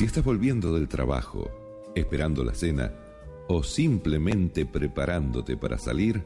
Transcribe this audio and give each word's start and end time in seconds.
Si 0.00 0.06
estás 0.06 0.24
volviendo 0.24 0.72
del 0.72 0.88
trabajo, 0.88 1.50
esperando 1.94 2.42
la 2.42 2.54
cena 2.54 2.90
o 3.48 3.62
simplemente 3.62 4.64
preparándote 4.64 5.58
para 5.58 5.76
salir, 5.76 6.24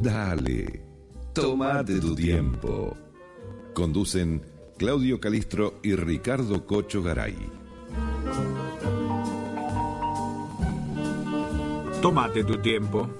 dale, 0.00 0.86
tomate 1.34 2.00
tu 2.00 2.14
tiempo. 2.14 2.96
Conducen 3.74 4.40
Claudio 4.78 5.20
Calistro 5.20 5.80
y 5.82 5.96
Ricardo 5.96 6.64
Cocho 6.64 7.02
Garay. 7.02 7.36
Tómate 12.00 12.42
tu 12.42 12.56
tiempo, 12.62 13.10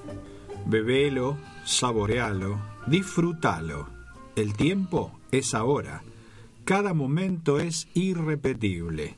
bebelo, 0.65 1.37
saborealo, 1.67 2.59
disfrútalo. 2.87 3.87
El 4.35 4.55
tiempo 4.55 5.13
es 5.31 5.53
ahora. 5.53 6.03
Cada 6.65 6.95
momento 6.95 7.61
es 7.61 7.87
irrepetible. 7.93 9.18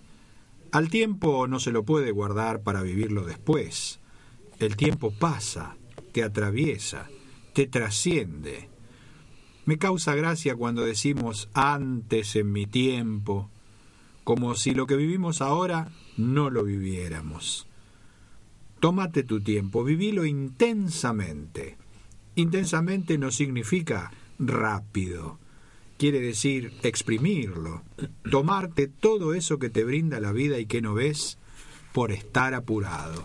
Al 0.72 0.88
tiempo 0.88 1.48
no 1.48 1.58
se 1.58 1.72
lo 1.72 1.84
puede 1.84 2.12
guardar 2.12 2.62
para 2.62 2.82
vivirlo 2.82 3.24
después. 3.24 3.98
El 4.60 4.76
tiempo 4.76 5.10
pasa, 5.10 5.76
te 6.12 6.22
atraviesa, 6.22 7.08
te 7.54 7.66
trasciende. 7.66 8.68
Me 9.64 9.78
causa 9.78 10.14
gracia 10.14 10.54
cuando 10.54 10.82
decimos 10.82 11.48
antes 11.54 12.36
en 12.36 12.52
mi 12.52 12.66
tiempo, 12.66 13.50
como 14.22 14.54
si 14.54 14.72
lo 14.72 14.86
que 14.86 14.96
vivimos 14.96 15.40
ahora 15.40 15.90
no 16.16 16.50
lo 16.50 16.62
viviéramos. 16.62 17.66
Tómate 18.78 19.24
tu 19.24 19.40
tiempo, 19.40 19.82
vivilo 19.82 20.24
intensamente. 20.24 21.78
Intensamente 22.36 23.18
no 23.18 23.32
significa 23.32 24.12
rápido 24.38 25.38
quiere 26.00 26.20
decir 26.20 26.72
exprimirlo, 26.82 27.82
tomarte 28.30 28.88
todo 28.88 29.34
eso 29.34 29.58
que 29.58 29.68
te 29.68 29.84
brinda 29.84 30.18
la 30.18 30.32
vida 30.32 30.58
y 30.58 30.64
que 30.64 30.80
no 30.80 30.94
ves 30.94 31.36
por 31.92 32.10
estar 32.10 32.54
apurado. 32.54 33.22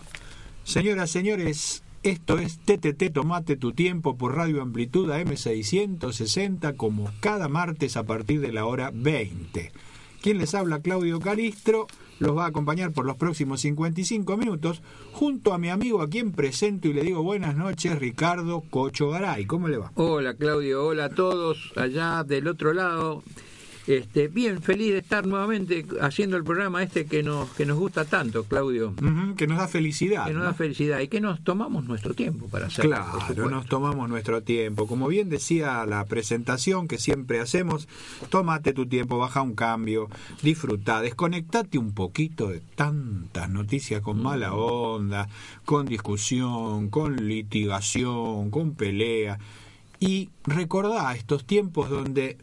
Señoras, 0.62 1.10
señores, 1.10 1.82
esto 2.02 2.38
es 2.38 2.58
TTT 2.58 3.14
Tomate 3.14 3.56
tu 3.56 3.72
tiempo 3.72 4.18
por 4.18 4.36
Radio 4.36 4.60
Amplitud 4.60 5.08
M660 5.08 6.76
como 6.76 7.10
cada 7.20 7.48
martes 7.48 7.96
a 7.96 8.04
partir 8.04 8.42
de 8.42 8.52
la 8.52 8.66
hora 8.66 8.90
20. 8.92 9.72
Quien 10.20 10.36
les 10.36 10.54
habla, 10.54 10.80
Claudio 10.80 11.18
Calistro 11.18 11.86
los 12.18 12.36
va 12.36 12.44
a 12.44 12.48
acompañar 12.48 12.92
por 12.92 13.04
los 13.04 13.16
próximos 13.16 13.60
55 13.60 14.36
minutos 14.36 14.82
junto 15.12 15.52
a 15.52 15.58
mi 15.58 15.68
amigo 15.70 16.02
a 16.02 16.08
quien 16.08 16.32
presento 16.32 16.88
y 16.88 16.92
le 16.92 17.02
digo 17.02 17.22
buenas 17.22 17.56
noches, 17.56 17.98
Ricardo 17.98 18.62
Cocho 18.70 19.10
Garay. 19.10 19.46
¿Cómo 19.46 19.68
le 19.68 19.78
va? 19.78 19.92
Hola 19.94 20.34
Claudio, 20.34 20.84
hola 20.84 21.06
a 21.06 21.10
todos 21.10 21.72
allá 21.76 22.24
del 22.24 22.48
otro 22.48 22.72
lado. 22.72 23.22
Este, 23.86 24.26
bien, 24.26 24.62
feliz 24.62 24.92
de 24.92 24.98
estar 24.98 25.26
nuevamente 25.26 25.86
haciendo 26.00 26.36
el 26.36 26.42
programa 26.42 26.82
este 26.82 27.06
que 27.06 27.22
nos, 27.22 27.50
que 27.50 27.64
nos 27.64 27.78
gusta 27.78 28.04
tanto, 28.04 28.44
Claudio. 28.44 28.94
que 29.36 29.46
nos 29.46 29.58
da 29.58 29.68
felicidad. 29.68 30.26
Que 30.26 30.32
nos 30.32 30.42
da 30.42 30.54
felicidad 30.54 30.98
y 31.00 31.08
que 31.08 31.20
nos 31.20 31.44
tomamos 31.44 31.84
nuestro 31.84 32.14
tiempo 32.14 32.48
para 32.48 32.66
hacerlo. 32.66 32.90
Claro, 32.90 33.48
nos 33.48 33.66
tomamos 33.66 34.08
nuestro 34.08 34.42
tiempo. 34.42 34.88
Como 34.88 35.06
bien 35.06 35.28
decía 35.28 35.86
la 35.86 36.04
presentación 36.04 36.88
que 36.88 36.98
siempre 36.98 37.38
hacemos, 37.38 37.86
tómate 38.28 38.72
tu 38.72 38.86
tiempo, 38.86 39.18
baja 39.18 39.42
un 39.42 39.54
cambio, 39.54 40.08
disfruta, 40.42 41.00
desconectate 41.00 41.78
un 41.78 41.92
poquito 41.92 42.48
de 42.48 42.60
tantas 42.74 43.48
noticias 43.50 44.00
con 44.00 44.20
mala 44.20 44.52
onda, 44.54 45.28
con 45.64 45.86
discusión, 45.86 46.90
con 46.90 47.28
litigación, 47.28 48.50
con 48.50 48.74
pelea. 48.74 49.38
Y 50.00 50.30
recordá 50.44 51.14
estos 51.14 51.46
tiempos 51.46 51.88
donde 51.88 52.36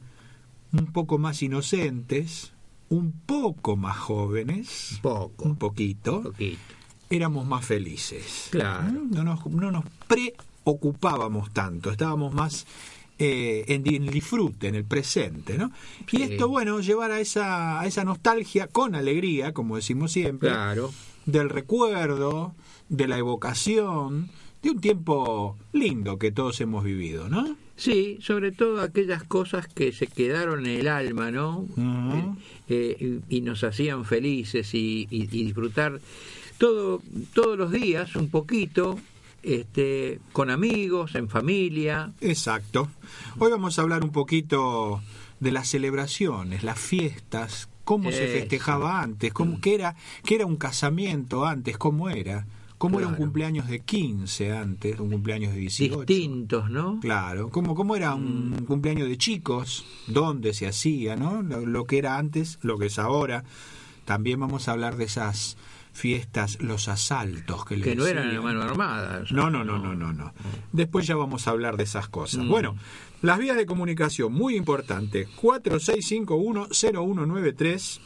un 0.74 0.88
poco 0.88 1.18
más 1.18 1.42
inocentes, 1.42 2.52
un 2.90 3.12
poco 3.12 3.78
más 3.78 3.98
jóvenes, 3.98 5.00
poco, 5.02 5.46
un 5.46 5.56
poquito, 5.56 6.34
éramos 7.10 7.46
más 7.46 7.66
felices. 7.66 8.48
Claro. 8.52 8.92
No 8.92 9.24
nos, 9.24 9.46
no 9.46 9.72
nos 9.72 9.86
preocupábamos 10.08 11.52
tanto, 11.54 11.92
estábamos 11.92 12.34
más 12.34 12.66
eh, 13.20 13.66
en 13.68 13.88
el 13.88 14.10
disfrute, 14.10 14.68
en 14.68 14.76
el 14.76 14.86
presente, 14.86 15.58
¿no? 15.58 15.72
Y 16.12 16.24
esto, 16.24 16.50
bueno, 16.50 16.80
llevar 16.80 17.12
a 17.12 17.20
esa, 17.20 17.80
a 17.80 17.86
esa 17.86 18.04
nostalgia 18.04 18.68
con 18.68 18.96
alegría, 18.96 19.54
como 19.54 19.76
decimos 19.76 20.12
siempre, 20.12 20.50
claro. 20.50 20.92
del 21.26 21.50
recuerdo, 21.50 22.56
de 22.90 23.08
la 23.08 23.18
evocación, 23.18 24.30
de 24.64 24.72
un 24.72 24.82
tiempo 24.82 25.58
lindo 25.74 26.18
que 26.18 26.32
todos 26.32 26.60
hemos 26.62 26.84
vivido, 26.84 27.30
¿no? 27.30 27.56
Sí, 27.76 28.20
sobre 28.22 28.52
todo 28.52 28.82
aquellas 28.82 29.24
cosas 29.24 29.68
que 29.68 29.92
se 29.92 30.08
quedaron 30.08 30.66
en 30.66 30.80
el 30.80 30.88
alma, 30.88 31.32
¿no? 31.32 31.66
Eh, 32.70 32.98
eh, 33.00 33.20
y 33.30 33.42
nos 33.42 33.64
hacían 33.64 34.06
felices 34.06 34.74
y, 34.74 35.06
disfrutar 35.06 36.00
todo, 36.60 37.02
todos 37.34 37.58
los 37.58 37.72
días 37.72 38.16
un 38.16 38.30
poquito, 38.30 39.00
este, 39.42 40.20
con 40.34 40.52
amigos, 40.52 41.16
en 41.16 41.30
familia. 41.30 42.14
Exacto. 42.22 42.90
Hoy 43.40 43.50
vamos 43.50 43.80
a 43.80 43.82
hablar 43.82 44.04
un 44.04 44.12
poquito 44.12 45.02
de 45.40 45.52
las 45.52 45.68
celebraciones, 45.68 46.64
las 46.64 46.80
fiestas, 46.80 47.70
cómo 47.84 48.12
se 48.12 48.28
festejaba 48.28 49.02
antes, 49.02 49.34
cómo, 49.34 49.60
qué, 49.60 49.76
era, 49.76 49.96
qué 50.24 50.36
era 50.36 50.46
un 50.46 50.58
casamiento 50.58 51.46
antes, 51.46 51.78
cómo 51.78 52.10
era. 52.10 52.46
¿Cómo 52.84 53.00
era 53.00 53.08
un 53.08 53.16
cumpleaños 53.16 53.70
de 53.70 53.80
15 53.80 54.52
antes, 54.52 55.00
un 55.00 55.10
cumpleaños 55.10 55.54
de 55.54 55.60
18? 55.62 56.04
Distintos, 56.04 56.70
¿no? 56.70 57.00
Claro. 57.00 57.48
¿Cómo, 57.48 57.76
cómo 57.76 57.96
era 57.96 58.14
un 58.14 58.50
mm. 58.50 58.66
cumpleaños 58.66 59.08
de 59.08 59.18
chicos? 59.18 59.86
¿Dónde 60.08 60.54
se 60.54 60.68
hacía, 60.68 61.16
no? 61.16 61.42
Lo, 61.42 61.86
que 61.86 61.98
era 61.98 62.18
antes, 62.18 62.60
lo 62.62 62.78
que 62.78 62.88
es 62.88 63.00
ahora. 63.00 63.46
También 64.04 64.42
vamos 64.42 64.68
a 64.68 64.74
hablar 64.74 64.98
de 64.98 65.06
esas 65.06 65.56
fiestas, 65.94 66.62
los 66.62 66.90
asaltos 66.90 67.64
que 67.64 67.78
le 67.78 67.86
Que 67.86 67.96
no 67.96 68.06
eran 68.06 68.30
en 68.30 68.44
mano 68.44 68.62
armada. 68.62 69.24
No, 69.32 69.50
no, 69.50 69.64
no, 69.64 69.80
no, 69.80 69.96
no, 69.96 70.12
no. 70.12 70.34
Después 70.74 71.08
ya 71.08 71.16
vamos 71.16 71.48
a 71.48 71.52
hablar 71.52 71.78
de 71.78 71.84
esas 71.84 72.10
cosas. 72.10 72.44
Mm. 72.44 72.50
Bueno, 72.50 72.76
las 73.22 73.40
vías 73.40 73.56
de 73.56 73.66
comunicación, 73.66 74.34
muy 74.34 74.58
importante. 74.58 75.30
4651-0193 75.42 78.02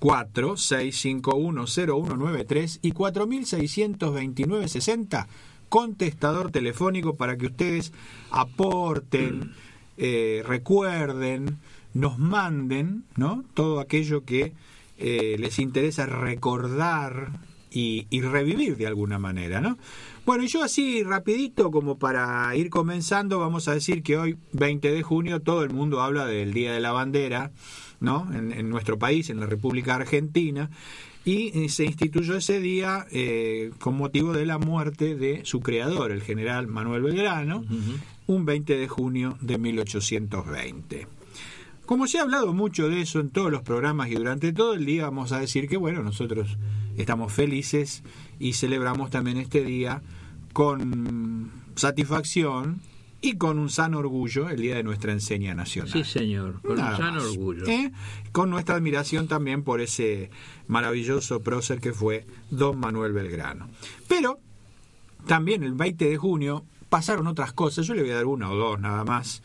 46510193 0.00 2.80
y 2.82 2.92
4629-60 2.92 5.26
contestador 5.70 6.50
telefónico 6.50 7.14
para 7.14 7.38
que 7.38 7.46
ustedes 7.46 7.92
aporten, 8.30 9.52
eh, 9.96 10.42
recuerden, 10.44 11.58
nos 11.94 12.18
manden 12.18 13.04
¿no? 13.16 13.44
todo 13.54 13.80
aquello 13.80 14.24
que 14.24 14.52
eh, 14.98 15.36
les 15.38 15.58
interesa 15.58 16.06
recordar 16.06 17.40
y, 17.70 18.08
y, 18.10 18.20
revivir 18.20 18.76
de 18.76 18.88
alguna 18.88 19.20
manera. 19.20 19.60
¿no? 19.60 19.78
Bueno, 20.26 20.42
y 20.42 20.48
yo 20.48 20.64
así 20.64 21.04
rapidito 21.04 21.70
como 21.70 21.98
para 21.98 22.54
ir 22.56 22.68
comenzando, 22.68 23.38
vamos 23.38 23.68
a 23.68 23.74
decir 23.74 24.02
que 24.02 24.18
hoy, 24.18 24.36
20 24.52 24.90
de 24.90 25.02
junio, 25.02 25.40
todo 25.40 25.62
el 25.62 25.70
mundo 25.70 26.02
habla 26.02 26.26
del 26.26 26.52
Día 26.52 26.72
de 26.72 26.80
la 26.80 26.90
Bandera 26.90 27.52
¿no? 28.00 28.28
en, 28.32 28.68
nuestro 28.68 28.98
país, 28.98 29.30
en 29.30 29.40
la 29.40 29.46
República 29.46 29.94
Argentina, 29.94 30.70
y 31.24 31.58
eh, 31.58 31.68
se 31.68 31.84
instituyó 31.84 32.36
ese 32.36 32.60
día 32.60 33.06
eh, 33.10 33.70
con 33.78 33.96
motivo 33.96 34.32
de 34.32 34.46
la 34.46 34.58
muerte 34.58 35.14
de 35.14 35.44
su 35.44 35.60
creador, 35.60 36.10
el 36.10 36.22
general 36.22 36.66
Manuel 36.66 37.02
Belgrano, 37.02 37.64
un 38.26 38.44
20 38.46 38.76
de 38.78 38.88
junio 38.88 39.36
de 39.40 39.58
1820. 39.58 41.06
Como 41.84 42.06
se 42.06 42.18
ha 42.18 42.22
hablado 42.22 42.54
mucho 42.54 42.88
de 42.88 43.02
eso 43.02 43.20
en 43.20 43.30
todos 43.30 43.50
los 43.50 43.62
programas 43.62 44.10
y 44.10 44.14
durante 44.14 44.52
todo 44.52 44.74
el 44.74 44.86
día, 44.86 45.04
vamos 45.04 45.32
a 45.32 45.40
decir 45.40 45.68
que 45.68 45.76
bueno, 45.76 46.02
nosotros 46.02 46.56
estamos 46.96 47.32
felices 47.32 48.02
y 48.38 48.52
celebramos 48.52 49.10
también 49.10 49.38
este 49.38 49.64
día 49.64 50.00
con 50.52 51.50
satisfacción 51.74 52.80
y 53.20 53.36
con 53.36 53.58
un 53.58 53.68
sano 53.68 53.98
orgullo 53.98 54.48
el 54.48 54.60
día 54.60 54.76
de 54.76 54.82
nuestra 54.82 55.12
enseña 55.12 55.54
nacional. 55.54 55.92
Sí, 55.92 56.04
señor, 56.04 56.60
con 56.62 56.72
un 56.72 56.96
sano 56.96 57.22
orgullo. 57.22 57.66
¿Eh? 57.66 57.92
Con 58.32 58.50
nuestra 58.50 58.76
admiración 58.76 59.28
también 59.28 59.62
por 59.62 59.80
ese 59.80 60.30
maravilloso 60.66 61.40
prócer 61.40 61.80
que 61.80 61.92
fue 61.92 62.26
don 62.50 62.78
Manuel 62.78 63.12
Belgrano. 63.12 63.68
Pero 64.08 64.40
también 65.26 65.62
el 65.62 65.74
20 65.74 66.08
de 66.08 66.16
junio 66.16 66.64
pasaron 66.88 67.26
otras 67.26 67.52
cosas, 67.52 67.86
yo 67.86 67.94
le 67.94 68.02
voy 68.02 68.10
a 68.10 68.16
dar 68.16 68.26
una 68.26 68.50
o 68.50 68.56
dos 68.56 68.80
nada 68.80 69.04
más. 69.04 69.42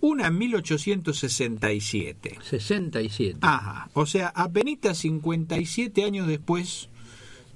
Una 0.00 0.28
en 0.28 0.38
1867. 0.38 2.38
67. 2.40 3.38
Ajá, 3.40 3.90
o 3.94 4.06
sea, 4.06 4.28
apenas 4.28 4.98
57 4.98 6.04
años 6.04 6.28
después 6.28 6.87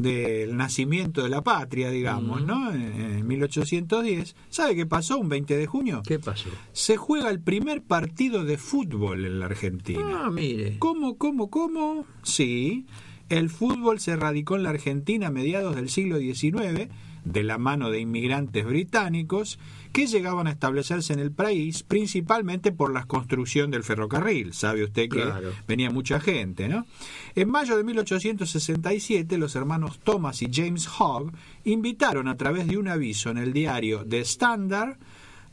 del 0.02 0.56
nacimiento 0.56 1.22
de 1.22 1.28
la 1.28 1.42
patria, 1.42 1.90
digamos, 1.90 2.44
¿no? 2.44 2.72
En 2.72 3.26
1810. 3.26 4.36
¿Sabe 4.48 4.74
qué 4.76 4.86
pasó 4.86 5.18
un 5.18 5.28
20 5.28 5.56
de 5.56 5.66
junio? 5.66 6.02
¿Qué 6.06 6.18
pasó? 6.18 6.50
Se 6.72 6.96
juega 6.96 7.30
el 7.30 7.40
primer 7.40 7.82
partido 7.82 8.44
de 8.44 8.58
fútbol 8.58 9.24
en 9.24 9.40
la 9.40 9.46
Argentina. 9.46 10.24
Ah, 10.24 10.30
mire. 10.30 10.78
¿Cómo, 10.78 11.16
cómo, 11.16 11.50
cómo? 11.50 12.06
Sí. 12.22 12.86
El 13.28 13.48
fútbol 13.48 14.00
se 14.00 14.16
radicó 14.16 14.56
en 14.56 14.64
la 14.64 14.70
Argentina 14.70 15.28
a 15.28 15.30
mediados 15.30 15.74
del 15.76 15.88
siglo 15.88 16.18
XIX 16.18 16.90
de 17.24 17.44
la 17.44 17.58
mano 17.58 17.90
de 17.90 18.00
inmigrantes 18.00 18.64
británicos 18.64 19.58
que 19.92 20.06
llegaban 20.06 20.46
a 20.46 20.50
establecerse 20.50 21.12
en 21.12 21.18
el 21.18 21.32
país 21.32 21.82
principalmente 21.82 22.72
por 22.72 22.92
la 22.92 23.04
construcción 23.04 23.70
del 23.70 23.84
ferrocarril. 23.84 24.54
Sabe 24.54 24.84
usted 24.84 25.08
que 25.08 25.24
venía 25.68 25.90
mucha 25.90 26.18
gente, 26.20 26.68
¿no? 26.68 26.86
En 27.34 27.50
mayo 27.50 27.76
de 27.76 27.84
1867 27.84 29.38
los 29.38 29.54
hermanos 29.54 30.00
Thomas 30.02 30.42
y 30.42 30.48
James 30.52 30.88
Hogg 30.98 31.32
invitaron 31.64 32.28
a 32.28 32.36
través 32.36 32.66
de 32.66 32.78
un 32.78 32.88
aviso 32.88 33.30
en 33.30 33.38
el 33.38 33.52
diario 33.52 34.04
The 34.06 34.20
Standard 34.20 34.96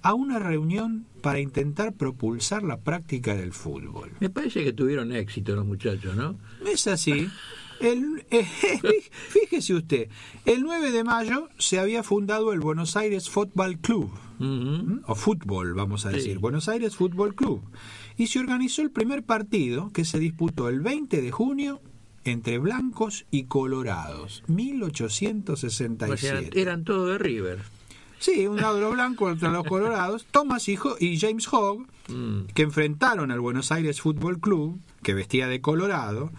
a 0.01 0.13
una 0.13 0.39
reunión 0.39 1.05
para 1.21 1.39
intentar 1.39 1.93
propulsar 1.93 2.63
la 2.63 2.77
práctica 2.77 3.35
del 3.35 3.51
fútbol. 3.51 4.11
Me 4.19 4.29
parece 4.29 4.63
que 4.63 4.71
tuvieron 4.71 5.11
éxito 5.11 5.55
los 5.55 5.65
muchachos, 5.65 6.15
¿no? 6.15 6.37
Es 6.65 6.87
así. 6.87 7.27
El, 7.79 8.25
eh, 8.29 8.45
fíjese 9.29 9.73
usted, 9.73 10.09
el 10.45 10.61
9 10.61 10.91
de 10.91 11.03
mayo 11.03 11.49
se 11.57 11.79
había 11.79 12.03
fundado 12.03 12.53
el 12.53 12.59
Buenos 12.59 12.95
Aires 12.95 13.27
Football 13.29 13.79
Club, 13.79 14.11
o 15.05 15.15
fútbol, 15.15 15.73
vamos 15.73 16.05
a 16.05 16.09
decir, 16.09 16.37
Buenos 16.39 16.69
Aires 16.69 16.95
Football 16.95 17.35
Club, 17.35 17.61
y 18.17 18.27
se 18.27 18.39
organizó 18.39 18.81
el 18.81 18.91
primer 18.91 19.23
partido 19.23 19.91
que 19.93 20.05
se 20.05 20.19
disputó 20.19 20.69
el 20.69 20.79
20 20.81 21.21
de 21.21 21.31
junio 21.31 21.81
entre 22.25 22.57
blancos 22.57 23.25
y 23.31 23.45
colorados, 23.45 24.43
1867. 24.47 26.61
eran 26.61 26.83
todos 26.83 27.11
de 27.11 27.17
River. 27.17 27.59
Sí, 28.19 28.45
un 28.47 28.57
lado 28.57 28.75
de 28.75 28.81
los 28.81 28.93
blancos, 28.93 29.35
otro 29.35 29.47
de 29.47 29.53
los 29.53 29.65
colorados. 29.65 30.27
Thomas 30.29 30.67
y, 30.67 30.77
y 30.99 31.17
James 31.17 31.47
Hogg, 31.51 31.87
mm. 32.09 32.47
que 32.53 32.63
enfrentaron 32.63 33.31
al 33.31 33.39
Buenos 33.39 33.71
Aires 33.71 34.01
Football 34.01 34.41
Club, 34.41 34.77
que 35.01 35.13
vestía 35.13 35.47
de 35.47 35.61
colorado, 35.61 36.29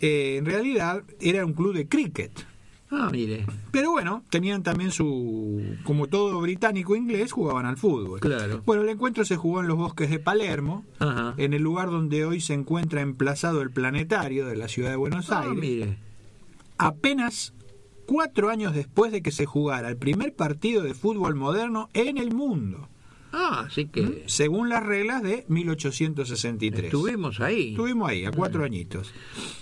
eh, 0.00 0.36
en 0.36 0.46
realidad 0.46 1.02
era 1.20 1.44
un 1.44 1.52
club 1.52 1.74
de 1.74 1.88
cricket. 1.88 2.46
Ah, 2.92 3.08
mire. 3.12 3.46
Pero 3.70 3.92
bueno, 3.92 4.24
tenían 4.30 4.64
también 4.64 4.90
su. 4.90 5.76
Como 5.84 6.08
todo 6.08 6.40
británico 6.40 6.96
inglés, 6.96 7.30
jugaban 7.30 7.64
al 7.66 7.76
fútbol. 7.76 8.18
Claro. 8.18 8.62
Bueno, 8.66 8.82
el 8.82 8.88
encuentro 8.88 9.24
se 9.24 9.36
jugó 9.36 9.60
en 9.60 9.68
los 9.68 9.76
bosques 9.76 10.10
de 10.10 10.18
Palermo, 10.18 10.84
en 11.36 11.52
el 11.54 11.62
lugar 11.62 11.90
donde 11.90 12.24
hoy 12.24 12.40
se 12.40 12.54
encuentra 12.54 13.00
emplazado 13.00 13.62
el 13.62 13.70
planetario 13.70 14.46
de 14.46 14.56
la 14.56 14.66
ciudad 14.66 14.90
de 14.90 14.96
Buenos 14.96 15.30
ah, 15.30 15.42
Aires. 15.42 15.58
Mire. 15.58 15.98
Apenas 16.78 17.54
cuatro 18.06 18.50
años 18.50 18.74
después 18.74 19.12
de 19.12 19.22
que 19.22 19.30
se 19.30 19.46
jugara 19.46 19.88
el 19.88 19.96
primer 19.96 20.34
partido 20.34 20.82
de 20.82 20.94
fútbol 20.94 21.36
moderno 21.36 21.88
en 21.94 22.18
el 22.18 22.34
mundo. 22.34 22.88
Ah, 23.32 23.64
así 23.66 23.86
que... 23.86 24.02
¿Mm? 24.02 24.14
Según 24.26 24.68
las 24.68 24.84
reglas 24.84 25.22
de 25.22 25.44
1863. 25.48 26.86
Estuvimos 26.86 27.40
ahí. 27.40 27.70
Estuvimos 27.70 28.10
ahí, 28.10 28.24
a 28.24 28.32
cuatro 28.32 28.64
añitos. 28.64 29.12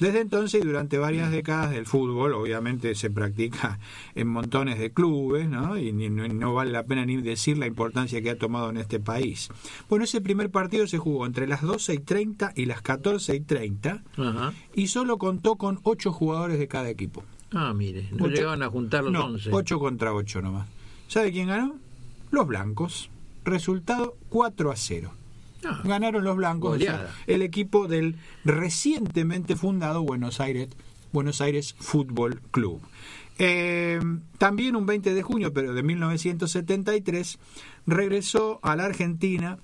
Desde 0.00 0.20
entonces 0.20 0.62
y 0.62 0.66
durante 0.66 0.98
varias 0.98 1.30
décadas 1.30 1.70
del 1.70 1.86
fútbol, 1.86 2.32
obviamente 2.32 2.94
se 2.94 3.10
practica 3.10 3.78
en 4.14 4.28
montones 4.28 4.78
de 4.78 4.92
clubes, 4.92 5.48
¿no? 5.48 5.78
Y 5.78 5.92
no, 5.92 6.54
vale 6.54 6.70
la 6.70 6.84
pena 6.84 7.04
ni 7.04 7.16
decir 7.16 7.58
la 7.58 7.66
importancia 7.66 8.22
que 8.22 8.30
ha 8.30 8.38
tomado 8.38 8.70
en 8.70 8.78
este 8.78 9.00
país. 9.00 9.48
Bueno, 9.88 10.04
ese 10.04 10.20
primer 10.20 10.50
partido 10.50 10.86
se 10.86 10.98
jugó 10.98 11.26
entre 11.26 11.46
las 11.46 11.62
12 11.62 11.94
y 11.94 11.98
30 11.98 12.52
y 12.56 12.66
las 12.66 12.82
14 12.82 13.36
y 13.36 13.40
30 13.40 14.02
y 14.74 14.88
solo 14.88 15.18
contó 15.18 15.56
con 15.56 15.80
ocho 15.82 16.12
jugadores 16.12 16.58
de 16.58 16.68
cada 16.68 16.88
equipo. 16.88 17.22
Ah, 17.52 17.72
mire, 17.74 18.08
no 18.12 18.26
llegaban 18.28 18.62
a 18.62 18.68
juntar 18.68 19.04
los 19.04 19.12
no, 19.12 19.56
8 19.56 19.78
contra 19.78 20.12
8 20.12 20.42
nomás. 20.42 20.68
¿Sabe 21.06 21.32
quién 21.32 21.48
ganó? 21.48 21.76
Los 22.30 22.46
blancos. 22.46 23.10
Resultado 23.48 24.16
4 24.28 24.70
a 24.70 24.76
0. 24.76 25.12
Ah. 25.64 25.80
Ganaron 25.84 26.24
los 26.24 26.36
blancos, 26.36 26.80
el 27.26 27.42
equipo 27.42 27.88
del 27.88 28.16
recientemente 28.44 29.56
fundado 29.56 30.02
Buenos 30.02 30.40
Aires, 30.40 30.68
Buenos 31.12 31.40
Aires 31.40 31.74
Fútbol 31.78 32.40
Club. 32.50 32.80
Eh, 33.38 34.00
también 34.38 34.76
un 34.76 34.86
20 34.86 35.14
de 35.14 35.22
junio, 35.22 35.52
pero 35.52 35.72
de 35.72 35.82
1973, 35.82 37.38
regresó 37.86 38.58
a 38.62 38.76
la 38.76 38.84
Argentina 38.84 39.58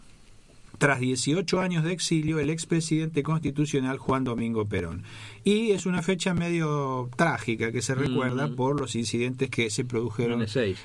tras 0.84 1.00
18 1.00 1.60
años 1.62 1.82
de 1.82 1.92
exilio, 1.92 2.40
el 2.40 2.50
expresidente 2.50 3.22
constitucional 3.22 3.96
Juan 3.96 4.22
Domingo 4.22 4.66
Perón. 4.66 5.02
Y 5.42 5.70
es 5.70 5.86
una 5.86 6.02
fecha 6.02 6.34
medio 6.34 7.08
trágica 7.16 7.72
que 7.72 7.80
se 7.80 7.94
recuerda 7.94 8.54
por 8.54 8.78
los 8.78 8.94
incidentes 8.94 9.48
que 9.48 9.70
se 9.70 9.86
produjeron 9.86 10.44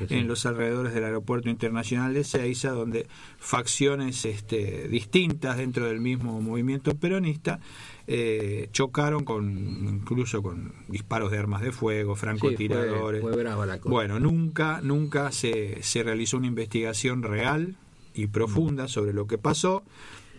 en 0.10 0.28
los 0.30 0.46
alrededores 0.46 0.94
del 0.94 1.04
Aeropuerto 1.04 1.50
Internacional 1.50 2.14
de 2.14 2.24
Ceiza, 2.24 2.70
donde 2.70 3.08
facciones 3.40 4.24
este, 4.24 4.88
distintas 4.88 5.58
dentro 5.58 5.88
del 5.88 6.00
mismo 6.00 6.40
movimiento 6.40 6.96
peronista 6.96 7.60
eh, 8.08 8.70
chocaron 8.72 9.26
con 9.26 9.50
incluso 9.50 10.42
con 10.42 10.76
disparos 10.88 11.30
de 11.30 11.40
armas 11.40 11.62
de 11.62 11.74
fuego, 11.74 12.16
francotiradores. 12.16 13.22
Bueno, 13.84 14.18
nunca, 14.18 14.80
nunca 14.82 15.34
se, 15.34 15.84
se 15.84 16.04
realizó 16.04 16.38
una 16.38 16.48
investigación 16.48 17.22
real 17.22 17.76
y 18.14 18.28
profunda 18.28 18.88
sobre 18.88 19.14
lo 19.14 19.28
que 19.28 19.38
pasó, 19.38 19.84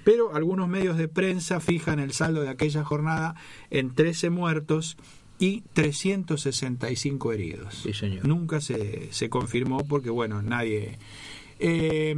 pero 0.05 0.34
algunos 0.34 0.69
medios 0.69 0.96
de 0.96 1.08
prensa 1.08 1.61
fijan 1.61 1.99
el 1.99 2.12
saldo 2.12 2.43
de 2.43 2.49
aquella 2.49 2.84
jornada 2.84 3.34
en 3.70 3.94
13 3.94 4.31
muertos 4.31 4.96
y 5.38 5.62
365 5.72 7.32
heridos. 7.32 7.87
Nunca 8.22 8.61
se, 8.61 9.12
se, 9.12 9.31
confirmó 9.31 9.87
porque, 9.87 10.11
bueno, 10.11 10.43
nadie... 10.43 10.99
Eh, 11.58 12.14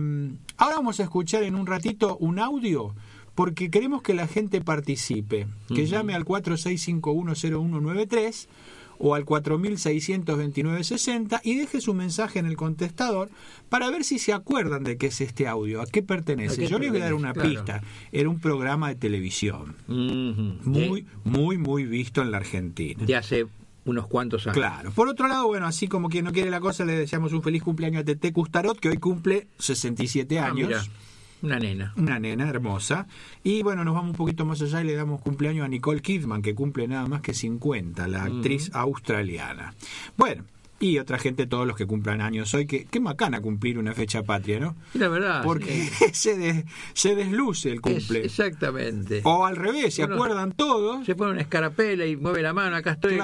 ahora 0.57 0.77
vamos 0.77 1.01
a 1.01 1.05
escuchar 1.05 1.43
en 1.43 1.57
un 1.57 1.67
ratito 1.67 2.17
un 2.19 2.39
audio 2.39 2.95
porque 3.35 3.71
queremos 3.71 4.03
que 4.03 4.13
la 4.15 4.29
gente 4.29 4.61
participe, 4.61 5.49
que 5.75 5.87
llame 5.87 6.15
al 6.15 6.25
46510193 6.25 8.47
o 8.99 9.15
al 9.15 9.25
4629-60 9.25 11.41
y 11.45 11.57
deje 11.57 11.81
su 11.81 11.95
mensaje 11.95 12.39
en 12.39 12.47
el 12.47 12.57
contestador 12.57 13.31
para 13.69 13.91
ver 13.91 14.05
si 14.05 14.19
se 14.19 14.33
acuerdan 14.33 14.85
de 14.85 14.97
qué 14.97 15.09
es 15.09 15.21
este 15.21 15.49
audio, 15.49 15.81
a 15.81 15.87
qué 15.87 16.03
pertenece. 16.03 16.69
Yo 16.69 16.79
les 16.79 16.91
voy 16.91 17.01
a 17.01 17.05
dar 17.05 17.15
una 17.15 17.33
pista. 17.33 17.83
Era 18.13 18.29
un 18.29 18.39
programa 18.39 18.89
de 18.89 18.97
televisión. 18.97 19.77
Muy, 19.87 21.07
muy, 21.25 21.59
muy 21.59 21.85
visto 21.85 22.23
en 22.23 22.31
la 22.31 22.39
Argentina. 22.39 23.05
De 23.05 23.17
hace 23.17 23.47
unos 23.85 24.07
cuantos 24.07 24.47
años. 24.47 24.57
Claro. 24.57 24.93
Por 24.93 25.09
otro 25.09 25.29
lado, 25.29 25.47
bueno, 25.47 25.67
así 25.67 25.89
como 25.89 26.09
quien 26.09 26.25
no 26.25 26.33
quiere 26.33 26.51
la 26.51 26.61
cosa, 26.61 26.85
le 26.85 26.93
deseamos 26.93 27.33
un 27.33 27.43
feliz 27.43 27.63
cumpleaños 27.63 28.03
a 28.03 28.05
Tete 28.05 28.33
Custarot, 28.33 28.79
que 28.79 28.89
hoy 28.89 28.99
cumple 28.99 29.49
67 29.59 30.39
ah, 30.39 30.47
años. 30.47 30.91
Una 31.43 31.59
nena. 31.59 31.93
Una 31.97 32.19
nena 32.19 32.49
hermosa. 32.49 33.07
Y 33.43 33.63
bueno, 33.63 33.85
nos 33.85 33.95
vamos 33.95 34.11
un 34.13 34.17
poquito 34.17 34.45
más 34.45 34.63
allá 34.63 34.81
y 34.81 34.85
le 34.87 34.95
damos 34.95 35.21
cumpleaños 35.21 35.65
a 35.65 35.69
Nicole 35.69 36.01
Kidman, 36.01 36.41
que 36.41 36.55
cumple 36.55 36.87
nada 36.87 37.07
más 37.07 37.21
que 37.21 37.35
50, 37.35 38.07
la 38.09 38.25
actriz 38.25 38.71
australiana. 38.73 39.75
Bueno, 40.17 40.45
y 40.83 40.99
otra 40.99 41.17
gente, 41.17 41.47
todos 41.47 41.65
los 41.65 41.77
que 41.77 41.87
cumplan 41.87 42.21
años 42.21 42.53
hoy, 42.55 42.67
que 42.67 42.87
qué 42.87 42.99
macana 42.99 43.41
cumplir 43.41 43.79
una 43.79 43.93
fecha 43.93 44.25
patria, 44.25 44.59
¿no? 44.59 44.75
La 44.95 45.09
verdad. 45.09 45.43
Porque 45.45 45.89
se, 46.13 46.65
se 46.93 47.15
desluce 47.15 47.71
el 47.71 47.81
cumple. 47.81 48.25
exactamente. 48.25 49.21
O 49.23 49.47
al 49.47 49.55
revés, 49.55 49.95
se 49.95 50.03
acuerdan 50.03 50.51
todos. 50.51 51.07
Se 51.07 51.15
pone 51.15 51.33
una 51.33 51.41
escarapela 51.41 52.05
y 52.05 52.17
mueve 52.17 52.43
la 52.43 52.53
mano, 52.53 52.75
acá 52.75 52.93
estoy, 52.93 53.21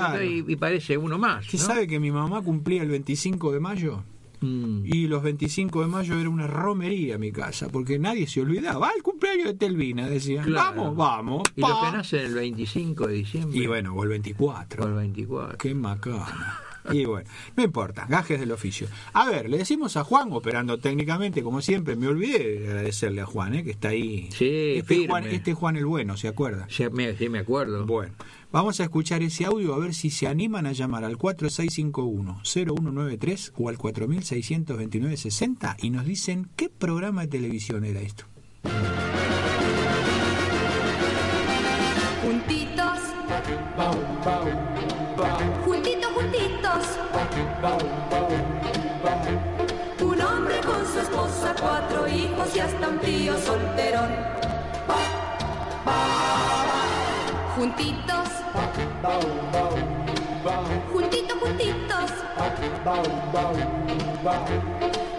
y, 0.47 0.55
parece 0.55 0.97
uno 0.97 1.19
más. 1.19 1.47
¿Usted 1.47 1.59
sabe 1.59 1.87
que 1.89 1.99
mi 1.99 2.13
mamá 2.13 2.43
cumplía 2.43 2.83
el 2.83 2.91
25 2.91 3.51
de 3.53 3.59
mayo? 3.59 4.05
Mm. 4.41 4.83
Y 4.85 5.07
los 5.07 5.23
25 5.23 5.83
de 5.83 5.87
mayo 5.87 6.19
era 6.19 6.29
una 6.29 6.47
romería 6.47 7.19
mi 7.19 7.33
casa, 7.33 7.69
porque 7.69 7.99
nadie 7.99 8.27
se 8.27 8.41
olvidaba. 8.41 8.89
Ah, 8.89 8.93
el 8.97 9.03
cumpleaños 9.03 9.47
de 9.47 9.55
Telvina, 9.55 10.09
decían. 10.09 10.53
Vamos, 10.53 10.97
vamos. 10.97 11.43
Y 11.57 11.61
lo 11.61 11.81
que 11.81 11.93
nace 11.97 12.25
el 12.25 12.35
25 12.35 13.07
de 13.07 13.15
diciembre. 13.15 13.59
Y 13.59 13.67
bueno, 13.67 13.95
o 13.95 14.03
el 14.03 14.11
24. 14.11 14.85
O 14.85 14.89
el 14.89 14.95
24. 14.95 15.59
Qué 15.59 15.75
macana. 15.75 16.61
Y 16.93 17.05
bueno, 17.05 17.29
no 17.57 17.63
importa, 17.63 18.07
gajes 18.09 18.41
del 18.41 18.51
oficio. 18.53 18.89
A 19.13 19.29
ver, 19.29 19.49
le 19.49 19.59
decimos 19.59 19.97
a 19.97 20.03
Juan, 20.05 20.33
operando 20.33 20.79
técnicamente, 20.79 21.43
como 21.43 21.61
siempre, 21.61 21.97
me 21.97 22.07
olvidé 22.09 22.61
de 22.61 22.69
agradecerle 22.69 23.21
a 23.21 23.27
Juan, 23.27 23.55
¿eh? 23.55 23.65
que 23.65 23.71
está 23.71 23.89
ahí. 23.89 24.29
Sí, 24.33 24.75
este, 24.77 25.07
Juan, 25.07 25.27
este 25.27 25.53
Juan 25.55 25.77
el 25.77 25.87
bueno, 25.87 26.17
¿se 26.17 26.29
acuerda? 26.29 26.67
Sí 26.71 26.85
me, 26.91 27.17
sí, 27.17 27.29
me 27.29 27.41
acuerdo. 27.41 27.85
Bueno, 27.87 28.15
vamos 28.51 28.81
a 28.81 28.85
escuchar 28.85 29.23
ese 29.23 29.45
audio 29.45 29.75
a 29.75 29.79
ver 29.79 29.93
si 29.95 30.11
se 30.11 30.27
animan 30.27 30.67
a 30.67 30.73
llamar 30.73 31.05
al 31.05 31.19
4651-0193 31.19 33.53
o 33.57 33.69
al 33.69 33.79
4629-60 33.79 35.77
y 35.83 35.91
nos 35.91 36.05
dicen 36.05 36.49
qué 36.57 36.69
programa 36.69 37.23
de 37.23 37.29
televisión 37.29 37.85
era 37.85 38.01
esto. 38.01 38.25
Juntitos. 45.19 46.87
Un 50.01 50.21
hombre 50.21 50.61
con 50.61 50.87
su 50.87 51.01
esposa, 51.01 51.55
cuatro 51.61 52.07
hijos 52.07 52.55
y 52.55 52.61
hasta 52.61 52.89
un 52.89 52.99
tío 53.01 53.37
solterón. 53.39 54.11
Juntitos. 57.57 58.29
Juntitos, 60.93 61.39
juntitos. 61.41 62.11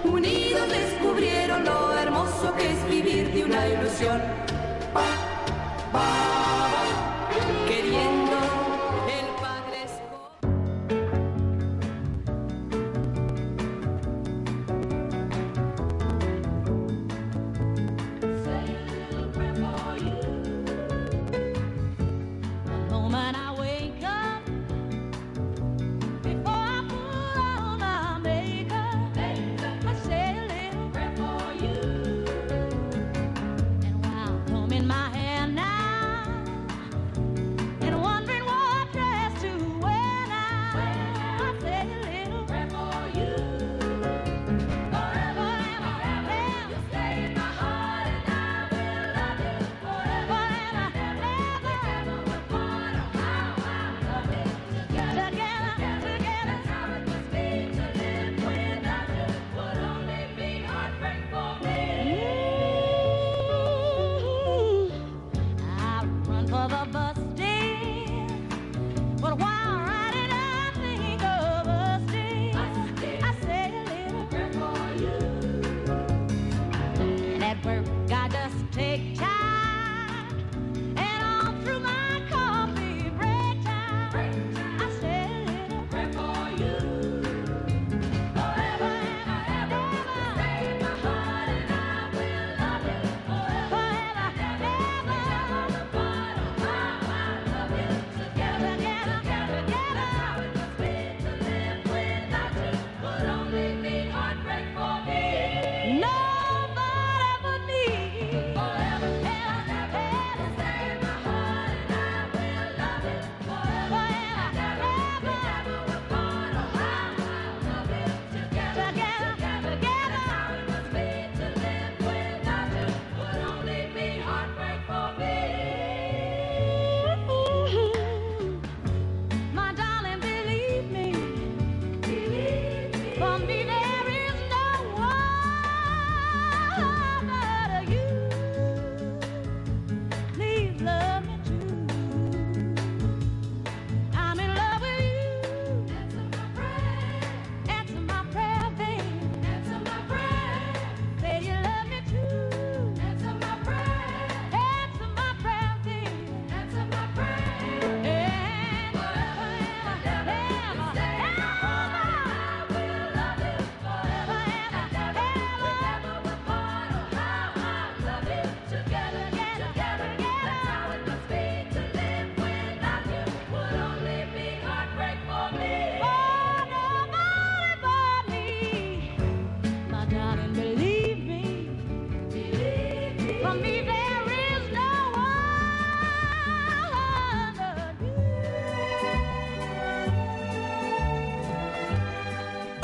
Unidos 0.06 0.70
descubrieron 0.70 1.66
lo 1.66 1.94
hermoso 1.98 2.54
que 2.58 2.72
es 2.72 2.90
vivir 2.90 3.34
de 3.34 3.44
una 3.44 3.68
ilusión. 3.68 4.22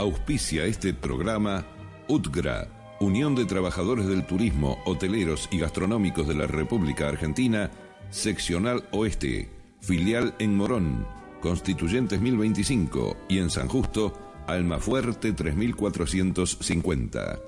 Auspicia 0.05 0.65
este 0.65 0.93
programa 0.93 1.65
UTGRA, 2.07 2.67
Unión 2.99 3.33
de 3.33 3.45
Trabajadores 3.45 4.05
del 4.05 4.27
Turismo, 4.27 4.77
Hoteleros 4.85 5.49
y 5.51 5.57
Gastronómicos 5.57 6.27
de 6.27 6.35
la 6.35 6.45
República 6.45 7.09
Argentina, 7.09 7.71
Seccional 8.11 8.87
Oeste, 8.91 9.49
filial 9.81 10.35
en 10.37 10.55
Morón, 10.55 11.07
Constituyentes 11.41 12.21
1025 12.21 13.17
y 13.29 13.39
en 13.39 13.49
San 13.49 13.67
Justo, 13.67 14.13
Almafuerte 14.45 15.33
3450. 15.33 17.39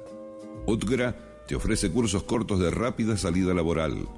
UTGRA 0.66 1.16
te 1.48 1.54
ofrece 1.54 1.92
cursos 1.92 2.24
cortos 2.24 2.58
de 2.58 2.72
rápida 2.72 3.18
salida 3.18 3.54
laboral, 3.54 4.10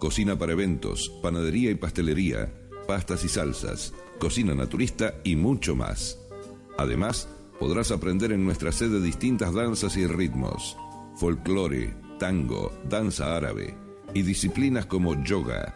cocina 0.00 0.36
para 0.36 0.50
eventos, 0.50 1.12
panadería 1.22 1.70
y 1.70 1.76
pastelería, 1.76 2.52
pastas 2.88 3.24
y 3.24 3.28
salsas, 3.28 3.94
cocina 4.18 4.52
naturista 4.52 5.14
y 5.22 5.36
mucho 5.36 5.76
más. 5.76 6.18
Además, 6.76 7.28
podrás 7.58 7.90
aprender 7.90 8.32
en 8.32 8.44
nuestra 8.44 8.70
sede 8.72 9.00
distintas 9.00 9.54
danzas 9.54 9.96
y 9.96 10.06
ritmos, 10.06 10.76
folclore, 11.16 11.96
tango, 12.18 12.70
danza 12.88 13.36
árabe 13.36 13.76
y 14.12 14.22
disciplinas 14.22 14.86
como 14.86 15.22
yoga. 15.24 15.74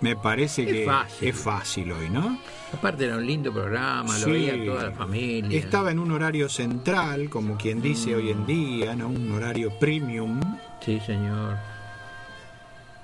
me 0.01 0.15
parece 0.15 0.63
Es 0.63 0.67
que 0.71 0.85
fácil. 0.85 1.27
es 1.29 1.35
fácil 1.37 1.91
hoy, 1.91 2.09
¿no? 2.09 2.37
Aparte 2.73 3.05
era 3.05 3.17
un 3.17 3.25
lindo 3.25 3.51
programa, 3.53 4.13
Sí. 4.15 4.25
lo 4.25 4.31
veía 4.33 4.65
toda 4.65 4.83
la 4.89 4.91
familia. 4.91 5.57
Estaba 5.59 5.91
en 5.91 5.99
un 5.99 6.11
horario 6.11 6.49
central, 6.49 7.29
como 7.29 7.57
quien 7.57 7.81
dice 7.81 8.15
hoy 8.15 8.29
en 8.31 8.45
día, 8.45 8.95
¿no? 8.95 9.07
Un 9.07 9.31
horario 9.31 9.71
premium. 9.79 10.39
Sí, 10.83 10.99
señor. 11.05 11.57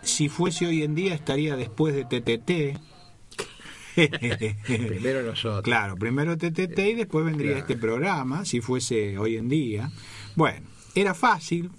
Si 0.01 0.27
fuese 0.27 0.67
hoy 0.67 0.83
en 0.83 0.95
día 0.95 1.13
estaría 1.13 1.55
después 1.55 1.95
de 1.95 2.03
TTT. 2.05 2.77
Primero 3.95 5.23
nosotros. 5.23 5.61
Claro, 5.63 5.95
primero 5.95 6.37
TTT 6.37 6.79
y 6.79 6.93
después 6.95 7.25
vendría 7.25 7.51
Claro. 7.51 7.61
este 7.67 7.77
programa, 7.77 8.45
si 8.45 8.61
fuese 8.61 9.17
hoy 9.17 9.37
en 9.37 9.49
día. 9.49 9.91
Bueno, 10.35 10.67
era 10.95 11.13
fácil. 11.13 11.69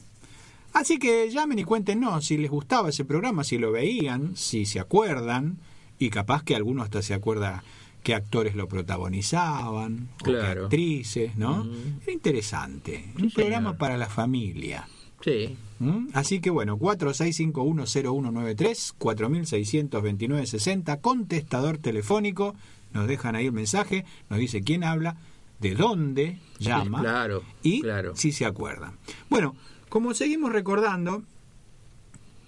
Así 0.72 0.98
que 0.98 1.30
llamen 1.30 1.58
y 1.60 1.64
cuéntenos 1.64 2.24
si 2.26 2.36
les 2.36 2.50
gustaba 2.50 2.88
ese 2.88 3.04
programa, 3.04 3.44
si 3.44 3.58
lo 3.58 3.70
veían, 3.72 4.36
si 4.36 4.66
se 4.66 4.80
acuerdan, 4.80 5.58
y 5.98 6.10
capaz 6.10 6.42
que 6.42 6.56
alguno 6.56 6.82
hasta 6.82 7.00
se 7.02 7.14
acuerda 7.14 7.62
qué 8.02 8.14
actores 8.14 8.54
lo 8.56 8.68
protagonizaban, 8.68 10.08
o 10.20 10.24
qué 10.24 10.36
actrices, 10.40 11.36
¿no? 11.36 11.64
Era 12.02 12.12
interesante. 12.12 13.04
Sí, 13.16 13.22
Un 13.22 13.30
programa 13.30 13.78
para 13.78 13.96
la 13.96 14.08
familia. 14.08 14.88
Sí. 15.22 15.56
¿Mm? 15.78 16.08
Así 16.12 16.40
que 16.40 16.50
bueno, 16.50 16.78
46510193, 16.78 18.94
462960, 18.98 21.00
contestador 21.00 21.78
telefónico, 21.78 22.54
nos 22.92 23.08
dejan 23.08 23.36
ahí 23.36 23.46
el 23.46 23.52
mensaje, 23.52 24.04
nos 24.30 24.38
dice 24.38 24.62
quién 24.62 24.84
habla, 24.84 25.16
de 25.60 25.74
dónde 25.74 26.38
llama 26.58 27.00
claro, 27.04 27.42
y 27.62 27.82
claro. 27.82 28.16
si 28.16 28.32
se 28.32 28.44
acuerdan. 28.44 28.96
Bueno, 29.28 29.54
como 29.88 30.14
seguimos 30.14 30.52
recordando, 30.52 31.22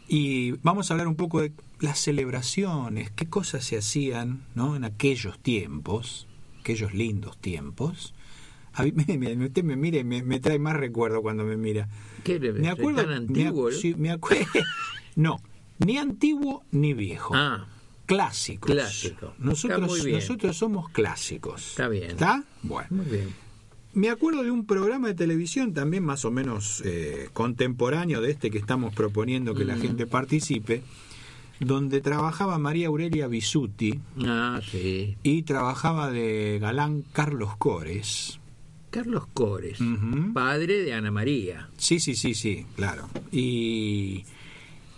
y 0.09 0.53
vamos 0.63 0.91
a 0.91 0.95
hablar 0.95 1.09
un 1.09 1.17
poco 1.17 1.41
de 1.41 1.53
las 1.81 1.99
celebraciones, 1.99 3.11
qué 3.11 3.27
cosas 3.27 3.65
se 3.65 3.79
hacían 3.79 4.45
¿no? 4.55 4.77
en 4.77 4.85
aquellos 4.85 5.39
tiempos, 5.39 6.27
aquellos 6.61 6.95
lindos 6.95 7.37
tiempos. 7.39 8.15
A 8.77 8.83
mí, 8.85 8.93
me, 8.95 9.19
me- 9.19 9.47
usted 9.47 9.65
me 9.65 9.75
mire, 9.77 10.05
me, 10.05 10.23
me 10.23 10.39
trae 10.41 10.59
más 10.59 10.77
recuerdo 10.77 11.23
cuando 11.23 11.45
me 11.45 11.57
mira. 11.57 11.89
¿Qué 12.25 12.39
le- 12.39 12.53
Me 12.53 12.69
acuerdo. 12.69 13.03
tan 13.03 13.13
antiguo? 13.13 13.65
me, 13.69 13.75
ac- 13.75 13.81
sí, 13.81 13.95
me 13.97 14.11
acuerdo. 14.11 14.45
no, 15.17 15.41
ni 15.79 15.99
antiguo 15.99 16.63
ni 16.71 16.93
viejo. 16.95 17.35
Ah, 17.35 17.67
Clásicos. 18.07 18.71
Clásico. 18.71 19.35
Nosotros, 19.39 19.81
Está 19.81 19.93
muy 19.93 20.01
bien. 20.03 20.21
nosotros 20.21 20.57
somos 20.57 20.89
clásicos. 20.91 21.71
Está 21.71 21.89
bien. 21.89 22.11
¿Está? 22.13 22.45
Bueno. 22.63 22.87
muy 22.91 23.07
bien. 23.07 23.29
Me 23.95 24.11
acuerdo 24.11 24.43
de 24.45 24.51
un 24.51 24.65
programa 24.67 25.09
de 25.09 25.15
televisión 25.15 25.73
también 25.75 26.05
más 26.05 26.25
o 26.25 26.31
menos 26.31 26.83
eh, 26.85 27.31
contemporáneo 27.33 28.21
de 28.21 28.31
este 28.31 28.51
que 28.51 28.59
estamos 28.59 28.95
proponiendo 28.95 29.55
que 29.55 29.65
Mm. 29.65 29.69
la 29.69 29.77
gente 29.79 30.07
participe, 30.07 30.83
donde 31.61 32.01
trabajaba 32.03 32.59
María 32.59 32.89
Aurelia 32.89 33.27
Bisuti 33.27 33.99
Ah, 34.25 34.61
sí. 34.71 35.17
y 35.23 35.43
trabajaba 35.43 36.11
de 36.11 36.59
galán 36.61 37.03
Carlos 37.13 37.57
Cores. 37.57 38.39
Carlos 38.97 39.27
Cores, 39.35 39.79
padre 40.33 40.83
de 40.83 40.95
Ana 40.95 41.11
María. 41.11 41.69
Sí, 41.77 42.01
sí, 42.01 42.15
sí, 42.15 42.35
sí, 42.35 42.65
claro. 42.77 43.11
Y 43.31 44.25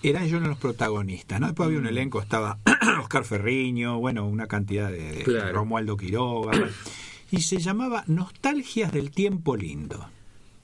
eran 0.05 0.23
ellos 0.23 0.41
los 0.41 0.57
protagonistas, 0.57 1.41
¿no? 1.41 1.47
Después 1.49 1.67
había 1.67 1.79
un 1.81 1.85
Mm. 1.87 1.89
elenco, 1.89 2.21
estaba 2.23 2.59
Oscar 3.03 3.25
Ferriño, 3.25 3.99
bueno, 3.99 4.25
una 4.29 4.47
cantidad 4.47 4.89
de, 4.93 5.11
de 5.17 5.23
Claro. 5.25 5.53
Romualdo 5.53 5.97
Quiroga. 5.97 6.53
y 7.33 7.41
se 7.41 7.59
llamaba 7.59 8.05
Nostalgias 8.07 8.93
del 8.93 9.11
Tiempo 9.11 9.57
Lindo. 9.57 10.09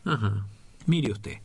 Ajá. 0.04 0.46
Mire 0.86 1.10
usted. 1.10 1.38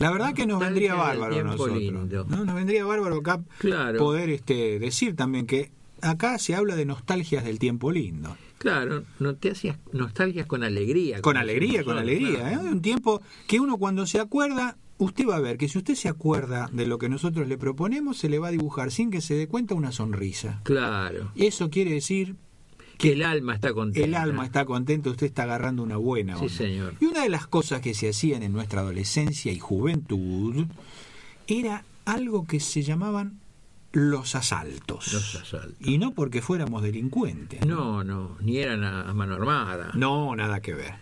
La 0.00 0.10
verdad 0.10 0.34
que 0.34 0.44
nos 0.46 0.60
vendría 0.60 0.94
bárbaro 0.96 1.42
nosotros. 1.44 1.78
lindo. 1.78 2.26
¿no? 2.28 2.44
Nos 2.44 2.54
vendría 2.54 2.84
bárbaro 2.84 3.16
acá 3.16 3.40
Claro. 3.56 3.98
poder 3.98 4.28
este, 4.28 4.78
decir 4.78 5.16
también 5.16 5.46
que 5.46 5.70
acá 6.02 6.38
se 6.38 6.54
habla 6.54 6.76
de 6.76 6.84
nostalgias 6.84 7.42
del 7.42 7.58
tiempo 7.58 7.90
lindo. 7.90 8.36
Claro, 8.62 9.02
no 9.18 9.34
te 9.34 9.50
hacías 9.50 9.76
nostalgias 9.92 10.46
con 10.46 10.62
alegría. 10.62 11.20
Con 11.20 11.36
alegría, 11.36 11.82
con 11.82 11.98
alegría. 11.98 12.38
claro. 12.50 12.68
¿eh? 12.68 12.70
Un 12.70 12.80
tiempo 12.80 13.20
que 13.48 13.58
uno 13.58 13.76
cuando 13.76 14.06
se 14.06 14.20
acuerda, 14.20 14.76
usted 14.98 15.26
va 15.28 15.34
a 15.34 15.40
ver 15.40 15.58
que 15.58 15.68
si 15.68 15.78
usted 15.78 15.96
se 15.96 16.08
acuerda 16.08 16.70
de 16.72 16.86
lo 16.86 16.98
que 16.98 17.08
nosotros 17.08 17.48
le 17.48 17.58
proponemos, 17.58 18.18
se 18.18 18.28
le 18.28 18.38
va 18.38 18.48
a 18.48 18.50
dibujar 18.52 18.92
sin 18.92 19.10
que 19.10 19.20
se 19.20 19.34
dé 19.34 19.48
cuenta 19.48 19.74
una 19.74 19.90
sonrisa. 19.90 20.60
Claro. 20.62 21.32
Eso 21.34 21.70
quiere 21.70 21.90
decir 21.90 22.36
Que 22.98 23.14
el 23.14 23.22
alma 23.24 23.56
está 23.56 23.72
contenta. 23.72 24.06
El 24.06 24.14
alma 24.14 24.44
está 24.44 24.64
contenta, 24.64 25.10
usted 25.10 25.26
está 25.26 25.42
agarrando 25.42 25.82
una 25.82 25.96
buena 25.96 26.36
Sí, 26.36 26.42
onda. 26.44 26.54
señor. 26.54 26.94
Y 27.00 27.06
una 27.06 27.24
de 27.24 27.30
las 27.30 27.48
cosas 27.48 27.80
que 27.80 27.94
se 27.94 28.10
hacían 28.10 28.44
en 28.44 28.52
nuestra 28.52 28.82
adolescencia 28.82 29.50
y 29.50 29.58
juventud 29.58 30.66
era 31.48 31.84
algo 32.04 32.46
que 32.46 32.60
se 32.60 32.82
llamaban 32.82 33.40
los 33.92 34.34
asaltos. 34.34 35.12
Los 35.12 35.34
asaltos. 35.34 35.76
Y 35.80 35.98
no 35.98 36.12
porque 36.12 36.42
fuéramos 36.42 36.82
delincuentes. 36.82 37.64
No, 37.66 38.02
no, 38.04 38.36
ni 38.40 38.58
eran 38.58 38.84
a, 38.84 39.08
a 39.08 39.14
mano 39.14 39.34
armada. 39.34 39.90
No, 39.94 40.34
nada 40.34 40.60
que 40.60 40.74
ver. 40.74 40.94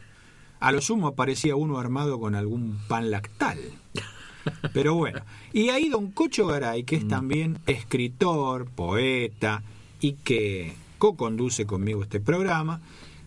A 0.61 0.72
lo 0.72 0.81
sumo 0.83 1.09
aparecía 1.09 1.57
uno 1.57 1.79
armado 1.79 2.20
con 2.20 2.35
algún 2.35 2.79
pan 2.87 3.11
lactal. 3.11 3.59
Pero 4.72 4.94
bueno, 4.94 5.20
y 5.53 5.68
ahí 5.70 5.88
don 5.88 6.11
Cocho 6.11 6.46
Garay, 6.46 6.85
que 6.85 6.96
es 6.96 7.09
también 7.09 7.59
escritor, 7.66 8.66
poeta 8.66 9.62
y 10.00 10.14
que 10.14 10.74
co-conduce 10.98 11.66
conmigo 11.66 12.03
este 12.03 12.20
programa, 12.20 12.81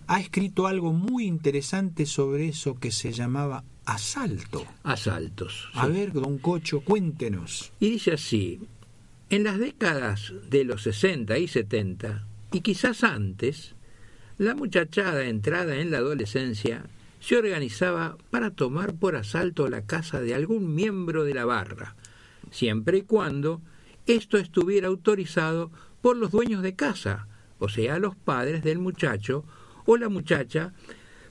ha 0.08 0.20
escrito 0.20 0.68
algo 0.68 0.94
muy 0.94 1.26
interesante 1.26 2.06
sobre 2.06 2.50
eso 2.50 2.76
que 2.76 2.92
se 2.92 3.12
llamaba 3.12 3.64
asalto. 3.86 4.66
Asaltos. 4.84 5.70
A 5.74 5.88
ver, 5.88 6.14
don 6.14 6.38
Cocho, 6.38 6.82
cuéntenos. 6.82 7.72
Y 7.80 7.92
dice 7.92 8.14
así, 8.14 8.60
en 9.34 9.44
las 9.44 9.58
décadas 9.58 10.32
de 10.52 10.64
los 10.64 10.84
60 10.84 11.40
y 11.40 11.48
70, 11.48 12.28
y 12.52 12.62
quizás 12.62 13.04
antes, 13.04 13.74
la 14.38 14.54
muchachada 14.54 15.26
entrada 15.26 15.78
en 15.78 15.90
la 15.90 15.98
adolescencia 15.98 16.86
se 17.20 17.38
organizaba 17.38 18.16
para 18.30 18.52
tomar 18.52 18.94
por 18.94 19.16
asalto 19.16 19.68
la 19.70 19.88
casa 19.88 20.22
de 20.22 20.36
algún 20.36 20.76
miembro 20.76 21.24
de 21.24 21.34
la 21.34 21.46
barra, 21.46 21.96
siempre 22.52 23.00
y 23.00 23.02
cuando 23.02 23.60
esto 24.06 24.38
estuviera 24.38 24.88
autorizado 24.88 25.72
por 26.04 26.16
los 26.16 26.30
dueños 26.30 26.62
de 26.62 26.76
casa, 26.76 27.28
o 27.58 27.70
sea, 27.70 27.98
los 27.98 28.16
padres 28.16 28.64
del 28.64 28.78
muchacho 28.78 29.46
o 29.88 29.98
la 29.98 30.10
muchacha, 30.10 30.74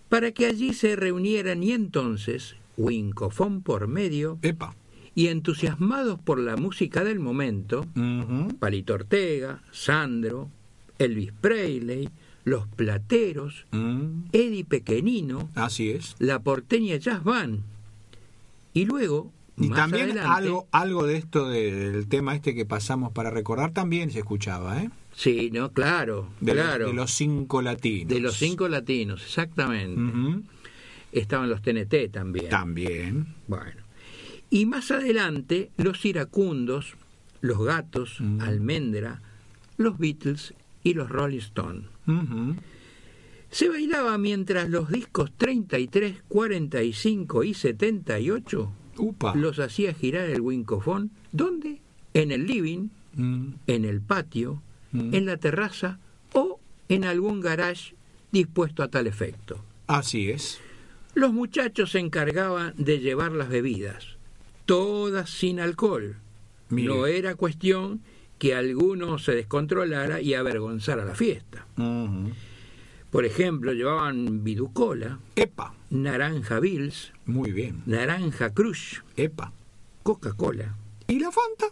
para 0.08 0.32
que 0.32 0.46
allí 0.46 0.74
se 0.74 0.96
reunieran 0.96 1.62
y 1.62 1.70
entonces, 1.70 2.56
wincofón 2.76 3.62
por 3.62 3.86
medio, 3.86 4.40
Epa. 4.42 4.74
Y 5.14 5.28
entusiasmados 5.28 6.18
por 6.18 6.38
la 6.38 6.56
música 6.56 7.04
del 7.04 7.20
momento. 7.20 7.86
Palito 8.58 8.94
Ortega, 8.94 9.62
Sandro, 9.70 10.48
Elvis 10.98 11.32
Presley, 11.40 12.08
Los 12.44 12.66
Plateros, 12.66 13.66
Mm, 13.72 14.24
Eddie 14.32 14.64
Pequenino, 14.64 15.50
Así 15.54 15.90
es. 15.90 16.16
la 16.18 16.40
porteña 16.40 16.96
Jazz 16.96 17.22
Band, 17.24 17.60
y 18.74 18.84
luego, 18.86 19.30
Y 19.56 19.68
más 19.68 19.78
también 19.78 20.04
adelante, 20.06 20.30
algo, 20.30 20.66
algo 20.72 21.06
de 21.06 21.16
esto 21.18 21.48
de- 21.48 21.90
del 21.90 22.08
tema 22.08 22.34
este 22.34 22.54
que 22.54 22.64
pasamos 22.64 23.12
para 23.12 23.30
recordar 23.30 23.72
también 23.72 24.10
se 24.10 24.20
escuchaba, 24.20 24.82
¿eh? 24.82 24.90
sí, 25.14 25.50
no, 25.52 25.72
claro, 25.72 26.28
De, 26.40 26.54
los- 26.54 26.64
claro, 26.64 26.86
de 26.88 26.94
los 26.94 27.12
cinco 27.12 27.60
latinos. 27.62 28.08
de 28.08 28.20
los 28.20 28.34
cinco 28.38 28.66
latinos, 28.68 29.22
exactamente, 29.22 30.00
estaban 31.12 31.50
los 31.50 31.60
TNT 31.62 32.08
también, 32.10 32.48
También. 32.48 33.26
bueno, 33.46 33.81
y 34.52 34.66
más 34.66 34.90
adelante 34.90 35.70
los 35.78 36.04
iracundos, 36.04 36.94
los 37.40 37.58
gatos, 37.64 38.20
Mm. 38.20 38.40
Almendra, 38.42 39.22
los 39.78 39.96
Beatles 39.98 40.52
y 40.84 40.92
los 40.94 41.08
Rolling 41.08 41.38
Stones. 41.38 41.84
Se 43.50 43.68
bailaba 43.68 44.16
mientras 44.18 44.68
los 44.68 44.90
discos 44.90 45.30
33, 45.36 46.22
45 46.28 47.44
y 47.44 47.54
78 47.54 48.72
Upa. 48.98 49.34
los 49.34 49.58
hacía 49.58 49.92
girar 49.94 50.28
el 50.30 50.40
wincofón. 50.40 51.10
¿Dónde? 51.32 51.80
En 52.14 52.30
el 52.30 52.46
living, 52.46 52.88
Mm, 53.14 53.54
en 53.66 53.84
el 53.84 54.00
patio, 54.00 54.62
Mm. 54.92 55.14
en 55.14 55.26
la 55.26 55.36
terraza 55.36 55.98
o 56.32 56.58
en 56.88 57.04
algún 57.04 57.40
garage 57.40 57.94
dispuesto 58.32 58.82
a 58.82 58.88
tal 58.88 59.06
efecto. 59.06 59.62
Así 59.86 60.30
es. 60.30 60.60
Los 61.14 61.32
muchachos 61.34 61.90
se 61.92 61.98
encargaban 61.98 62.72
de 62.78 63.00
llevar 63.00 63.32
las 63.32 63.50
bebidas, 63.50 64.16
todas 64.76 65.28
sin 65.28 65.60
alcohol. 65.60 66.16
Mire. 66.70 66.88
No 66.88 67.04
era 67.06 67.34
cuestión 67.34 68.00
que 68.38 68.54
alguno 68.54 69.18
se 69.18 69.32
descontrolara 69.34 70.22
y 70.22 70.32
avergonzara 70.32 71.04
la 71.04 71.14
fiesta. 71.14 71.66
Por 73.10 73.26
ejemplo, 73.26 73.74
llevaban 73.74 74.42
viducola, 74.42 75.18
Epa. 75.36 75.74
naranja 75.90 76.58
Bills, 76.58 77.12
Muy 77.26 77.52
bien. 77.52 77.82
naranja 77.84 78.54
Crush, 78.54 79.00
Epa. 79.16 79.52
Coca-Cola 80.02 80.74
¿Y 81.06 81.18
la 81.18 81.30
Fanta? 81.30 81.66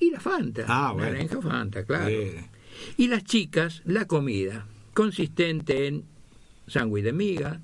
y 0.00 0.10
la 0.10 0.18
Fanta. 0.18 0.64
Ah, 0.66 0.90
bueno. 0.92 1.12
Naranja 1.12 1.40
Fanta, 1.40 1.84
claro. 1.84 2.08
Eh, 2.08 2.48
Y 2.96 3.06
las 3.06 3.22
chicas, 3.22 3.82
la 3.84 4.06
comida, 4.06 4.66
consistente 4.92 5.86
en 5.86 6.04
sándwich 6.66 7.04
de 7.04 7.12
miga, 7.12 7.60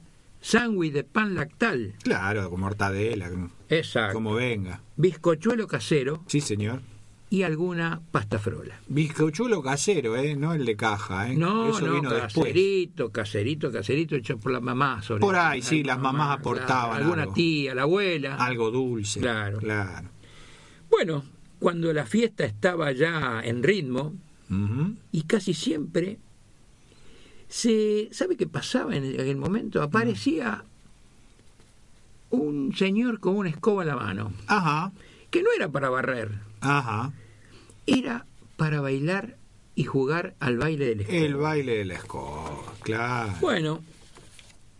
sándwich 0.47 0.93
de 0.93 1.03
pan 1.05 1.35
lactal, 1.35 1.95
claro, 2.05 2.49
con 2.51 2.61
mortadela, 2.61 3.29
exacto, 3.69 4.15
como 4.15 4.35
venga. 4.35 4.81
bizcochuelo 4.97 5.67
casero 5.67 6.23
Sí, 6.29 6.41
señor. 6.41 6.83
y 7.31 7.43
alguna 7.43 8.01
pasta 8.13 8.39
frola. 8.39 8.79
Bizcochuelo 8.87 9.61
casero, 9.61 10.17
¿eh? 10.17 10.37
No 10.37 10.55
el 10.55 10.65
de 10.65 10.77
caja, 10.77 11.33
¿eh? 11.33 11.37
No, 11.37 11.71
Eso 11.71 11.87
no, 11.87 11.95
vino 11.95 12.11
después. 12.13 12.47
caserito, 12.47 13.11
caserito, 13.11 13.73
caserito 13.73 14.15
hecho 14.15 14.39
por 14.39 14.53
la 14.53 14.61
mamá. 14.61 15.03
sobre 15.03 15.21
Por 15.21 15.35
ahí, 15.35 15.61
sí, 15.63 15.83
las 15.83 15.99
mamás 15.99 16.39
aportaban 16.39 16.97
Alguna 16.99 17.23
algo. 17.23 17.35
tía, 17.35 17.75
la 17.75 17.83
abuela. 17.83 18.37
Algo 18.37 18.71
dulce. 18.71 19.19
Claro. 19.21 19.59
Claro. 19.59 20.09
Bueno, 20.89 21.25
cuando 21.59 21.93
la 21.93 22.07
fiesta 22.07 22.45
estaba 22.45 22.93
ya 22.93 23.41
en 23.45 23.65
ritmo, 23.65 24.15
y 25.11 25.23
casi 25.23 25.53
siempre 25.55 26.19
se 27.49 28.09
sabe 28.13 28.37
qué 28.37 28.47
pasaba 28.47 28.97
en 28.97 29.05
el, 29.05 29.21
en 29.21 29.27
el 29.29 29.37
momento 29.37 29.83
aparecía 29.83 30.65
un 32.31 32.75
señor 32.77 33.21
con 33.21 33.37
una 33.37 33.49
escoba 33.51 33.83
en 33.83 33.89
la 33.89 33.97
mano 33.97 34.33
Ajá. 34.47 34.93
que 35.31 35.43
no 35.43 35.51
era 35.57 35.69
para 35.69 35.89
barrer 35.91 36.31
Ajá. 36.61 37.13
era 37.87 38.27
para 38.57 38.81
bailar 38.81 39.37
y 39.75 39.85
jugar 39.85 40.35
al 40.41 40.57
baile 40.59 40.87
del 40.87 41.01
escoba 41.03 41.19
El 41.19 41.35
baile 41.37 41.77
de 41.79 41.85
la 41.85 41.95
escoba, 41.95 42.75
claro. 42.83 43.33
bueno 43.41 43.81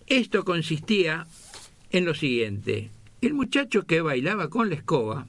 esto 0.07 0.45
consistía 0.45 1.27
en 1.91 2.05
lo 2.05 2.15
siguiente 2.15 2.91
el 3.21 3.35
muchacho 3.35 3.85
que 3.87 4.01
bailaba 4.01 4.51
con 4.51 4.69
la 4.69 4.75
escoba 4.75 5.27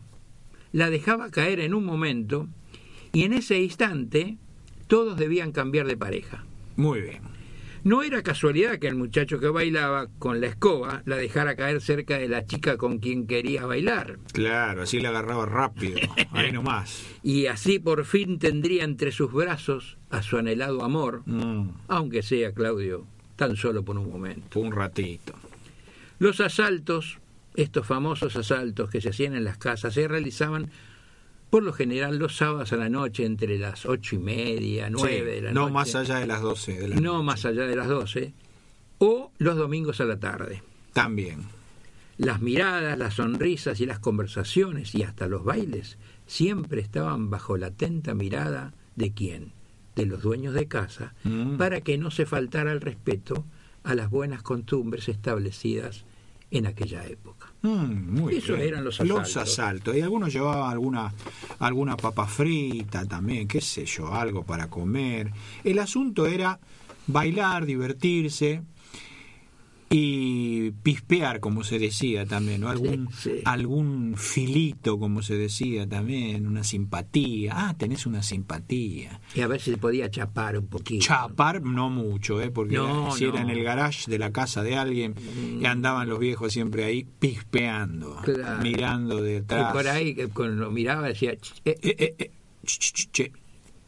la 0.71 0.89
dejaba 0.89 1.29
caer 1.29 1.59
en 1.59 1.73
un 1.73 1.85
momento 1.85 2.47
y 3.13 3.23
en 3.23 3.33
ese 3.33 3.59
instante 3.61 4.37
todos 4.87 5.17
debían 5.17 5.51
cambiar 5.51 5.85
de 5.87 5.97
pareja 5.97 6.43
Muy 6.77 7.01
bien. 7.01 7.21
No 7.83 8.01
era 8.03 8.21
casualidad 8.23 8.79
que 8.79 8.87
el 8.87 8.95
muchacho 8.95 9.39
que 9.39 9.47
bailaba 9.47 10.07
con 10.19 10.41
la 10.41 10.47
escoba 10.47 11.03
la 11.05 11.15
dejara 11.15 11.55
caer 11.55 11.79
cerca 11.79 12.17
de 12.17 12.27
la 12.27 12.45
chica 12.45 12.75
con 12.75 12.97
quien 12.99 13.27
quería 13.27 13.65
bailar. 13.65 14.17
Claro, 14.33 14.81
así 14.83 14.99
le 14.99 15.07
agarraba 15.07 15.45
rápido. 15.45 15.99
Ahí 16.31 16.51
nomás. 16.51 17.05
Y 17.23 17.45
así 17.45 17.79
por 17.79 18.03
fin 18.05 18.39
tendría 18.39 18.83
entre 18.83 19.11
sus 19.11 19.31
brazos 19.31 19.97
a 20.09 20.21
su 20.21 20.37
anhelado 20.37 20.83
amor, 20.83 21.21
Mm, 21.25 21.69
aunque 21.87 22.23
sea, 22.23 22.51
Claudio, 22.53 23.05
tan 23.35 23.55
solo 23.55 23.83
por 23.83 23.97
un 23.97 24.09
momento. 24.09 24.59
un 24.59 24.71
ratito. 24.73 25.33
Los 26.19 26.41
asaltos, 26.41 27.19
estos 27.55 27.85
famosos 27.87 28.35
asaltos 28.35 28.89
que 28.89 28.99
se 29.01 29.09
hacían 29.09 29.35
en 29.35 29.43
las 29.45 29.57
casas, 29.57 29.93
se 29.93 30.07
realizaban 30.07 30.71
por 31.49 31.63
lo 31.63 31.71
general 31.73 32.17
los 32.17 32.35
sábados 32.37 32.73
a 32.73 32.77
la 32.77 32.89
noche 32.89 33.25
entre 33.25 33.57
las 33.57 33.85
ocho 33.85 34.15
y 34.15 34.19
media, 34.19 34.89
nueve 34.89 35.19
Sí, 35.19 35.25
de 35.35 35.41
la 35.41 35.51
no 35.53 35.61
noche. 35.61 35.73
más 35.73 35.95
allá 35.95 36.15
de 36.19 36.27
las 36.27 36.41
12 36.41 36.73
de 36.79 36.87
la 36.89 36.95
No 36.97 37.13
noche. 37.13 37.23
más 37.25 37.45
allá 37.45 37.65
de 37.67 37.75
las 37.75 37.87
doce. 37.87 38.33
O 38.99 39.31
los 39.37 39.55
domingos 39.55 40.01
a 40.01 40.05
la 40.05 40.19
tarde. 40.19 40.63
También. 40.93 41.43
Las 42.17 42.41
miradas, 42.41 42.97
las 42.97 43.13
sonrisas 43.13 43.79
y 43.79 43.85
las 43.85 43.99
conversaciones 43.99 44.95
y 44.95 45.03
hasta 45.03 45.27
los 45.27 45.43
bailes 45.43 45.97
siempre 46.25 46.81
estaban 46.81 47.29
bajo 47.29 47.57
la 47.57 47.67
atenta 47.67 48.13
mirada 48.15 48.73
de 48.95 49.13
quién, 49.13 49.53
de 49.95 50.07
los 50.07 50.23
dueños 50.23 50.53
de 50.55 50.67
casa, 50.67 51.13
Mm. 51.23 51.57
para 51.57 51.81
que 51.81 51.97
no 51.99 52.09
se 52.11 52.25
faltara 52.25 52.71
el 52.71 52.81
respeto 52.81 53.45
a 53.83 53.93
las 53.93 54.09
buenas 54.09 54.41
costumbres 54.41 55.07
establecidas 55.09 56.05
en 56.49 56.65
aquella 56.65 57.05
época. 57.05 57.51
Mm, 57.61 58.19
muy 58.21 58.35
Eso 58.37 58.53
bien. 58.55 58.67
eran 58.69 58.83
los 58.85 58.99
Los 58.99 59.19
asaltos. 59.19 59.37
asaltos. 59.53 59.95
Y 59.97 60.01
algunos 60.01 60.31
llevaban 60.31 60.71
alguna, 60.71 61.13
alguna 61.59 61.97
papa 61.97 62.25
frita 62.27 63.05
también, 63.05 63.47
qué 63.47 63.59
sé 63.61 63.85
yo, 63.85 64.13
algo 64.13 64.43
para 64.43 64.69
comer. 64.69 65.31
El 65.63 65.79
asunto 65.79 66.25
era 66.25 66.59
bailar, 67.07 67.65
divertirse 67.65 68.61
y 69.89 70.71
pispear, 70.71 71.39
como 71.39 71.63
se 71.63 71.79
decía 71.79 72.25
también, 72.25 72.61
¿no? 72.61 72.69
Algún, 72.69 73.07
Sí, 73.13 73.29
sí. 73.35 73.41
algún 73.45 74.15
filito, 74.17 74.99
como 74.99 75.21
se 75.21 75.35
decía 75.35 75.87
también, 75.87 76.45
una 76.45 76.63
simpatía. 76.65 77.53
Ah, 77.55 77.75
tenés 77.77 78.05
una 78.05 78.21
simpatía. 78.21 79.21
Y 79.33 79.41
a 79.41 79.47
ver 79.47 79.61
si 79.61 79.71
se 79.71 79.77
podía 79.77 80.11
chapar 80.11 80.57
un 80.57 80.67
poquito. 80.67 81.05
Chapar 81.05 81.61
no 81.61 81.89
mucho, 81.89 82.41
¿eh? 82.41 82.51
porque 82.51 82.75
No, 82.75 83.11
si 83.11 83.25
era 83.25 83.41
en 83.41 83.49
el 83.49 83.63
garage 83.63 84.11
de 84.11 84.19
la 84.19 84.31
casa 84.31 84.61
de 84.61 84.75
alguien 84.75 85.15
y 85.61 85.65
andaban 85.65 86.09
los 86.09 86.19
viejos 86.19 86.51
siempre 86.51 86.83
ahí 86.83 87.05
pispeando, 87.19 88.17
Claro. 88.23 88.61
mirando 88.61 89.21
de 89.21 89.37
Y 89.37 89.73
por 89.73 89.87
ahí, 89.87 90.15
cuando 90.33 90.65
lo 90.65 90.71
miraba, 90.71 91.07
decía, 91.07 91.33
"Ch, 91.37 91.53
eh, 91.63 91.75
Eh, 91.81 91.95
eh, 91.97 92.15
eh, 92.19 92.31
ch, 92.65 92.79
ch, 92.93 93.09
ch, 93.11 93.31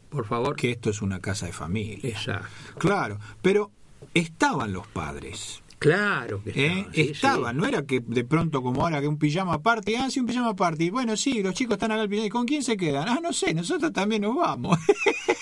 por 0.08 0.24
favor. 0.26 0.56
que 0.56 0.70
esto 0.70 0.88
es 0.88 1.02
una 1.02 1.20
casa 1.20 1.44
de 1.46 1.52
familia. 1.52 1.98
Exacto. 2.08 2.48
Claro, 2.78 3.18
pero 3.42 3.70
estaban 4.14 4.72
los 4.72 4.86
padres. 4.86 5.62
Claro 5.80 6.42
que 6.44 6.50
¿eh? 6.50 6.78
estaba. 6.78 6.92
sí, 6.92 7.00
Estaban, 7.10 7.54
sí. 7.56 7.60
no 7.62 7.66
era 7.66 7.86
que 7.86 8.00
de 8.00 8.22
pronto 8.24 8.62
como 8.62 8.82
ahora 8.82 9.00
que 9.00 9.08
un 9.08 9.18
pijama 9.18 9.62
party, 9.62 9.94
ah, 9.94 10.10
sí, 10.10 10.20
un 10.20 10.26
pijama 10.26 10.54
party. 10.54 10.90
Bueno, 10.90 11.16
sí, 11.16 11.42
los 11.42 11.54
chicos 11.54 11.76
están 11.76 11.90
acá 11.90 12.02
al 12.02 12.08
pijama. 12.10 12.26
¿Y 12.26 12.30
con 12.30 12.44
quién 12.44 12.62
se 12.62 12.76
quedan? 12.76 13.08
Ah, 13.08 13.18
no 13.22 13.32
sé, 13.32 13.54
nosotros 13.54 13.90
también 13.90 14.20
nos 14.22 14.36
vamos. 14.36 14.78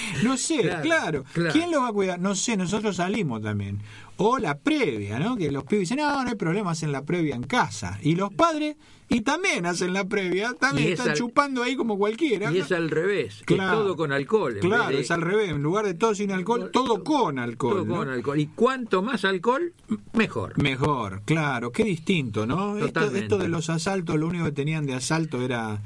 no 0.22 0.36
sé, 0.36 0.60
Claro, 0.60 0.82
claro, 0.82 1.24
claro. 1.32 1.52
¿Quién 1.52 1.70
lo 1.70 1.80
va 1.82 1.88
a 1.88 1.92
cuidar? 1.92 2.18
No 2.20 2.34
sé, 2.34 2.56
nosotros 2.56 2.96
salimos 2.96 3.42
también. 3.42 3.80
O 4.16 4.38
la 4.38 4.58
previa, 4.58 5.18
¿no? 5.18 5.36
Que 5.36 5.50
los 5.50 5.64
pibes 5.64 5.88
dicen, 5.88 5.98
no, 6.04 6.22
no 6.22 6.28
hay 6.28 6.36
problema, 6.36 6.70
hacen 6.72 6.92
la 6.92 7.02
previa 7.04 7.34
en 7.34 7.42
casa. 7.42 7.98
Y 8.02 8.14
los 8.14 8.32
padres, 8.32 8.76
y 9.08 9.22
también 9.22 9.66
hacen 9.66 9.92
la 9.92 10.04
previa, 10.04 10.52
también 10.60 10.88
es 10.88 10.98
están 10.98 11.10
al- 11.12 11.16
chupando 11.16 11.62
ahí 11.62 11.74
como 11.74 11.98
cualquiera. 11.98 12.52
Y 12.52 12.58
es 12.58 12.70
al 12.72 12.90
revés, 12.90 13.42
que 13.46 13.54
Claro. 13.54 13.78
todo 13.80 13.96
con 13.96 14.12
alcohol. 14.12 14.58
Claro, 14.60 14.90
de- 14.90 15.00
es 15.00 15.10
al 15.10 15.22
revés, 15.22 15.50
en 15.50 15.62
lugar 15.62 15.86
de 15.86 15.94
todo 15.94 16.14
sin 16.14 16.30
alcohol, 16.30 16.70
todo 16.72 17.02
con 17.02 17.38
alcohol. 17.38 17.72
todo 17.78 17.84
¿no? 17.84 17.96
con 17.96 18.10
alcohol. 18.10 18.38
Y 18.38 18.46
cuanto 18.46 19.02
más 19.02 19.24
alcohol, 19.24 19.72
mejor. 20.12 20.62
Mejor, 20.62 21.22
claro, 21.24 21.72
qué 21.72 21.82
distinto, 21.84 22.46
¿no? 22.46 22.78
Esto, 22.78 23.00
esto 23.10 23.38
de 23.38 23.48
los 23.48 23.70
asaltos, 23.70 24.16
lo 24.20 24.28
único 24.28 24.44
que 24.44 24.52
tenían 24.52 24.86
de 24.86 24.94
asalto 24.94 25.42
era, 25.42 25.80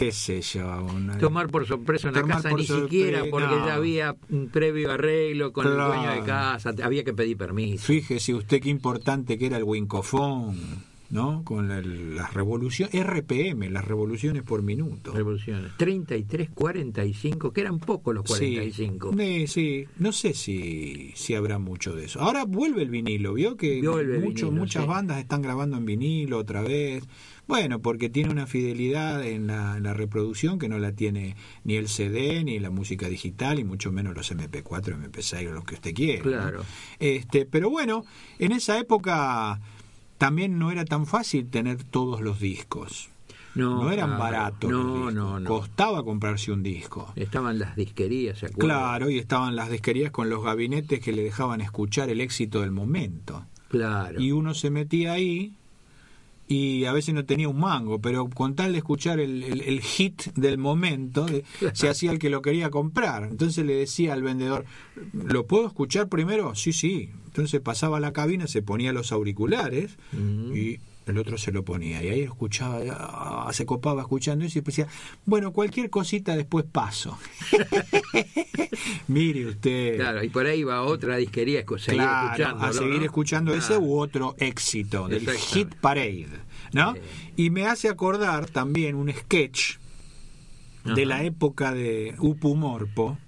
qué 0.00 0.12
sé 0.12 0.40
yo, 0.40 0.66
una- 0.82 1.18
Tomar 1.18 1.48
por 1.48 1.66
sorpresa 1.66 2.08
una 2.08 2.22
Tomar 2.22 2.36
casa 2.36 2.52
ni 2.56 2.64
sorpresa, 2.64 2.88
siquiera 2.90 3.24
porque 3.30 3.46
no. 3.54 3.66
ya 3.66 3.74
había 3.74 4.16
un 4.30 4.48
previo 4.48 4.90
arreglo 4.92 5.52
con 5.52 5.64
Claro. 5.66 5.92
el 5.92 5.98
dueño 6.00 6.20
de 6.20 6.26
casa, 6.26 6.72
había 6.82 7.04
que 7.04 7.12
pedir 7.12 7.36
permiso. 7.36 7.84
Fíjese 7.84 8.32
usted 8.34 8.62
qué 8.62 8.70
importante 8.70 9.36
que 9.36 9.44
era 9.46 9.58
el 9.58 9.64
wincofón, 9.64 10.56
¿no? 11.10 11.42
Con 11.44 11.68
la- 11.68 11.82
las 11.82 12.32
revoluciones, 12.32 12.94
RPM, 12.94 13.68
las 13.68 13.84
revoluciones 13.84 14.42
por 14.42 14.62
minuto. 14.62 15.12
Revoluciones. 15.12 15.72
33, 15.76 16.48
45, 16.48 17.52
que 17.52 17.60
eran 17.60 17.78
pocos 17.78 18.14
los 18.14 18.24
45. 18.24 19.12
Sí, 19.18 19.46
sí, 19.48 19.84
no 19.98 20.12
sé 20.12 20.32
si, 20.32 21.12
si 21.14 21.34
habrá 21.34 21.58
mucho 21.58 21.94
de 21.94 22.06
eso. 22.06 22.20
Ahora 22.20 22.44
vuelve 22.46 22.82
el 22.82 22.88
vinilo, 22.90 23.34
¿vio? 23.34 23.56
Que 23.58 23.82
mucho- 23.82 23.98
vinilo, 23.98 24.50
muchas 24.52 24.82
sí. 24.84 24.88
bandas 24.88 25.18
están 25.18 25.42
grabando 25.42 25.76
en 25.76 25.84
vinilo 25.84 26.38
otra 26.38 26.62
vez. 26.62 27.04
Bueno, 27.46 27.80
porque 27.80 28.08
tiene 28.08 28.30
una 28.30 28.46
fidelidad 28.46 29.24
en 29.24 29.46
la, 29.48 29.76
en 29.76 29.82
la 29.82 29.94
reproducción 29.94 30.58
que 30.58 30.68
no 30.68 30.78
la 30.78 30.92
tiene 30.92 31.36
ni 31.64 31.74
el 31.76 31.88
CD, 31.88 32.44
ni 32.44 32.58
la 32.60 32.70
música 32.70 33.08
digital, 33.08 33.58
y 33.58 33.64
mucho 33.64 33.90
menos 33.90 34.14
los 34.14 34.30
MP4, 34.32 34.96
MP6 35.10 35.48
o 35.48 35.52
los 35.52 35.64
que 35.64 35.74
usted 35.74 35.92
quiera. 35.94 36.22
¿no? 36.24 36.30
Claro. 36.30 36.64
Este, 36.98 37.46
pero 37.46 37.68
bueno, 37.70 38.04
en 38.38 38.52
esa 38.52 38.78
época 38.78 39.60
también 40.18 40.58
no 40.58 40.70
era 40.70 40.84
tan 40.84 41.06
fácil 41.06 41.48
tener 41.48 41.82
todos 41.84 42.20
los 42.20 42.38
discos. 42.40 43.08
No, 43.56 43.82
No, 43.82 43.90
eran 43.90 44.10
claro. 44.10 44.22
baratos. 44.22 44.70
No, 44.70 45.10
no, 45.10 45.40
no. 45.40 45.48
Costaba 45.48 46.04
comprarse 46.04 46.52
un 46.52 46.62
disco. 46.62 47.12
Estaban 47.16 47.58
las 47.58 47.74
disquerías, 47.74 48.38
¿se 48.38 48.46
acuerdan? 48.46 48.76
Claro, 48.78 49.10
y 49.10 49.18
estaban 49.18 49.56
las 49.56 49.70
disquerías 49.70 50.12
con 50.12 50.30
los 50.30 50.44
gabinetes 50.44 51.00
que 51.00 51.12
le 51.12 51.24
dejaban 51.24 51.60
escuchar 51.60 52.10
el 52.10 52.20
éxito 52.20 52.60
del 52.60 52.70
momento. 52.70 53.44
Claro. 53.68 54.20
Y 54.20 54.30
uno 54.30 54.54
se 54.54 54.70
metía 54.70 55.14
ahí 55.14 55.52
y 56.50 56.84
a 56.84 56.92
veces 56.92 57.14
no 57.14 57.24
tenía 57.24 57.48
un 57.48 57.60
mango, 57.60 58.00
pero 58.00 58.28
con 58.28 58.56
tal 58.56 58.72
de 58.72 58.78
escuchar 58.78 59.20
el, 59.20 59.44
el- 59.44 59.60
el 59.60 59.80
hit 59.80 60.24
del 60.34 60.58
momento, 60.58 61.26
se 61.74 61.88
hacía 61.88 62.10
el 62.10 62.18
que 62.18 62.28
lo 62.28 62.42
quería 62.42 62.70
comprar. 62.70 63.22
Entonces 63.30 63.64
le 63.64 63.74
decía 63.76 64.12
al 64.14 64.22
vendedor, 64.24 64.64
¿lo 65.12 65.46
puedo 65.46 65.66
escuchar 65.68 66.08
primero? 66.08 66.54
Sí, 66.56 66.72
sí. 66.72 67.10
Entonces 67.26 67.60
pasaba 67.60 67.98
a 67.98 68.00
la 68.00 68.12
cabina, 68.12 68.48
se 68.48 68.62
ponía 68.62 68.92
los 68.92 69.12
auriculares 69.12 69.96
Mm. 70.12 70.56
y 70.56 70.78
el 71.10 71.18
otro 71.18 71.36
se 71.38 71.52
lo 71.52 71.64
ponía. 71.64 72.02
Y 72.02 72.08
ahí 72.08 72.20
escuchaba, 72.22 72.80
ah, 72.88 73.50
se 73.52 73.66
copaba 73.66 74.02
escuchando 74.02 74.44
eso 74.44 74.58
y 74.58 74.62
decía, 74.62 74.86
bueno, 75.26 75.52
cualquier 75.52 75.90
cosita 75.90 76.36
después 76.36 76.64
paso. 76.70 77.18
Mire 79.08 79.46
usted. 79.46 79.96
Claro, 79.96 80.22
y 80.24 80.28
por 80.28 80.46
ahí 80.46 80.62
va 80.64 80.82
otra 80.82 81.16
disquería, 81.16 81.64
escu- 81.64 81.78
seguir 81.78 82.02
Claro, 82.02 82.26
escuchando. 82.32 82.64
a 82.64 82.72
seguir 82.72 83.02
escuchando 83.02 83.54
ese 83.54 83.76
u 83.76 83.98
otro 83.98 84.34
éxito 84.38 85.08
del. 85.08 85.28
Hit 85.30 85.74
Parade, 85.76 86.28
¿no? 86.72 86.94
Y 87.36 87.50
me 87.50 87.66
hace 87.66 87.88
acordar 87.88 88.46
también 88.48 88.94
un 88.94 89.12
sketch 89.12 89.76
de 90.84 91.04
la 91.06 91.22
época 91.24 91.72
de 91.74 92.14
Upu 92.18 92.54
Morpo, 92.56 93.18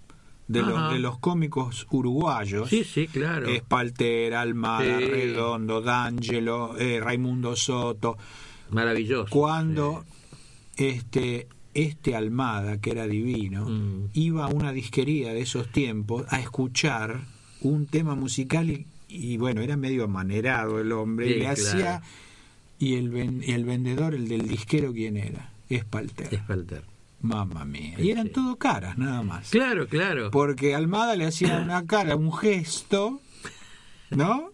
de 0.53 0.61
los, 0.63 0.93
de 0.93 0.99
los 0.99 1.19
cómicos 1.19 1.87
uruguayos. 1.91 2.69
Sí, 2.69 2.85
sí, 2.85 3.09
claro. 3.09 3.49
Espalter, 3.49 4.35
Almada, 4.35 4.99
Sí. 4.99 5.05
Redondo, 5.07 5.81
D'Angelo, 5.81 6.77
eh, 6.79 7.01
Raimundo 7.01 7.57
Soto. 7.57 8.17
Maravilloso. 8.71 9.31
Cuando 9.31 10.05
este, 10.77 11.49
este 11.75 12.15
Almada, 12.17 12.79
que 12.81 12.91
era 12.91 13.07
divino, 13.07 13.67
Mm. 13.69 14.09
iba 14.15 14.45
a 14.45 14.49
una 14.49 14.73
disquería 14.73 15.33
de 15.33 15.41
esos 15.41 15.69
tiempos 15.71 16.25
a 16.31 16.41
escuchar 16.41 17.21
un 17.61 17.87
tema 17.87 18.15
musical 18.15 18.71
y, 18.71 18.87
y 19.09 19.37
bueno, 19.37 19.61
era 19.61 19.77
medio 19.77 20.05
amanerado 20.05 20.81
el 20.81 20.93
hombre, 20.93 21.27
y 21.27 21.35
le 21.35 21.39
claro. 21.41 21.53
hacía... 21.53 22.03
Y 22.79 22.95
el, 22.97 23.11
ven- 23.11 23.43
y 23.47 23.53
el 23.53 23.65
vendedor, 23.65 24.13
el 24.15 24.27
del 24.27 24.49
disquero, 24.49 24.93
¿quién 24.93 25.17
era? 25.17 25.53
Espalter. 25.69 26.35
Espalter. 26.35 26.83
Mamma 27.23 27.65
mía. 27.65 27.95
Y 27.99 28.11
eran 28.11 28.29
todo 28.31 28.57
caras, 28.57 28.99
nada 28.99 29.23
más. 29.23 29.49
Claro, 29.51 29.87
claro. 29.89 30.31
Porque 30.31 30.75
Almada 30.75 31.15
le 31.17 31.25
hacía 31.27 31.59
una 31.65 31.87
cara, 31.87 32.17
un 32.17 32.33
gesto, 32.33 33.21
¿no? 34.11 34.51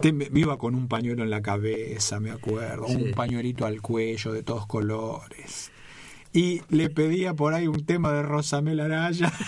Te- 0.00 0.12
me 0.12 0.28
iba 0.34 0.58
con 0.58 0.74
un 0.74 0.88
pañuelo 0.88 1.22
en 1.22 1.30
la 1.30 1.42
cabeza, 1.42 2.20
me 2.20 2.30
acuerdo, 2.30 2.86
Sí. 2.88 2.96
un 2.96 3.10
pañuelito 3.12 3.64
al 3.66 3.80
cuello 3.80 4.32
de 4.32 4.42
todos 4.42 4.66
colores. 4.66 5.70
Y 6.34 6.62
le 6.70 6.88
pedía 6.90 7.34
por 7.34 7.52
ahí 7.54 7.66
un 7.66 7.84
tema 7.84 8.12
de 8.12 8.22
Rosamel 8.22 8.80
Araya. 8.80 9.32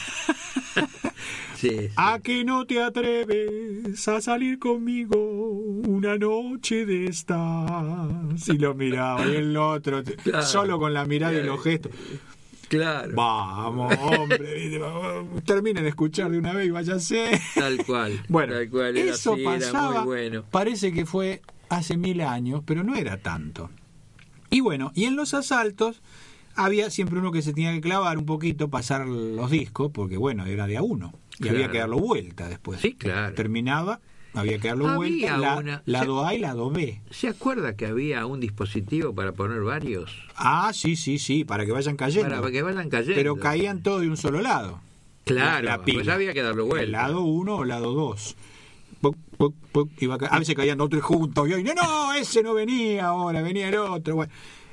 Sí, 1.57 1.70
sí. 1.70 1.88
¿A 1.96 2.18
que 2.18 2.44
no 2.44 2.66
te 2.66 2.83
atreves 2.83 4.07
a 4.09 4.20
salir 4.20 4.59
conmigo 4.59 5.16
una 5.16 6.18
noche 6.18 6.85
de 6.85 7.07
estas? 7.07 8.48
Y 8.48 8.59
lo 8.59 8.74
miraba, 8.74 9.24
y 9.27 9.37
el 9.37 9.57
otro, 9.57 10.03
Claro. 10.22 10.42
solo 10.44 10.79
con 10.79 10.92
la 10.92 11.07
mirada 11.07 11.33
y 11.33 11.42
los 11.42 11.62
gestos. 11.62 11.92
Claro. 12.77 13.13
Vamos, 13.15 13.95
hombre, 14.01 14.81
terminen 15.45 15.83
de 15.85 15.89
escuchar 15.91 16.31
de 16.31 16.39
una 16.39 16.53
vez 16.53 16.67
y 16.67 16.71
váyanse. 16.71 17.41
Tal 17.55 17.85
cual. 17.85 18.21
Bueno, 18.29 18.55
tal 18.55 18.69
cual. 18.71 18.97
Era 18.97 19.13
eso 19.13 19.33
así, 19.35 19.43
era 19.43 19.51
pasaba, 19.53 20.05
muy 20.05 20.05
bueno. 20.07 20.45
parece 20.51 20.93
que 20.93 21.07
fue 21.07 21.43
hace 21.69 21.97
mil 21.97 22.21
años, 22.21 22.63
pero 22.65 22.83
no 22.85 22.95
era 22.95 23.17
tanto. 23.19 23.71
Y 24.51 24.61
bueno, 24.61 24.93
y 24.95 25.05
en 25.05 25.17
los 25.17 25.35
asaltos 25.35 26.03
había 26.55 26.91
siempre 26.91 27.19
uno 27.19 27.33
que 27.33 27.43
se 27.43 27.53
tenía 27.53 27.73
que 27.73 27.81
clavar 27.81 28.19
un 28.19 28.27
poquito, 28.27 28.69
pasar 28.69 29.07
los 29.07 29.51
discos, 29.51 29.91
porque 29.93 30.17
bueno, 30.17 30.47
era 30.47 30.67
de 30.67 30.77
a 30.77 30.83
uno. 30.83 31.13
Y 31.39 31.43
Claro. 31.43 31.57
había 31.57 31.71
que 31.71 31.79
darlo 31.79 31.99
vuelta 31.99 32.49
después. 32.49 32.81
Sí, 32.81 32.95
claro. 32.95 33.35
Terminaba, 33.35 34.01
había 34.35 34.59
que 34.59 34.68
darlo 34.68 34.87
Había 34.88 34.97
vuelta, 34.97 35.38
la- 35.38 35.83
lado 35.87 36.25
A 36.27 36.35
y 36.35 36.38
lado 36.40 36.70
B. 36.70 37.01
¿Se 37.11 37.29
acuerda 37.29 37.75
que 37.77 37.87
había 37.87 38.27
un 38.27 38.40
dispositivo 38.40 39.14
para 39.14 39.33
poner 39.33 39.61
varios? 39.62 40.11
Ah, 40.37 40.73
sí, 40.75 40.97
sí, 40.97 41.18
sí, 41.18 41.44
para 41.44 41.64
que 41.64 41.73
vayan 41.73 41.97
cayendo. 41.97 42.29
Para 42.29 42.51
que 42.51 42.62
vayan 42.62 42.88
cayendo. 42.90 43.14
pero 43.16 43.37
caían 43.37 43.83
todos 43.83 44.01
de 44.03 44.09
un 44.09 44.16
solo 44.16 44.40
lado. 44.40 44.81
Claro, 45.25 45.64
la 45.64 45.81
pues 45.83 46.07
había 46.09 46.35
que 46.35 46.42
darlo 46.42 46.66
vuelta. 46.66 46.85
El 46.85 46.92
lado 46.92 47.23
1 47.23 47.57
o 47.57 47.64
lado 47.64 47.92
2. 47.94 48.37
A 50.31 50.38
veces 50.38 50.55
caían 50.55 50.79
dos 50.79 50.90
tres 50.90 51.03
juntos. 51.03 51.49
Y 51.49 51.53
hoy, 51.55 51.64
no, 51.64 51.75
no, 51.75 52.12
ese 52.14 52.42
no 52.42 52.55
venía 52.55 53.07
ahora, 53.07 53.42
venía 53.42 53.68
el 53.68 53.77
otro. 53.77 54.16
Bueno. 54.16 54.33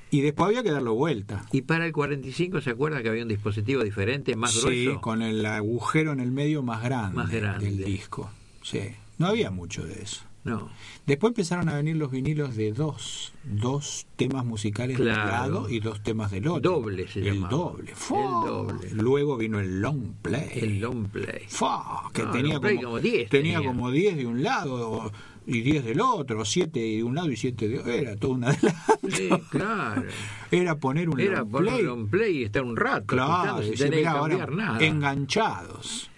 Y 0.09 0.19
después 0.21 0.47
había 0.47 0.61
que 0.63 0.71
darlo 0.71 0.93
vuelta. 0.93 1.45
Y 1.53 1.61
para 1.61 1.85
el 1.85 1.93
45, 1.93 2.59
¿se 2.61 2.71
acuerda 2.71 3.01
que 3.01 3.09
había 3.09 3.23
un 3.23 3.29
dispositivo 3.29 3.81
diferente, 3.83 4.35
más 4.35 4.51
sí, 4.51 4.59
grueso? 4.61 5.01
con 5.01 5.21
el 5.21 5.45
agujero 5.45 6.11
en 6.11 6.19
el 6.19 6.31
medio 6.31 6.61
más 6.63 6.83
grande, 6.83 7.15
Más 7.15 7.29
grande. 7.31 7.65
del 7.65 7.83
disco. 7.85 8.29
Sí, 8.61 8.81
no 9.21 9.27
había 9.27 9.51
mucho 9.51 9.83
de 9.85 10.01
eso. 10.01 10.23
No. 10.43 10.69
Después 11.05 11.31
empezaron 11.31 11.69
a 11.69 11.75
venir 11.75 11.95
los 11.97 12.09
vinilos 12.09 12.55
de 12.55 12.71
dos, 12.73 13.31
dos 13.43 14.07
temas 14.15 14.43
musicales 14.43 14.97
de 14.97 15.03
un 15.03 15.09
Claro. 15.13 15.29
lado 15.31 15.69
y 15.69 15.79
dos 15.79 16.01
temas 16.01 16.31
del 16.31 16.47
otro. 16.47 16.71
Doble 16.71 17.07
se 17.07 17.19
el 17.29 17.41
doble. 17.47 17.91
El 17.91 17.95
¡Fua! 17.95 18.19
doble. 18.47 18.89
Luego 18.91 19.37
vino 19.37 19.59
el 19.59 19.81
long 19.81 20.13
play. 20.23 20.49
El 20.55 20.79
long 20.79 21.05
play. 21.09 21.43
Fa, 21.47 22.09
que 22.11 22.23
No, 22.23 22.31
tenía 22.31 22.59
play 22.59 22.77
como, 22.77 22.87
como 22.87 22.99
10 22.99 23.29
tenía 23.29 23.57
tenía. 23.57 23.67
como 23.69 23.91
10 23.91 24.17
de 24.17 24.25
un 24.25 24.41
lado 24.41 25.11
y 25.45 25.61
10 25.61 25.85
del 25.85 26.01
otro, 26.01 26.39
o 26.41 26.45
7 26.45 26.79
de 26.79 27.03
un 27.03 27.13
lado 27.15 27.29
y 27.31 27.35
7 27.37 27.67
de 27.67 27.79
otro, 27.79 27.91
era 27.91 28.15
todo 28.15 28.31
un 28.31 28.43
adelanto. 28.43 28.79
Sí, 29.11 29.29
claro. 29.51 30.03
Era 30.49 30.75
poner 30.75 31.07
un 31.09 31.19
Era 31.19 31.39
long 31.41 31.51
poner 31.51 31.73
play. 31.73 31.83
long 31.83 32.09
play 32.09 32.37
y 32.39 32.43
estar 32.45 32.63
un 32.63 32.75
rato 32.77 33.05
Claro, 33.05 33.61
y 33.61 33.77
se 33.77 33.89
miraba, 33.91 34.19
ahora 34.19 34.47
nada. 34.47 34.79
enganchados. 34.83 36.09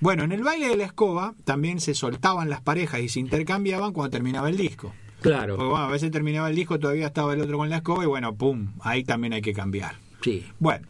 Bueno, 0.00 0.24
en 0.24 0.32
el 0.32 0.42
baile 0.42 0.68
de 0.68 0.76
la 0.76 0.84
escoba 0.84 1.34
también 1.44 1.78
se 1.78 1.94
soltaban 1.94 2.48
las 2.48 2.62
parejas 2.62 3.00
y 3.00 3.10
se 3.10 3.20
intercambiaban 3.20 3.92
cuando 3.92 4.10
terminaba 4.10 4.48
el 4.48 4.56
disco. 4.56 4.94
Claro. 5.20 5.56
Porque 5.56 5.68
bueno, 5.68 5.84
a 5.84 5.90
veces 5.90 6.10
terminaba 6.10 6.48
el 6.48 6.56
disco, 6.56 6.78
todavía 6.78 7.08
estaba 7.08 7.34
el 7.34 7.42
otro 7.42 7.58
con 7.58 7.68
la 7.68 7.76
escoba 7.76 8.04
y 8.04 8.06
bueno, 8.06 8.34
pum, 8.34 8.72
ahí 8.80 9.04
también 9.04 9.34
hay 9.34 9.42
que 9.42 9.52
cambiar. 9.52 9.96
Sí. 10.22 10.46
Bueno, 10.58 10.86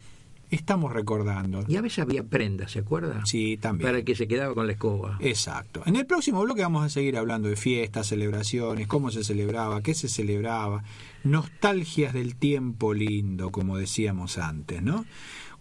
estamos 0.50 0.92
recordando. 0.92 1.64
Y 1.66 1.74
a 1.76 1.80
veces 1.80 1.98
había 1.98 2.22
prendas, 2.22 2.70
¿se 2.70 2.78
acuerda? 2.78 3.26
Sí, 3.26 3.56
también. 3.56 3.88
Para 3.88 3.98
el 3.98 4.04
que 4.04 4.14
se 4.14 4.28
quedaba 4.28 4.54
con 4.54 4.68
la 4.68 4.74
escoba. 4.74 5.18
Exacto. 5.20 5.82
En 5.86 5.96
el 5.96 6.06
próximo 6.06 6.40
bloque 6.42 6.62
vamos 6.62 6.84
a 6.84 6.88
seguir 6.88 7.18
hablando 7.18 7.48
de 7.48 7.56
fiestas, 7.56 8.06
celebraciones, 8.06 8.86
cómo 8.86 9.10
se 9.10 9.24
celebraba, 9.24 9.82
qué 9.82 9.94
se 9.94 10.08
celebraba, 10.08 10.84
nostalgias 11.24 12.14
del 12.14 12.36
tiempo 12.36 12.94
lindo, 12.94 13.50
como 13.50 13.76
decíamos 13.76 14.38
antes, 14.38 14.82
¿no? 14.82 15.04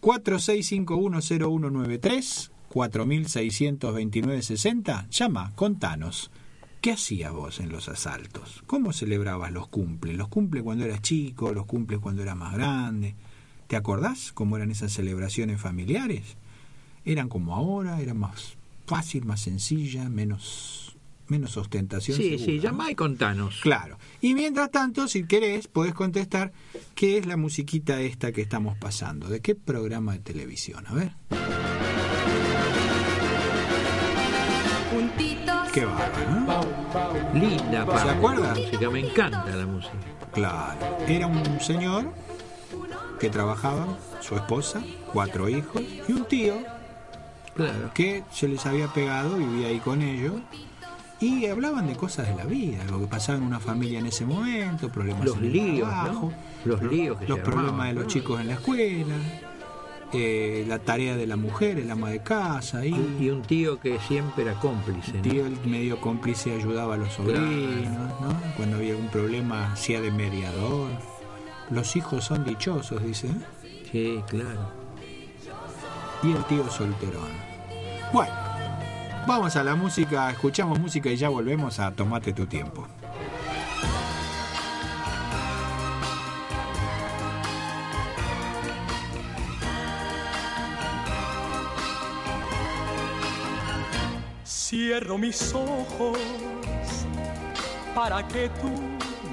46510193 0.02 2.52
4629-60, 2.70 5.10
llama, 5.10 5.52
contanos. 5.56 6.32
¿Qué 6.82 6.92
hacías 6.92 7.34
vos 7.34 7.60
en 7.60 7.70
los 7.70 7.90
asaltos? 7.90 8.64
¿Cómo 8.66 8.94
celebrabas 8.94 9.52
los 9.52 9.68
cumples? 9.68 10.16
¿Los 10.16 10.30
cumples 10.30 10.64
cuando 10.64 10.86
eras 10.86 11.02
chico? 11.02 11.52
¿Los 11.52 11.66
cumples 11.66 12.00
cuando 12.00 12.22
eras 12.22 12.38
más 12.38 12.54
grande? 12.54 13.16
¿Te 13.68 13.76
acordás 13.76 14.32
cómo 14.32 14.56
eran 14.56 14.72
esas 14.72 14.94
celebraciones 14.94 15.60
familiares? 15.60 16.38
¿Eran 17.04 17.28
como 17.28 17.56
ahora? 17.56 18.02
¿Era 18.02 18.14
más 18.14 18.56
fácil, 18.86 19.26
más 19.26 19.42
sencilla, 19.42 20.08
menos, 20.08 20.96
menos 21.28 21.58
ostentación? 21.58 22.18
Sí, 22.18 22.30
segura, 22.30 22.46
sí, 22.46 22.56
¿no? 22.56 22.64
llama 22.64 22.92
y 22.92 22.96
contanos. 22.96 23.60
Claro. 23.62 23.98
Y 24.22 24.34
mientras 24.34 24.72
tanto, 24.72 25.10
si 25.10 25.26
querés, 25.26 25.68
podés 25.68 25.94
contestar 25.94 26.54
qué 26.96 27.18
es 27.18 27.26
la 27.26 27.36
musiquita 27.36 28.00
esta 28.00 28.32
que 28.32 28.42
estamos 28.42 28.78
pasando. 28.78 29.28
¿De 29.28 29.42
qué 29.42 29.54
programa 29.54 30.14
de 30.14 30.20
televisión? 30.20 30.86
A 30.88 30.94
ver. 30.94 31.12
Qué 35.74 35.86
bárbaro, 35.86 36.32
¿no? 37.34 37.40
Linda, 37.40 37.86
¿Se 38.02 38.10
acuerda? 38.10 38.54
música, 38.56 38.90
me 38.90 39.00
encanta 39.00 39.46
la 39.56 39.66
música. 39.66 39.94
Claro. 40.34 40.78
Era 41.08 41.28
un 41.28 41.60
señor 41.60 42.12
que 43.20 43.30
trabajaba, 43.30 43.86
su 44.22 44.36
esposa, 44.36 44.82
cuatro 45.14 45.48
hijos 45.50 45.82
y 46.08 46.12
un 46.12 46.26
tío 46.26 46.56
Claro. 47.56 47.92
que 47.94 48.24
se 48.32 48.48
les 48.48 48.66
había 48.66 48.88
pegado, 48.88 49.36
vivía 49.38 49.68
ahí 49.68 49.80
con 49.80 50.02
ellos. 50.02 50.34
Y 51.22 51.48
hablaban 51.48 51.86
de 51.88 51.98
cosas 51.98 52.28
de 52.30 52.36
la 52.36 52.46
vida, 52.46 52.82
lo 52.90 52.98
que 53.02 53.08
pasaba 53.08 53.38
en 53.38 53.44
una 53.44 53.60
familia 53.60 54.00
en 54.00 54.06
ese 54.06 54.26
momento, 54.26 54.88
problemas 54.90 55.26
Los 55.26 55.38
en 55.38 55.44
el 55.44 55.52
líos, 55.52 55.90
trabajo, 55.90 56.32
¿no? 56.66 56.72
Los 56.72 56.82
líos 56.84 57.18
que 57.20 57.28
los 57.28 57.38
se 57.40 57.44
problemas 57.44 57.72
armaban, 57.74 57.88
de 57.90 57.94
los 57.96 58.04
¿no? 58.06 58.10
chicos 58.10 58.40
en 58.40 58.48
la 58.48 58.54
escuela, 58.54 59.16
eh, 60.12 60.66
la 60.68 60.80
tarea 60.80 61.16
de 61.16 61.28
la 61.28 61.36
mujer, 61.36 61.78
el 61.78 61.92
ama 61.92 62.10
de 62.10 62.24
casa, 62.24 62.86
y, 62.86 62.94
un 63.30 63.44
tío 63.44 63.80
que 63.80 64.00
siempre 64.00 64.44
era 64.44 64.54
cómplice. 64.54 65.12
el 65.12 65.18
¿no? 65.18 65.22
tío 65.22 65.46
el 65.46 65.60
medio 65.66 66.02
cómplice 66.02 66.54
ayudaba 66.54 66.96
a 66.96 66.98
los 66.98 67.14
sobrinos, 67.14 68.20
¿no? 68.20 68.42
Cuando 68.58 68.78
había 68.78 68.92
algún 68.92 69.10
problema 69.10 69.72
hacía 69.72 70.02
de 70.02 70.12
mediador. 70.12 70.90
Los 71.70 71.96
hijos 71.96 72.24
son 72.24 72.44
dichosos, 72.44 73.04
dice, 73.04 73.28
¿eh? 73.28 73.84
Sí, 73.92 74.24
claro. 74.28 74.72
y 76.24 76.32
el 76.32 76.44
tío 76.46 76.70
solterón. 76.70 77.30
Bueno, 78.12 78.34
vamos 79.28 79.56
a 79.56 79.64
la 79.64 79.76
música, 79.76 80.32
escuchamos 80.32 80.80
música 80.80 81.12
y 81.12 81.18
ya 81.18 81.30
volvemos 81.30 81.80
a 81.80 81.92
Tomate 81.92 82.34
tu 82.34 82.48
tiempo. 82.48 82.88
Cierro 94.70 95.18
mis 95.18 95.52
ojos 95.56 96.20
para 97.96 98.28
que 98.28 98.50
tú 98.62 98.72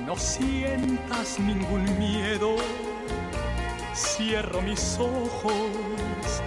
no 0.07 0.17
sientas 0.17 1.39
ningún 1.39 1.85
miedo. 1.99 2.57
Cierro 3.95 4.63
mis 4.63 4.99
ojos 4.99 6.41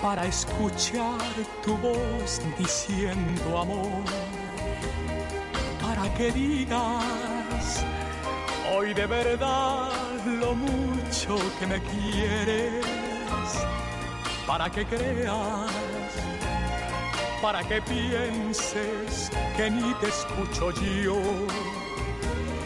para 0.00 0.24
escuchar 0.24 1.20
tu 1.62 1.76
voz 1.76 2.40
diciendo 2.56 3.58
amor. 3.58 4.04
Para 5.82 6.14
que 6.14 6.32
digas 6.32 7.84
hoy 8.74 8.94
de 8.94 9.06
verdad 9.06 9.92
lo 10.24 10.54
mucho 10.54 11.36
que 11.58 11.66
me 11.66 11.82
quieres. 11.82 12.82
Para 14.46 14.70
que 14.70 14.86
creas 14.86 15.70
para 17.42 17.62
que 17.62 17.80
pienses 17.82 19.30
que 19.56 19.70
ni 19.70 19.94
te 19.94 20.08
escucho 20.08 20.70
yo. 21.02 21.16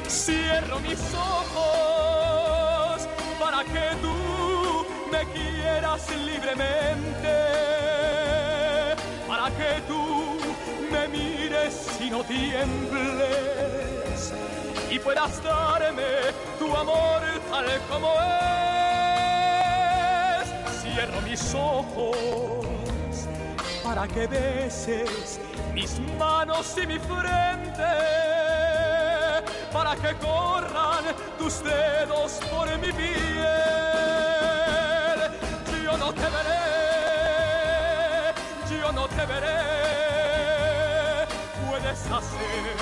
Cierro 0.08 0.80
mis 0.80 1.00
ojos 1.14 3.08
para 3.38 3.64
que 3.64 3.96
tú 4.02 4.86
me 5.10 5.24
quieras 5.32 6.08
libremente, 6.24 7.36
para 9.26 9.50
que 9.50 9.80
tú 9.86 10.38
me 10.90 11.08
mires 11.08 11.88
y 12.00 12.10
no 12.10 12.24
tiembles 12.24 13.60
y 14.90 14.98
puedas 14.98 15.42
darme 15.42 16.32
tu 16.58 16.74
amor 16.76 17.22
tal 17.50 17.66
como 17.88 18.12
es. 18.12 18.20
Cierro 20.82 21.20
mis 21.22 21.54
ojos 21.54 22.69
para 23.90 24.06
que 24.06 24.26
beses 24.28 25.40
mis 25.74 25.98
manos 26.16 26.76
y 26.80 26.86
mi 26.86 26.96
frente, 26.96 27.82
para 29.72 29.96
que 29.96 30.14
corran 30.24 31.06
tus 31.36 31.64
dedos 31.64 32.38
por 32.52 32.68
mi 32.78 32.92
piel. 32.92 33.18
Yo 35.82 35.96
no 35.98 36.12
te 36.12 36.28
veré, 36.36 36.62
yo 38.80 38.92
no 38.92 39.08
te 39.08 39.26
veré, 39.26 39.58
puedes 41.68 42.00
hacer 42.12 42.76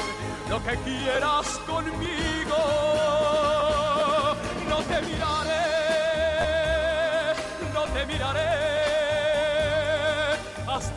lo 0.50 0.62
que 0.62 0.76
quieras 0.84 1.58
conmigo, 1.66 3.17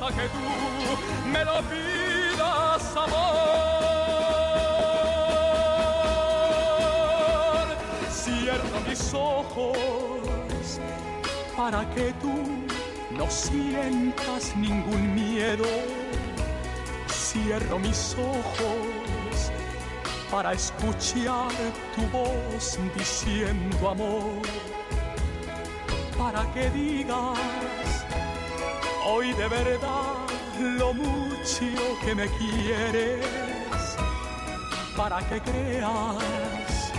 hasta 0.02 0.22
que 0.22 0.28
tú 0.30 1.30
me 1.32 1.46
lo 1.46 1.62
pidas, 1.70 2.96
amor. 2.96 3.38
Cierro 8.10 8.80
mis 8.88 9.14
ojos 9.14 10.80
para 11.56 11.88
que 11.92 12.14
tú 12.14 12.34
no 13.12 13.30
sientas 13.30 14.56
ningún 14.56 15.14
miedo. 15.14 15.66
Cierro 17.10 17.80
mis 17.80 18.16
ojos 18.18 19.52
para 20.32 20.54
escuchar 20.54 21.52
tu 21.96 22.02
voz 22.12 22.80
diciendo 22.98 23.90
amor. 23.90 24.42
Para 26.18 26.52
que 26.54 26.70
digas 26.72 27.71
hoy 29.12 29.34
de 29.34 29.48
verdad 29.48 30.14
lo 30.60 30.94
mucho 30.94 31.98
que 32.04 32.16
me 32.16 32.28
quieres, 32.38 33.26
para 34.96 35.20
que 35.28 35.42
creas, 35.42 36.92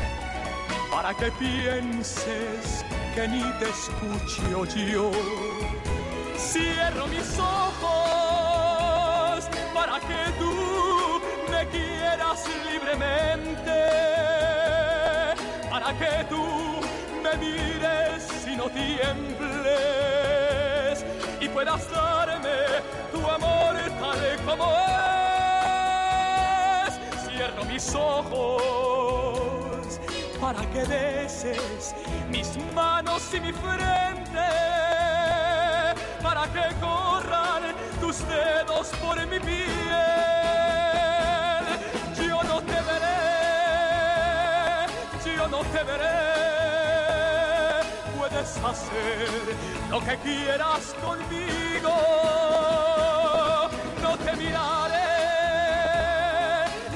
para 0.90 1.14
que 1.14 1.30
pienses 1.32 2.84
que 3.14 3.28
ni 3.28 3.42
te 3.58 3.68
escucho 3.70 4.64
yo. 4.74 5.10
Cierro 6.36 7.06
mis 7.06 7.38
ojos 7.38 7.88
para 9.72 9.98
que 10.00 10.22
tú 10.38 10.52
me 11.50 11.66
quieras 11.68 12.44
libremente, 12.70 13.80
para 15.70 15.96
que 16.00 16.24
tú 16.28 16.44
me 17.22 17.32
mires 17.38 18.22
y 18.46 18.56
no 18.56 18.68
tiembles 18.70 20.21
y 21.42 21.48
puedas 21.48 21.90
darme 21.90 22.82
tu 23.10 23.18
amor 23.28 23.74
tal 24.00 24.38
como 24.46 24.72
es. 26.86 26.92
Cierro 27.26 27.64
mis 27.64 27.94
ojos 27.94 28.62
para 30.40 30.60
que 30.70 30.84
beses 30.84 31.94
mis 32.30 32.56
manos 32.74 33.22
y 33.34 33.40
mi 33.40 33.52
frente, 33.52 34.48
para 36.22 36.44
que 36.54 36.62
corran 36.80 37.74
tus 38.00 38.18
dedos 38.28 38.88
por 39.00 39.16
mi 39.26 39.40
piel. 39.40 39.68
Yo 42.16 42.42
no 42.44 42.60
te 42.60 42.80
veré, 42.88 43.16
yo 45.36 45.48
no 45.48 45.58
te 45.64 45.82
veré 45.82 46.31
hacer 48.64 49.28
lo 49.90 50.00
que 50.00 50.16
quieras 50.18 50.94
conmigo. 51.04 51.94
No 54.02 54.16
te 54.18 54.36
miraré, 54.36 54.96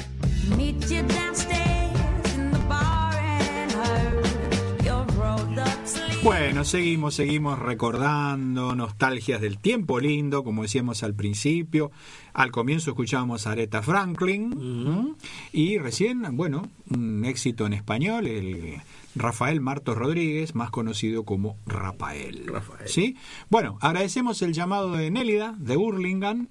Bueno, 6.26 6.66
seguimos, 6.66 7.14
seguimos 7.14 7.60
recordando 7.60 8.74
nostalgias 8.74 9.42
del 9.42 9.60
tiempo 9.60 10.00
lindo, 10.00 10.44
como 10.44 10.64
decíamos 10.64 11.04
al 11.04 11.14
principio. 11.14 11.92
Al 12.34 12.50
comienzo 12.50 12.90
escuchábamos 12.90 13.46
a 13.46 13.52
Aretha 13.52 13.84
Franklin 13.84 15.16
y 15.54 15.78
recién, 15.78 16.24
bueno, 16.36 16.68
un 16.90 17.26
éxito 17.26 17.68
en 17.68 17.74
español, 17.74 18.26
el 18.26 18.82
Rafael 19.14 19.62
Martos 19.62 20.00
Rodríguez, 20.00 20.56
más 20.56 20.72
conocido 20.72 21.26
como 21.26 21.58
Rafael. 21.68 22.48
Rafael. 22.48 22.90
¿Sí? 22.90 23.16
Bueno, 23.52 23.78
agradecemos 23.80 24.42
el 24.42 24.54
llamado 24.54 24.94
de 24.94 25.12
Nélida, 25.12 25.54
de 25.60 25.76
Burlingame, 25.76 26.48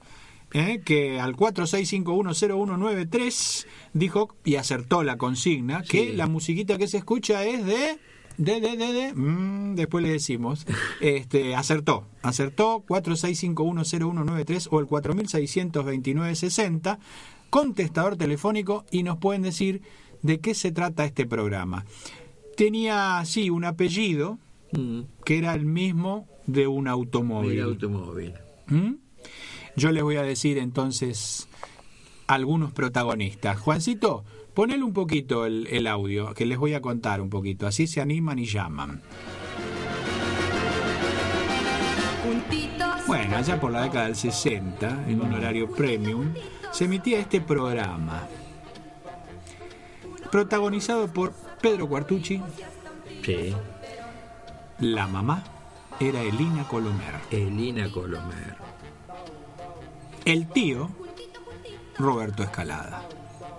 eh, 0.52 0.82
que 0.84 1.18
al 1.18 1.34
46510193 1.34 3.66
dijo 3.92 4.36
y 4.44 4.54
acertó 4.54 5.02
la 5.02 5.18
consigna 5.18 5.82
que 5.82 6.12
la 6.12 6.28
musiquita 6.28 6.78
que 6.78 6.86
se 6.86 6.98
escucha 6.98 7.44
es 7.44 7.66
de 7.66 7.98
de 8.36 8.60
de 8.60 8.76
de, 8.76 8.92
de 8.92 9.14
mm, 9.14 9.74
después 9.74 10.04
le 10.04 10.10
decimos. 10.10 10.66
Este 11.00 11.54
acertó 11.54 12.06
acertó 12.22 12.84
46510193 12.86 14.68
o 14.70 14.80
el 14.80 14.86
462960 14.86 16.98
contestador 17.50 18.16
telefónico 18.16 18.84
y 18.90 19.02
nos 19.02 19.18
pueden 19.18 19.42
decir 19.42 19.82
de 20.22 20.40
qué 20.40 20.54
se 20.54 20.72
trata 20.72 21.04
este 21.04 21.26
programa. 21.26 21.84
Tenía 22.56 23.22
sí 23.24 23.50
un 23.50 23.64
apellido 23.64 24.38
Mm, 24.76 25.02
que 25.24 25.38
era 25.38 25.54
el 25.54 25.64
mismo 25.64 26.26
de 26.46 26.66
un 26.66 26.88
automóvil. 26.88 27.52
El 27.52 27.64
automóvil. 27.64 28.34
¿Mm? 28.66 28.94
Yo 29.76 29.92
les 29.92 30.02
voy 30.02 30.16
a 30.16 30.22
decir 30.22 30.58
entonces 30.58 31.48
algunos 32.26 32.72
protagonistas. 32.72 33.58
Juancito, 33.58 34.24
ponele 34.54 34.82
un 34.82 34.92
poquito 34.92 35.46
el, 35.46 35.66
el 35.68 35.86
audio, 35.86 36.34
que 36.34 36.46
les 36.46 36.58
voy 36.58 36.74
a 36.74 36.80
contar 36.80 37.20
un 37.20 37.30
poquito. 37.30 37.66
Así 37.66 37.86
se 37.86 38.00
animan 38.00 38.38
y 38.38 38.46
llaman. 38.46 39.02
Bueno, 43.06 43.36
allá 43.36 43.60
por 43.60 43.70
la 43.70 43.82
década 43.82 44.06
del 44.06 44.16
60, 44.16 45.04
en 45.08 45.20
un 45.20 45.34
horario 45.34 45.70
premium, 45.70 46.32
se 46.72 46.86
emitía 46.86 47.18
este 47.18 47.40
programa. 47.40 48.26
Protagonizado 50.30 51.06
por 51.12 51.32
Pedro 51.60 51.88
Cuartucci, 51.88 52.40
Sí. 53.22 53.54
la 54.80 55.06
mamá 55.06 55.44
era 56.00 56.22
Elina 56.22 56.66
Colomer. 56.66 57.14
Elina 57.30 57.90
Colomer. 57.90 58.56
El 60.24 60.48
tío, 60.48 60.90
Roberto 61.98 62.42
Escalada. 62.42 63.02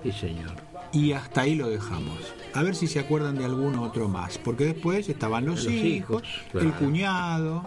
Sí, 0.03 0.11
señor. 0.11 0.53
Y 0.91 1.13
hasta 1.13 1.41
ahí 1.41 1.55
lo 1.55 1.67
dejamos. 1.69 2.17
A 2.53 2.63
ver 2.63 2.75
si 2.75 2.87
se 2.87 2.99
acuerdan 2.99 3.37
de 3.37 3.45
alguno 3.45 3.83
otro 3.83 4.07
más. 4.07 4.37
Porque 4.37 4.65
después 4.65 5.09
estaban 5.09 5.45
los, 5.45 5.63
Los 5.63 5.73
hijos, 5.73 6.23
hijos, 6.23 6.23
claro. 6.51 6.67
el 6.67 6.73
cuñado, 6.73 7.65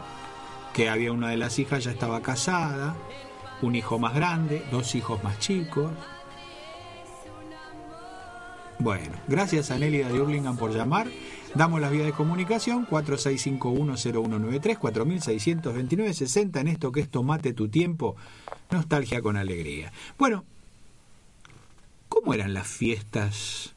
que 0.72 0.88
había 0.88 1.12
una 1.12 1.28
de 1.30 1.36
las 1.36 1.58
hijas 1.58 1.84
ya 1.84 1.90
estaba 1.90 2.22
casada, 2.22 2.94
un 3.62 3.74
hijo 3.74 3.98
más 3.98 4.14
grande, 4.14 4.64
dos 4.70 4.94
hijos 4.94 5.22
más 5.24 5.38
chicos. 5.38 5.90
Bueno, 8.78 9.16
gracias 9.26 9.72
a 9.72 9.78
Nélida 9.78 10.08
de 10.08 10.20
Hurlingham 10.20 10.56
por 10.56 10.72
llamar. 10.72 11.08
Damos 11.54 11.80
las 11.80 11.90
vías 11.90 12.06
de 12.06 12.12
comunicación 12.12 12.86
46510193 12.86 14.78
4629-60 14.78 16.60
en 16.60 16.68
esto 16.68 16.92
que 16.92 17.00
es 17.00 17.08
Tomate 17.08 17.52
tu 17.54 17.68
tiempo, 17.68 18.14
nostalgia 18.70 19.20
con 19.20 19.36
alegría. 19.36 19.92
Bueno, 20.16 20.44
¿Cómo 22.20 22.34
eran 22.34 22.52
las 22.54 22.66
fiestas 22.66 23.74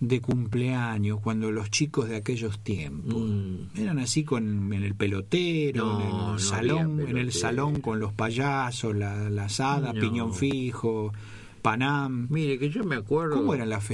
de 0.00 0.20
cumpleaños 0.20 1.20
cuando 1.20 1.50
los 1.50 1.70
chicos 1.70 2.08
de 2.08 2.16
aquellos 2.16 2.58
tiempos? 2.60 3.14
Mm. 3.20 3.78
Eran 3.78 3.98
así 3.98 4.24
con 4.24 4.72
en 4.72 4.82
el 4.82 4.94
pelotero, 4.94 5.84
No, 5.84 6.00
en 6.00 6.06
el 6.06 6.12
no 6.12 6.38
salón, 6.38 7.00
en 7.08 7.16
el 7.18 7.32
salón 7.32 7.80
con 7.80 8.00
los 8.00 8.12
payasos, 8.12 8.94
la, 8.96 9.28
la 9.30 9.44
asada, 9.44 9.92
No. 9.92 10.00
piñón 10.00 10.34
fijo, 10.34 11.12
panam. 11.62 12.26
Mire, 12.30 12.58
que 12.58 12.70
yo 12.70 12.84
me 12.84 12.96
acuerdo. 12.96 13.36
¿Cómo 13.36 13.54
eran 13.54 13.68
las, 13.68 13.84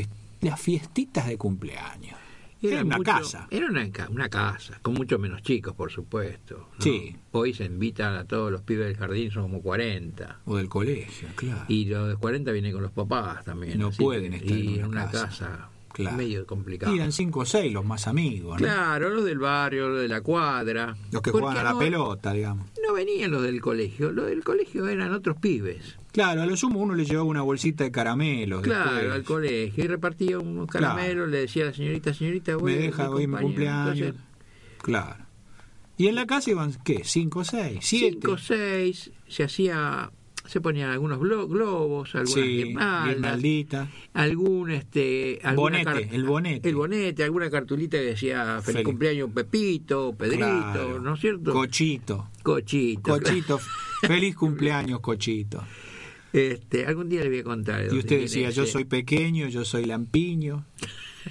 las 0.41 0.61
fiestitas 0.61 1.27
de 1.27 1.37
cumpleaños? 1.37 2.17
Era, 2.63 2.77
Era 2.77 2.85
una 2.85 2.97
mucho- 2.99 3.11
casa. 3.13 3.47
Era 3.51 3.67
una, 3.67 3.89
una 4.09 4.29
casa, 4.29 4.79
con 4.83 4.95
mucho 4.95 5.19
menos 5.19 5.43
chicos, 5.43 5.75
por 5.75 5.91
supuesto. 5.91 6.69
¿no? 6.79 6.83
Sí. 6.85 7.17
Hoy 7.33 7.53
se 7.55 7.65
invitan 7.65 8.15
a 8.15 8.25
todos 8.25 8.53
los 8.53 8.63
pibes 8.63 8.87
del 8.87 8.97
jardín, 8.97 9.31
son 9.31 9.43
como 9.43 9.61
40. 9.63 10.41
O 10.45 10.57
del 10.57 10.69
colegio, 10.69 11.29
claro. 11.35 11.65
Y 11.69 11.87
los 11.87 12.09
de 12.09 12.17
40 12.17 12.53
vienen 12.53 12.73
con 12.73 12.83
los 12.83 12.93
papás 12.93 13.45
también. 13.45 13.79
No 13.79 13.89
así 13.89 14.03
pueden 14.03 14.35
estar 14.35 14.57
en 14.57 14.65
y 14.65 14.79
una 14.79 14.87
una 14.89 15.05
casa. 15.11 15.27
casa, 15.27 15.69
Claro. 15.93 16.17
medio 16.17 16.47
complicado. 16.47 16.95
Y 16.95 16.99
eran 16.99 17.13
cinco 17.13 17.41
o 17.41 17.45
seis 17.45 17.71
los 17.73 17.85
más 17.85 18.07
amigos, 18.09 18.53
¿no? 18.61 18.67
Claro, 18.67 19.11
los 19.11 19.25
del 19.27 19.39
barrio, 19.39 19.89
los 19.91 20.01
de 20.01 20.09
la 20.09 20.21
cuadra. 20.23 20.97
Los 21.11 21.21
que 21.21 21.31
juegan 21.33 21.57
a 21.59 21.63
la 21.65 21.73
no- 21.73 21.79
pelota, 21.79 22.33
digamos. 22.33 22.67
No 22.87 22.95
venían 22.95 23.31
los 23.31 23.43
del 23.43 23.61
colegio, 23.61 24.11
los 24.13 24.27
del 24.27 24.43
colegio 24.43 24.89
eran 24.89 25.13
otros 25.13 25.37
pibes. 25.37 25.99
Claro, 26.13 26.43
a 26.43 26.47
lo 26.47 26.57
sumo 26.57 26.79
uno 26.81 26.95
le 26.95 27.05
llevaba 27.07 27.25
una 27.29 27.43
bolsita 27.43 27.85
de 27.85 27.91
caramelos. 27.91 28.63
Claro, 28.63 28.93
después. 28.97 29.13
al 29.13 29.25
colegio 29.25 29.85
y 29.85 29.87
repartía 29.89 30.39
unos 30.39 30.67
Claro. 30.69 30.89
caramelos, 30.95 31.29
le 31.31 31.39
decía 31.39 31.63
a 31.65 31.67
la 31.69 31.73
señorita, 31.75 32.13
señorita, 32.13 32.57
voy, 32.57 32.73
me 32.75 32.79
deja 32.81 33.09
hoy 33.11 33.27
mi 33.27 33.37
cumpleaños. 33.39 33.99
Entonces, 33.99 34.23
Claro. 34.83 35.25
Y 35.97 36.09
en 36.09 36.15
la 36.17 36.27
casa 36.27 36.51
iban, 36.51 36.73
¿qué? 36.85 37.03
¿Cinco 37.05 37.41
o 37.41 37.45
seis? 37.45 37.79
¿Siete? 37.83 38.19
cinco, 38.21 38.37
seis, 38.37 39.11
se 39.29 39.45
hacía, 39.45 40.11
se 40.45 40.61
ponían 40.61 40.91
algunos 40.91 41.19
glo- 41.21 41.47
globos, 41.49 42.15
algunas 42.15 42.33
sí, 42.35 42.75
algún 44.13 44.71
este 44.73 45.39
alguna 45.45 45.83
Bonete, 45.85 46.15
el 46.15 46.25
bonete. 46.25 46.69
el 46.69 46.75
bonete, 46.75 47.25
alguna 47.25 47.51
cartulita 47.51 47.99
que 47.99 48.05
decía 48.05 48.55
feliz 48.61 48.65
Feliz. 48.65 48.85
cumpleaños 48.85 49.31
Pepito, 49.33 50.13
Pedrito, 50.19 50.45
Claro. 50.47 51.01
¿no 51.01 51.15
es 51.15 51.21
cierto? 51.21 51.53
Cochito. 51.53 52.29
Cochito. 52.43 53.03
Cochito. 53.03 53.61
Feliz 54.03 54.35
cumpleaños, 54.37 55.01
Cochito. 55.01 55.63
Este, 56.33 56.87
algún 56.87 57.09
día 57.09 57.23
le 57.23 57.29
voy 57.29 57.39
a 57.41 57.45
contar. 57.45 57.87
Y 57.93 57.99
usted 57.99 58.21
decía, 58.21 58.51
yo 58.51 58.67
soy 58.67 58.85
pequeño, 58.85 59.49
yo 59.49 59.65
soy 59.65 59.85
lampiño. 59.85 60.65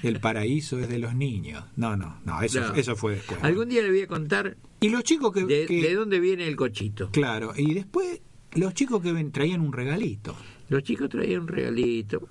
El 0.03 0.19
paraíso 0.19 0.79
es 0.79 0.87
de 0.87 0.99
los 0.99 1.15
niños. 1.15 1.63
No, 1.75 1.97
no, 1.97 2.19
no, 2.25 2.41
eso, 2.41 2.61
No. 2.61 2.73
eso 2.75 2.95
fue 2.95 3.15
después. 3.15 3.43
Algún 3.43 3.67
día 3.69 3.81
le 3.81 3.89
voy 3.89 4.01
a 4.01 4.07
contar 4.07 4.55
Y 4.79 4.89
los 4.89 5.03
chicos 5.03 5.33
que, 5.33 5.43
de, 5.45 5.65
que- 5.65 5.81
de 5.81 5.93
dónde 5.95 6.19
viene 6.19 6.47
el 6.47 6.55
cochito. 6.55 7.09
Claro, 7.11 7.51
y 7.57 7.73
después 7.73 8.21
los 8.53 8.73
chicos 8.73 9.01
que 9.01 9.11
ven- 9.11 9.31
traían 9.31 9.59
un 9.61 9.73
regalito. 9.73 10.35
Los 10.69 10.83
chicos 10.83 11.09
traían 11.09 11.41
un 11.41 11.47
regalito, 11.49 12.29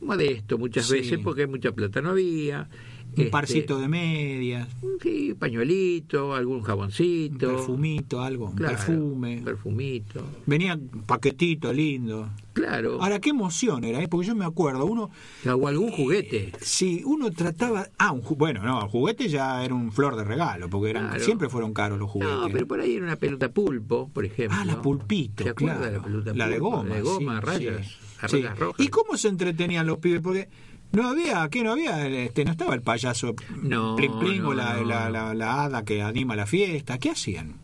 modesto 0.00 0.56
muchas 0.56 0.86
Sí. 0.86 0.94
veces 0.94 1.18
porque 1.22 1.46
mucha 1.46 1.72
plata 1.72 2.00
no 2.00 2.10
había. 2.10 2.68
Un 3.16 3.20
Este, 3.20 3.30
parcito 3.30 3.78
de 3.78 3.88
medias, 3.88 4.68
Sí, 5.02 5.34
pañuelito, 5.38 6.34
algún 6.34 6.56
un 6.58 6.62
jaboncito. 6.62 7.48
perfumito, 7.48 8.22
algo, 8.22 8.46
un 8.46 8.54
claro, 8.56 8.76
perfume. 8.76 9.38
un 9.38 9.44
perfumito. 9.44 10.24
Venía 10.46 10.74
un 10.74 11.02
paquetito 11.02 11.72
lindo. 11.72 12.28
Claro. 12.54 13.02
Ahora, 13.02 13.18
qué 13.20 13.30
emoción 13.30 13.84
era, 13.84 14.00
¿eh? 14.02 14.08
porque 14.08 14.26
yo 14.28 14.34
me 14.34 14.44
acuerdo, 14.44 14.86
uno, 14.86 15.10
o 15.52 15.68
algún 15.68 15.90
juguete. 15.90 16.52
si 16.60 17.02
uno 17.04 17.30
trataba, 17.32 17.88
ah, 17.98 18.12
un 18.12 18.22
bueno, 18.38 18.62
no, 18.62 18.80
el 18.82 18.88
juguete 18.88 19.28
ya 19.28 19.64
era 19.64 19.74
un 19.74 19.90
flor 19.92 20.16
de 20.16 20.24
regalo, 20.24 20.68
porque 20.70 20.90
eran, 20.90 21.08
Claro. 21.08 21.24
siempre 21.24 21.48
fueron 21.48 21.74
caros 21.74 21.98
los 21.98 22.10
juguetes. 22.10 22.36
No, 22.36 22.48
pero 22.50 22.66
por 22.66 22.80
ahí 22.80 22.94
era 22.94 23.04
una 23.04 23.16
pelota 23.16 23.48
pulpo, 23.50 24.08
por 24.12 24.24
ejemplo. 24.24 24.56
Ah, 24.60 24.64
la 24.64 24.80
pulpito, 24.80 25.44
¿Se 25.44 25.50
acuerda 25.50 25.76
claro. 25.78 25.90
de 25.92 25.98
la 25.98 26.04
pelota 26.04 26.34
La 26.34 26.48
de 26.48 26.58
goma. 26.58 26.94
de 26.94 27.00
goma, 27.02 27.40
sí, 27.40 27.46
rayas, 27.46 27.86
sí. 27.86 27.92
Sí. 28.28 28.36
rayas 28.36 28.58
rojas. 28.58 28.80
¿Y 28.84 28.88
cómo 28.88 29.16
se 29.18 29.28
entretenían 29.28 29.86
los 29.86 29.98
pibes? 29.98 30.20
Porque 30.22 30.48
no 30.94 31.08
había, 31.08 31.48
¿qué 31.50 31.62
no 31.62 31.72
había? 31.72 32.06
Este, 32.06 32.44
no 32.44 32.52
estaba 32.52 32.74
el 32.74 32.82
payaso 32.82 33.34
No, 33.62 33.96
Plin 33.96 34.18
Plin 34.18 34.42
no, 34.42 34.48
o 34.50 34.54
la, 34.54 34.74
no. 34.76 34.84
la, 34.84 35.10
la- 35.10 35.34
la 35.34 35.64
hada 35.64 35.84
que 35.84 36.02
anima 36.02 36.36
la 36.36 36.46
fiesta. 36.46 36.98
¿Qué 36.98 37.10
hacían? 37.10 37.54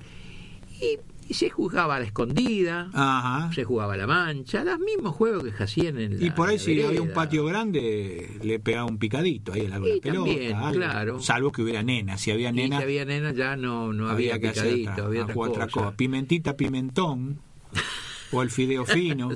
Y, 0.81 0.99
y 1.28 1.35
se 1.35 1.49
jugaba 1.51 1.97
a 1.97 2.01
la 2.01 2.07
escondida, 2.07 2.91
Ajá. 2.93 3.53
se 3.53 3.62
jugaba 3.64 3.95
a 3.95 3.97
la 3.97 4.07
mancha, 4.07 4.64
los 4.64 4.78
mismos 4.81 5.14
juegos 5.14 5.45
que 5.45 5.53
se 5.53 5.62
hacían 5.62 5.99
en 5.99 6.18
la 6.18 6.26
Y 6.26 6.31
por 6.31 6.49
ahí 6.49 6.59
si 6.59 6.83
había 6.83 7.01
un 7.03 7.12
patio 7.12 7.45
grande, 7.45 8.39
le 8.43 8.59
pegaba 8.59 8.87
un 8.87 8.99
picadito 8.99 9.53
ahí 9.53 9.61
en 9.61 9.70
la 9.70 9.76
Y 9.78 10.01
pelota. 10.01 10.24
también, 10.31 10.55
algo. 10.57 10.72
claro. 10.72 11.20
Salvo 11.20 11.53
que 11.53 11.62
hubiera 11.62 11.83
nena. 11.85 12.18
Si 12.18 12.31
había 12.33 12.49
Y 12.51 12.55
nena, 12.55 12.78
si 12.78 12.83
había 12.83 13.05
nena 13.05 13.33
ya 13.33 13.57
no, 13.57 13.93
no 13.93 14.09
había, 14.09 14.35
había 14.35 14.41
que 14.41 14.49
hacer 14.59 14.74
picadito, 14.74 14.91
otra, 14.93 15.05
había 15.07 15.22
otra, 15.24 15.35
otra, 15.37 15.64
cosa. 15.68 15.85
cosa. 15.87 15.97
Pimentita, 15.97 16.57
pimentón. 16.57 17.39
o 18.33 18.43
el 18.43 18.51
fideo 18.51 18.85
fino. 18.87 19.31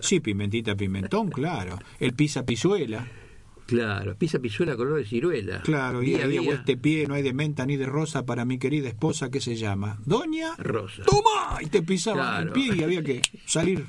Sí, 0.00 0.20
pimentita, 0.20 0.74
pimentón, 0.76 1.30
claro. 1.30 1.78
El 1.98 2.14
pizza 2.14 2.44
pisuela. 2.44 3.06
Claro, 3.66 4.16
pisa 4.16 4.40
pisuela 4.40 4.74
color 4.74 4.98
de 4.98 5.04
ciruela. 5.04 5.60
Claro, 5.62 6.02
y 6.02 6.06
Día 6.06 6.24
había 6.24 6.40
este 6.54 6.76
pie, 6.76 7.06
no 7.06 7.14
hay 7.14 7.22
de 7.22 7.32
menta 7.32 7.64
ni 7.66 7.76
de 7.76 7.86
rosa 7.86 8.26
para 8.26 8.44
mi 8.44 8.58
querida 8.58 8.88
esposa, 8.88 9.30
¿qué 9.30 9.40
se 9.40 9.54
llama? 9.54 9.96
Doña 10.04 10.56
rosa. 10.58 11.04
¡Toma! 11.04 11.60
Y 11.62 11.66
te 11.66 11.80
pisaban 11.80 12.26
Claro. 12.26 12.46
el 12.48 12.52
pie 12.52 12.74
y 12.76 12.82
había 12.82 13.04
que 13.04 13.22
salir 13.46 13.84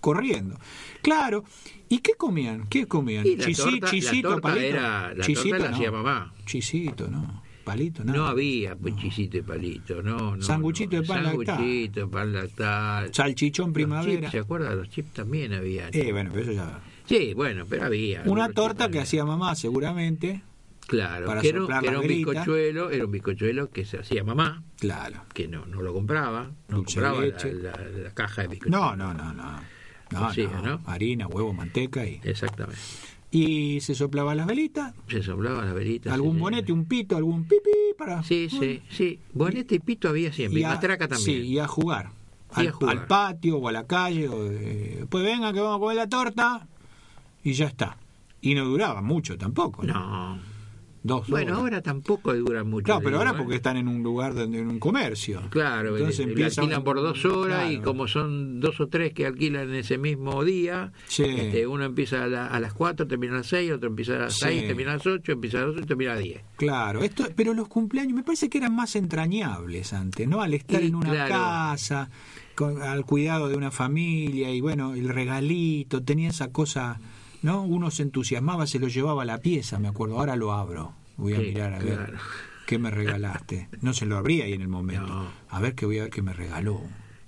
corriendo. 0.00 0.58
Claro. 1.00 1.44
¿Y 1.88 2.00
qué 2.00 2.12
comían? 2.18 2.66
¿Qué 2.68 2.86
comían? 2.86 3.26
Y 3.26 3.36
la 3.36 3.46
Chisi- 3.46 3.56
torta- 3.80 3.86
la 3.86 3.90
chisito, 3.90 4.28
torta 4.28 4.42
palito. 4.42 4.66
era- 4.66 5.14
la 5.14 5.24
Chisito, 5.24 5.48
torta 5.48 5.64
la 5.64 5.70
no. 5.70 5.76
hacía 5.76 5.90
mamá. 5.90 6.34
Chisito, 6.44 7.08
no. 7.08 7.42
Palito, 7.64 8.04
no. 8.04 8.12
No 8.12 8.26
había 8.26 8.76
pues, 8.76 8.94
chisito 8.96 9.38
y 9.38 9.42
palito, 9.42 10.02
no, 10.02 10.36
no. 10.36 10.42
Sanguchito 10.42 10.96
no. 10.96 11.02
de 11.02 11.08
pan 11.08 11.22
lactal. 11.24 11.46
Sanguchito, 11.56 12.10
pan 12.10 12.32
lactal. 12.32 13.14
Salchichón 13.14 13.72
primavera. 13.72 14.20
chips, 14.20 14.30
¿Se 14.32 14.38
acuerda? 14.38 14.74
Los 14.74 14.90
chips 14.90 15.12
también 15.14 15.52
había. 15.54 15.88
Eh, 15.92 16.12
bueno, 16.12 16.30
pero 16.32 16.42
eso 16.44 16.52
ya. 16.52 16.80
Sí, 17.06 17.32
bueno, 17.34 17.64
pero 17.68 17.84
había. 17.86 18.22
Una 18.26 18.50
torta 18.50 18.90
que 18.90 19.00
hacía 19.00 19.24
mamá, 19.24 19.54
seguramente. 19.54 20.42
Claro, 20.86 21.26
para 21.26 21.40
que 21.40 21.48
era, 21.48 21.80
que 21.80 21.86
era 21.86 21.98
un 22.00 22.06
bizcochuelo, 22.06 22.90
era 22.90 23.04
un 23.06 23.10
bizcochuelo 23.10 23.70
que 23.70 23.86
se 23.86 23.98
hacía 24.00 24.22
mamá, 24.22 24.62
Claro. 24.78 25.22
que 25.32 25.48
no, 25.48 25.64
no 25.64 25.80
lo 25.80 25.94
compraba, 25.94 26.50
no 26.68 26.76
Dulce 26.76 27.00
de 27.00 27.06
compraba 27.06 27.26
la, 27.62 27.72
la- 27.78 27.98
la 28.04 28.10
caja 28.14 28.42
de 28.42 28.48
bizcochuelo. 28.48 28.94
No, 28.94 28.96
no, 28.96 29.14
no, 29.14 29.32
no. 29.32 29.60
No, 30.10 30.30
no. 30.32 30.62
¿no? 30.62 30.82
Harina, 30.86 31.26
huevo, 31.26 31.54
manteca 31.54 32.06
y. 32.06 32.20
Exactamente. 32.22 32.78
Y 33.38 33.80
se 33.80 33.94
soplaba 33.94 34.34
las 34.34 34.46
velitas. 34.46 34.94
Se 35.08 35.22
soplaba 35.22 35.64
las 35.64 35.74
velitas. 35.74 36.12
algún 36.12 36.38
bonete, 36.38 36.72
un 36.72 36.84
pito, 36.84 37.16
algún 37.16 37.44
pipí 37.44 37.70
para. 37.98 38.22
Sí, 38.22 38.48
sí, 38.48 38.82
sí. 38.90 39.18
Bonete 39.32 39.74
y 39.74 39.78
pito 39.80 40.08
había 40.08 40.32
siempre, 40.32 40.60
y, 40.60 40.64
a- 40.64 40.68
matraca 40.68 41.08
también. 41.08 41.42
Sí, 41.42 41.46
y 41.48 41.58
a 41.58 41.66
jugar. 41.66 42.10
Al, 42.50 43.06
patio 43.08 43.56
o 43.58 43.68
a 43.68 43.72
la 43.72 43.84
calle. 43.86 44.28
O 44.28 44.44
de- 44.44 45.06
pues 45.08 45.24
venga 45.24 45.52
que 45.52 45.60
vamos 45.60 45.76
a 45.76 45.80
comer 45.80 45.96
la 45.96 46.08
torta. 46.08 46.66
Y 47.42 47.52
ya 47.54 47.66
está. 47.66 47.96
Y 48.40 48.54
no 48.54 48.64
duraba 48.64 49.02
mucho 49.02 49.36
tampoco. 49.36 49.82
¿no? 49.84 49.92
No. 50.36 50.53
Dos 51.06 51.28
Bueno, 51.28 51.48
horas. 51.52 51.58
ahora 51.60 51.82
tampoco 51.82 52.32
dura 52.34 52.64
mucho. 52.64 52.84
Claro, 52.86 53.00
pero 53.00 53.18
digo, 53.18 53.18
ahora 53.28 53.36
¿eh? 53.38 53.42
porque 53.42 53.56
están 53.56 53.76
en 53.76 53.88
un 53.88 54.02
lugar 54.02 54.32
donde 54.34 54.58
en 54.60 54.68
un 54.68 54.78
comercio. 54.78 55.42
Claro, 55.50 55.98
Entonces 55.98 56.24
le 56.24 56.32
empieza 56.32 56.62
alquilan 56.62 56.78
un- 56.80 56.84
por 56.84 56.96
dos 56.96 57.22
horas 57.26 57.70
y 57.70 57.76
como 57.80 58.08
son 58.08 58.58
dos 58.58 58.80
o 58.80 58.88
tres 58.88 59.12
que 59.12 59.26
alquilan 59.26 59.74
ese 59.74 59.98
mismo 59.98 60.42
día, 60.44 60.92
Sí. 61.06 61.24
este, 61.24 61.66
uno 61.66 61.84
empieza 61.84 62.24
a, 62.24 62.26
la- 62.28 62.46
a 62.46 62.58
las 62.58 62.72
cuatro, 62.72 63.06
termina 63.06 63.34
a 63.34 63.36
las 63.38 63.48
seis, 63.48 63.70
otro 63.70 63.90
empieza 63.90 64.14
a 64.14 64.18
las 64.20 64.32
Sí. 64.34 64.46
seis, 64.46 64.66
termina 64.66 64.92
a 64.92 64.96
las 64.96 65.06
ocho, 65.06 65.32
empieza 65.32 65.58
a 65.58 65.66
las 65.66 65.70
ocho 65.74 65.80
y 65.82 65.86
termina 65.86 66.12
a 66.12 66.14
las 66.14 66.24
diez. 66.24 66.40
Claro, 66.56 67.02
esto, 67.02 67.26
pero 67.36 67.52
los 67.52 67.68
cumpleaños 67.68 68.14
me 68.14 68.22
parece 68.22 68.48
que 68.48 68.56
eran 68.56 68.74
más 68.74 68.96
entrañables 68.96 69.92
antes, 69.92 70.26
¿no? 70.26 70.40
Al 70.40 70.54
estar 70.54 70.82
Y 70.82 70.86
en 70.86 70.94
una 70.94 71.10
claro. 71.10 71.34
casa, 71.34 72.08
con- 72.54 72.80
al 72.80 73.04
cuidado 73.04 73.50
de 73.50 73.56
una 73.56 73.70
familia 73.70 74.50
y 74.54 74.62
bueno, 74.62 74.94
el 74.94 75.10
regalito, 75.10 76.02
tenía 76.02 76.30
esa 76.30 76.50
cosa, 76.50 76.98
¿no? 77.44 77.62
Uno 77.62 77.90
se 77.90 78.02
entusiasmaba, 78.02 78.66
se 78.66 78.78
lo 78.78 78.88
llevaba 78.88 79.22
a 79.22 79.26
la 79.26 79.38
pieza, 79.38 79.78
me 79.78 79.88
acuerdo, 79.88 80.18
ahora 80.18 80.34
lo 80.34 80.52
abro, 80.52 80.94
voy 81.18 81.34
a 81.34 81.36
Sí, 81.36 81.42
mirar 81.48 81.74
a 81.74 81.78
ver 81.78 82.14
qué 82.66 82.78
me 82.78 82.90
regalaste. 82.90 83.68
No 83.82 83.92
se 83.92 84.06
lo 84.06 84.16
abría 84.16 84.46
ahí 84.46 84.54
en 84.54 84.62
el 84.62 84.68
momento. 84.68 85.06
No. 85.06 85.28
A 85.50 85.60
ver 85.60 85.74
qué 85.74 85.84
voy 85.86 85.98
a 85.98 86.04
ver 86.04 86.10
qué 86.10 86.22
me 86.22 86.32
regaló. 86.32 86.80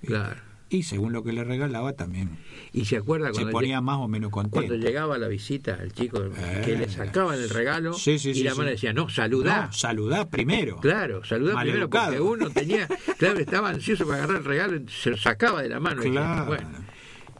Claro. 0.05 0.41
Y 0.69 0.83
según 0.83 1.13
lo 1.13 1.23
que 1.23 1.31
le 1.31 1.45
regalaba 1.45 1.93
también 1.93 2.39
Y 2.73 2.83
se 2.85 2.97
acuerda 2.97 3.27
se 3.27 3.33
cuando, 3.35 3.51
ponía 3.51 3.77
lle- 3.79 3.83
más 3.83 3.97
o 3.99 4.07
menos 4.09 4.31
contento. 4.31 4.67
cuando 4.67 4.75
llegaba 4.75 5.17
la 5.17 5.27
visita 5.29 5.75
el 5.81 5.93
chico 5.93 6.19
que 6.65 6.73
Eh. 6.73 6.77
le 6.77 6.89
sacaban 6.89 7.39
el 7.39 7.49
regalo 7.49 7.93
Sí, 7.93 8.19
sí, 8.19 8.31
y 8.31 8.33
sí, 8.33 8.43
la 8.43 8.53
madre 8.53 8.71
decía, 8.71 8.91
no, 8.91 9.07
saludá. 9.07 9.67
No, 9.67 9.71
saludá 9.73 10.27
primero. 10.29 10.77
Claro, 10.81 11.23
saludá 11.23 11.61
primero 11.61 11.89
porque 11.89 12.19
uno 12.19 12.49
tenía, 12.49 12.85
claro, 13.17 13.39
estaba 13.39 13.69
ansioso 13.69 14.05
para 14.05 14.17
agarrar 14.23 14.37
el 14.39 14.43
regalo, 14.45 14.81
se 14.89 15.11
lo 15.11 15.17
sacaba 15.17 15.61
de 15.61 15.69
la 15.69 15.79
mano. 15.79 16.01
y 16.03 16.09
decía, 16.09 16.21
Claro. 16.21 16.45
bueno, 16.47 16.69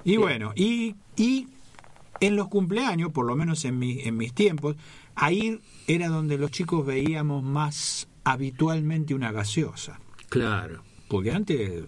y 0.05 0.15
bueno, 0.17 0.53
y, 0.55 0.95
y 1.17 1.47
en 2.19 2.35
los 2.35 2.47
cumpleaños, 2.47 3.11
por 3.11 3.25
lo 3.25 3.35
menos 3.35 3.63
en, 3.65 3.77
mi, 3.79 4.01
en 4.01 4.17
mis 4.17 4.33
tiempos, 4.33 4.75
ahí 5.15 5.59
era 5.87 6.07
donde 6.09 6.37
los 6.37 6.51
chicos 6.51 6.85
veíamos 6.85 7.43
más 7.43 8.07
habitualmente 8.23 9.13
una 9.15 9.31
gaseosa. 9.31 9.99
claro. 10.29 10.83
Porque 11.07 11.31
antes 11.31 11.83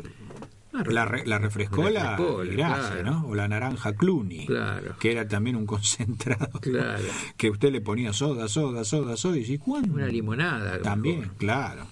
la, 0.72 1.04
re- 1.04 1.26
la 1.26 1.40
refrescola, 1.40 2.16
claro. 2.16 3.04
¿no? 3.04 3.28
O 3.28 3.36
la 3.36 3.50
naranja 3.50 3.92
Cluny, 3.94 4.46
Claro. 4.46 4.96
que 4.98 5.12
era 5.12 5.28
también 5.28 5.58
un 5.58 5.66
concentrado. 5.66 6.48
Claro. 6.62 7.04
Que 7.36 7.50
usted 7.50 7.70
le 7.74 7.82
ponía 7.82 8.14
soda, 8.14 8.48
soda, 8.48 8.86
soda, 8.86 9.18
soda, 9.18 9.36
y 9.38 9.58
¿cuándo? 9.58 9.94
Una 9.96 10.08
limonada. 10.08 10.82
También, 10.82 11.20
mejor. 11.20 11.36
claro. 11.36 11.88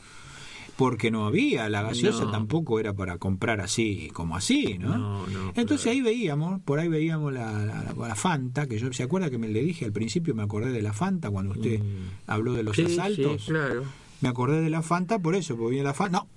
Porque 0.78 1.10
no 1.10 1.26
había, 1.26 1.68
la 1.70 1.82
gaseosa 1.82 2.26
No. 2.26 2.32
tampoco 2.32 2.80
era 2.80 2.94
para 2.94 3.18
comprar 3.18 3.62
así, 3.62 4.10
como 4.14 4.36
así, 4.38 4.78
¿no? 4.78 4.98
No, 4.98 5.28
no, 5.28 5.48
Entonces 5.56 5.82
claro. 5.84 5.92
ahí 5.96 6.02
veíamos, 6.02 6.62
por 6.62 6.78
ahí 6.80 6.88
veíamos 6.88 7.34
la, 7.34 7.52
la- 7.66 7.94
la 7.98 8.16
Fanta, 8.16 8.68
que 8.68 8.78
yo, 8.78 8.94
¿se 8.94 9.02
acuerda 9.04 9.30
que 9.32 9.40
me 9.40 9.48
le 9.48 9.64
dije 9.64 9.86
al 9.86 9.92
principio, 9.92 10.36
me 10.36 10.44
acordé 10.44 10.72
de 10.72 10.82
la 10.84 10.94
Fanta 10.94 11.32
cuando 11.32 11.54
usted 11.54 11.82
habló 12.28 12.54
de 12.54 12.62
los 12.64 12.78
Mm. 12.78 12.86
Sí, 12.88 12.94
asaltos? 12.94 13.42
sí, 13.46 13.52
claro. 13.52 13.84
Me 14.22 14.30
acordé 14.30 14.62
de 14.62 14.70
la 14.70 14.82
Fanta 14.84 15.18
por 15.20 15.34
eso, 15.36 15.58
porque 15.58 15.82
la 15.82 15.94
Fanta. 15.96 16.20
No, 16.20 16.28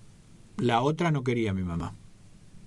la 0.65 0.81
otra 0.81 1.11
no 1.11 1.23
quería 1.23 1.53
mi 1.53 1.63
mamá. 1.63 1.95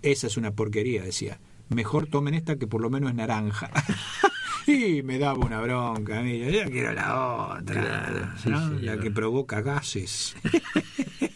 Esa 0.03 0.27
es 0.27 0.37
una 0.37 0.51
porquería, 0.51 1.01
decía. 1.03 1.39
Mejor 1.69 2.05
tomen 2.07 2.33
esta 2.35 2.57
que 2.57 2.67
por 2.67 2.81
lo 2.81 2.89
menos 2.91 3.09
es 3.11 3.15
naranja. 3.15 3.71
y 4.67 5.01
me 5.01 5.17
daba 5.17 5.43
una 5.45 5.59
bronca 5.61 6.19
a 6.19 6.21
mí. 6.23 6.39
Yo, 6.39 6.69
quiero 6.69 6.93
la 6.93 7.55
otra, 7.59 7.81
Claro, 7.81 8.27
sí, 8.41 8.49
¿no? 8.49 8.59
señor. 8.69 8.83
la 8.83 8.97
que 8.99 9.09
provoca 9.11 9.61
gases. 9.61 10.35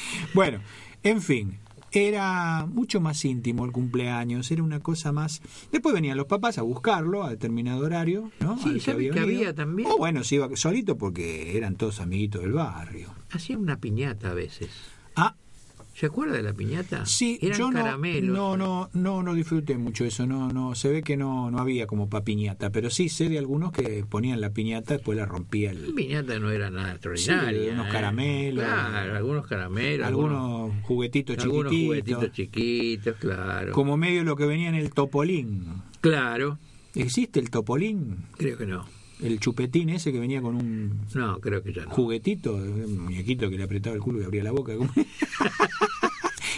bueno, 0.34 0.60
en 1.02 1.22
fin. 1.22 1.58
Era 1.94 2.64
mucho 2.64 3.02
más 3.02 3.22
íntimo 3.22 3.66
el 3.66 3.72
cumpleaños, 3.72 4.50
era 4.50 4.62
una 4.62 4.80
cosa 4.80 5.12
más. 5.12 5.42
Después 5.70 5.94
venían 5.94 6.16
los 6.16 6.24
papás 6.24 6.56
a 6.56 6.62
buscarlo 6.62 7.22
a 7.22 7.28
determinado 7.28 7.84
horario, 7.84 8.30
¿no? 8.40 8.56
Sí, 8.56 8.70
Al 8.70 8.80
¿sabe 8.80 9.10
que 9.10 9.20
había 9.20 9.54
también? 9.54 9.90
O 9.90 9.98
bueno, 9.98 10.24
se 10.24 10.36
iba 10.36 10.48
solito 10.56 10.96
porque 10.96 11.54
eran 11.54 11.76
todos 11.76 12.00
amiguitos 12.00 12.40
del 12.40 12.52
barrio. 12.52 13.14
Hacía 13.30 13.58
una 13.58 13.78
piñata 13.78 14.30
a 14.30 14.34
veces. 14.34 14.70
Ah, 15.16 15.36
¿Se 16.02 16.06
acuerda 16.06 16.34
de 16.34 16.42
la 16.42 16.52
piñata? 16.52 17.06
Sí, 17.06 17.38
Eran 17.40 17.58
yo 17.60 17.70
no, 17.70 17.78
caramelos. 17.78 18.36
no, 18.36 18.56
no, 18.56 18.90
no, 18.92 19.22
no 19.22 19.34
disfruté 19.34 19.78
mucho 19.78 20.04
eso, 20.04 20.26
no, 20.26 20.48
no, 20.48 20.74
se 20.74 20.88
ve 20.88 21.04
que 21.04 21.16
no, 21.16 21.48
no 21.52 21.60
había 21.60 21.86
como 21.86 22.10
pa 22.10 22.24
piñata, 22.24 22.70
pero 22.70 22.90
sí 22.90 23.08
sé 23.08 23.28
de 23.28 23.38
algunos 23.38 23.70
que 23.70 24.04
ponían 24.10 24.40
la 24.40 24.50
piñata, 24.50 24.94
después 24.94 25.16
la 25.16 25.26
rompía 25.26 25.72
La 25.72 25.78
el, 25.78 25.94
piñata 25.94 26.40
no 26.40 26.50
era 26.50 26.70
nada 26.70 26.90
extraordinaria. 26.94 27.62
Sí, 27.62 27.68
unos 27.68 27.86
¿eh? 27.86 27.90
caramelos. 27.92 28.64
Claro, 28.64 29.16
algunos 29.16 29.46
caramelos. 29.46 30.04
algunos 30.08 30.72
juguetitos 30.82 31.38
algunos 31.38 31.70
chiquititos, 31.70 31.86
juguetitos 31.86 32.32
chiquitos, 32.32 33.16
claro. 33.18 33.72
como 33.72 33.96
medio 33.96 34.24
lo 34.24 34.34
que 34.34 34.46
venía 34.46 34.70
en 34.70 34.74
el 34.74 34.90
topolín. 34.90 35.66
Claro, 36.00 36.58
¿Existe 36.96 37.38
el 37.38 37.48
topolín? 37.50 38.24
creo 38.36 38.58
que 38.58 38.66
no. 38.66 38.84
El 39.22 39.38
chupetín 39.38 39.88
ese 39.90 40.10
que 40.10 40.18
venía 40.18 40.42
con 40.42 40.56
un 40.56 41.02
No, 41.14 41.38
creo 41.38 41.62
que 41.62 41.72
ya 41.72 41.84
no. 41.84 41.90
juguetito, 41.90 42.54
un 42.56 42.98
muñequito 42.98 43.48
que 43.48 43.56
le 43.56 43.62
apretaba 43.62 43.94
el 43.94 44.02
culo 44.02 44.20
y 44.20 44.24
abría 44.24 44.42
la 44.42 44.50
boca. 44.50 44.72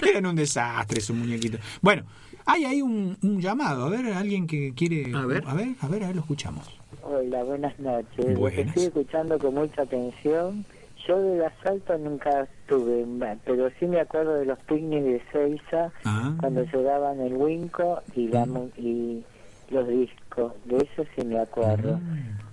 Eran 0.11 0.27
un 0.27 0.37
desastre 0.37 0.99
esos 0.99 1.17
muñequitos. 1.17 1.61
Bueno, 1.83 2.03
hay 2.47 2.65
ahí 2.65 2.83
un, 2.83 3.17
un 3.23 3.41
llamado. 3.41 3.85
A 3.87 3.89
ver, 3.91 4.07
alguien 4.13 4.47
que 4.47 4.73
quiere. 4.75 5.13
A 5.15 5.25
ver. 5.27 5.43
a 5.47 5.55
ver, 5.55 5.69
a 5.81 5.89
ver, 5.89 6.03
a 6.05 6.07
ver, 6.09 6.17
lo 6.17 6.21
escuchamos. 6.23 6.69
Hola, 7.03 7.43
buenas 7.45 7.79
noches. 7.79 8.25
Estoy 8.57 8.85
escuchando 8.85 9.39
con 9.39 9.55
mucha 9.55 9.83
atención. 9.83 10.65
Yo 11.07 11.21
del 11.21 11.45
asalto 11.45 11.99
nunca 11.99 12.49
tuve, 12.67 13.05
ma- 13.05 13.37
pero 13.45 13.69
sí 13.79 13.85
me 13.87 14.01
acuerdo 14.01 14.37
de 14.37 14.47
los 14.47 14.59
picnics 14.61 15.05
de 15.05 15.23
Seiza, 15.31 15.93
Ah. 16.05 16.35
cuando 16.41 16.65
llevaban 16.65 17.21
el 17.21 17.35
Winco 17.35 18.01
y, 18.17 18.29
la, 18.29 18.47
mu- 18.47 18.71
y 18.79 19.23
los 19.69 19.87
discos, 19.87 20.55
de 20.65 20.79
eso 20.79 21.05
sí 21.15 21.27
me 21.27 21.39
acuerdo, 21.41 22.01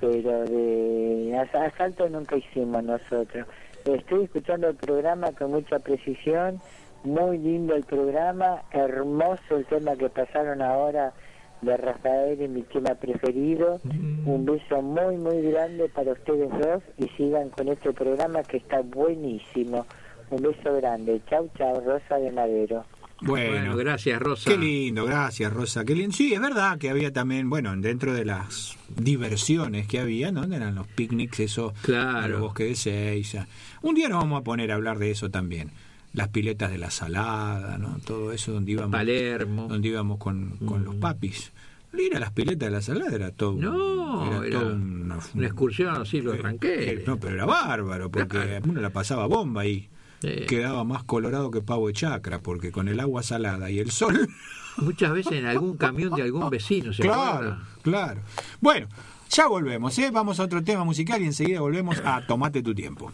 pero 0.01 0.43
de 0.43 1.37
as- 1.39 1.55
asalto 1.73 2.09
nunca 2.09 2.35
hicimos 2.35 2.83
nosotros. 2.83 3.47
Estoy 3.85 4.25
escuchando 4.25 4.67
el 4.67 4.75
programa 4.75 5.31
con 5.31 5.51
mucha 5.51 5.79
precisión, 5.79 6.59
muy 7.03 7.37
lindo 7.37 7.75
el 7.75 7.83
programa, 7.83 8.61
hermoso 8.71 9.57
el 9.57 9.65
tema 9.65 9.95
que 9.95 10.09
pasaron 10.09 10.61
ahora 10.61 11.13
de 11.61 11.77
Rafael 11.77 12.41
y 12.41 12.47
mi 12.47 12.63
tema 12.63 12.95
preferido. 12.95 13.79
Un 14.25 14.45
beso 14.45 14.81
muy, 14.81 15.17
muy 15.17 15.41
grande 15.41 15.89
para 15.89 16.11
ustedes 16.13 16.49
dos 16.59 16.83
y 16.97 17.07
sigan 17.17 17.49
con 17.49 17.67
este 17.67 17.91
programa 17.93 18.41
que 18.43 18.57
está 18.57 18.81
buenísimo. 18.81 19.85
Un 20.29 20.41
beso 20.41 20.75
grande. 20.77 21.21
Chau, 21.29 21.49
chau, 21.57 21.81
Rosa 21.85 22.17
de 22.17 22.31
Madero. 22.31 22.85
Bueno, 23.23 23.51
Bueno, 23.51 23.77
gracias, 23.77 24.19
Rosa. 24.19 24.49
Qué 24.49 24.57
lindo, 24.57 25.05
gracias 25.05 25.53
Rosa, 25.53 25.85
qué 25.85 25.93
lindo. 25.93 26.11
Sí, 26.15 26.33
es 26.33 26.41
verdad 26.41 26.79
que 26.79 26.89
había 26.89 27.13
también, 27.13 27.47
bueno, 27.51 27.71
dentro 27.77 28.13
de 28.15 28.25
las 28.25 28.75
diversiones 28.97 29.85
que 29.87 29.99
había, 29.99 30.31
¿no? 30.31 30.43
Eran 30.43 30.73
los 30.73 30.87
picnics, 30.87 31.39
eso, 31.41 31.71
Claro. 31.83 32.17
a 32.17 32.27
los 32.27 32.41
bosques 32.41 32.69
de 32.69 32.75
Seiza. 32.75 33.45
Un 33.83 33.93
día 33.93 34.09
nos 34.09 34.23
vamos 34.23 34.41
a 34.41 34.43
poner 34.43 34.71
a 34.71 34.75
hablar 34.75 34.97
de 34.97 35.11
eso 35.11 35.29
también. 35.29 35.69
Las 36.13 36.27
piletas 36.27 36.69
de 36.71 36.77
la 36.77 36.91
salada, 36.91 37.77
¿no? 37.77 37.97
Todo 38.05 38.31
eso 38.33 38.51
donde 38.51 38.73
íbamos, 38.73 38.91
Palermo. 38.91 39.67
donde 39.67 39.87
íbamos 39.87 40.17
con, 40.17 40.57
con 40.65 40.83
los 40.83 40.95
papis. 40.95 41.51
Ir 41.97 42.15
a 42.15 42.19
las 42.19 42.31
piletas 42.31 42.67
de 42.67 42.71
la 42.71 42.81
salada 42.81 43.13
era 43.15 43.31
todo. 43.31 43.53
No, 43.57 44.43
era 44.43 44.59
todo 44.59 44.73
una, 44.75 45.19
una 45.33 45.45
excursión 45.47 45.89
a 45.95 46.05
Silvio 46.05 46.35
Ranquel. 46.35 46.89
eh, 46.99 47.03
No, 47.07 47.17
pero 47.17 47.35
era 47.35 47.45
bárbaro, 47.45 48.09
porque 48.11 48.61
uno 48.67 48.81
la 48.81 48.89
pasaba 48.91 49.25
bomba 49.27 49.63
Sí. 49.63 50.45
quedaba 50.47 50.83
más 50.83 51.03
colorado 51.03 51.49
que 51.49 51.61
pavo 51.61 51.87
de 51.87 51.93
chacra, 51.93 52.39
porque 52.41 52.71
con 52.71 52.87
el 52.87 52.99
agua 52.99 53.23
salada 53.23 53.71
y 53.71 53.79
el 53.79 53.89
sol. 53.89 54.29
Muchas 54.77 55.11
veces 55.13 55.33
en 55.33 55.45
algún 55.47 55.77
camión 55.77 56.13
de 56.13 56.21
algún 56.21 56.47
vecino, 56.49 56.93
¿se 56.93 57.01
claro, 57.01 57.21
acuerda? 57.31 57.63
claro. 57.81 58.21
Bueno, 58.59 58.87
ya 59.31 59.47
volvemos, 59.47 59.97
¿eh? 59.97 60.11
Vamos 60.13 60.39
a 60.39 60.43
otro 60.43 60.63
tema 60.63 60.83
musical 60.83 61.21
y 61.21 61.25
enseguida 61.25 61.59
volvemos 61.61 61.99
a 62.05 62.25
Tomate 62.27 62.61
tu 62.61 62.75
tiempo. 62.75 63.11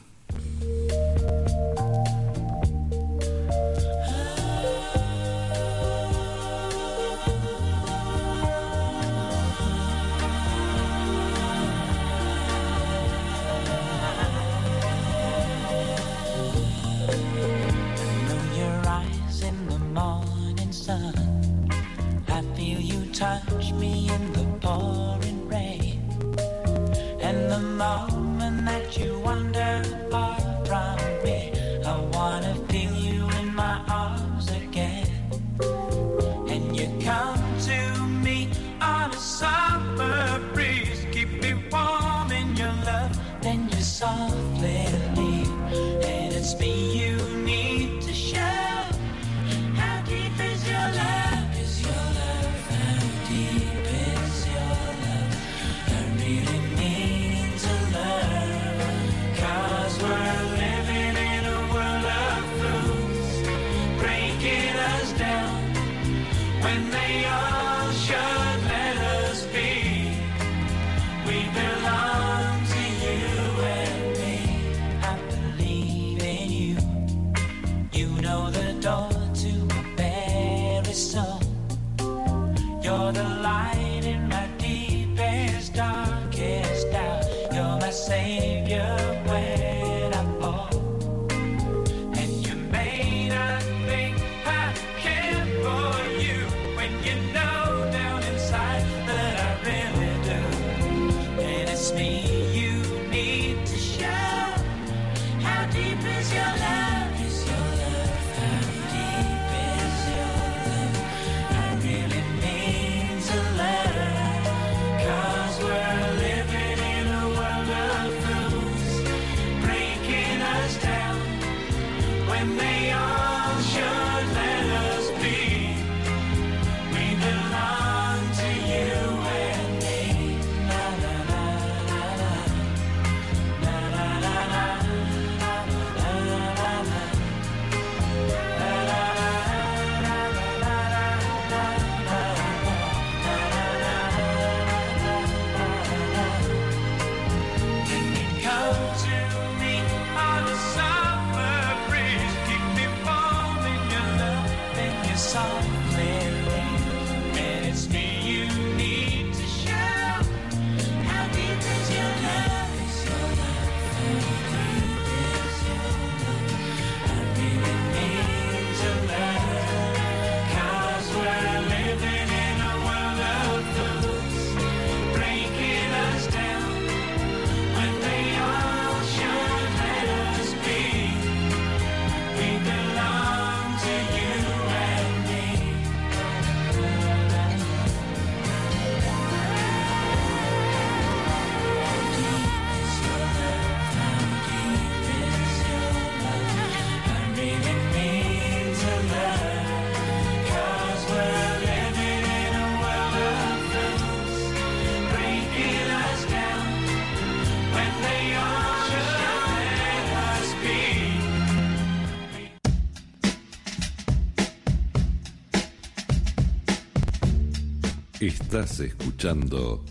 Estás 218.47 218.79
escuchando 218.79 219.83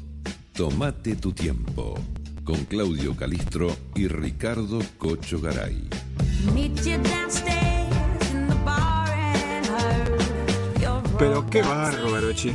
Tomate 0.54 1.16
tu 1.16 1.30
tiempo 1.30 1.94
con 2.42 2.64
Claudio 2.64 3.14
Calistro 3.14 3.68
y 3.94 4.08
Ricardo 4.08 4.78
Cocho 4.96 5.42
Garay. 5.42 5.86
Pero 11.18 11.46
qué 11.50 11.60
bárbaro, 11.60 12.32
che. 12.32 12.54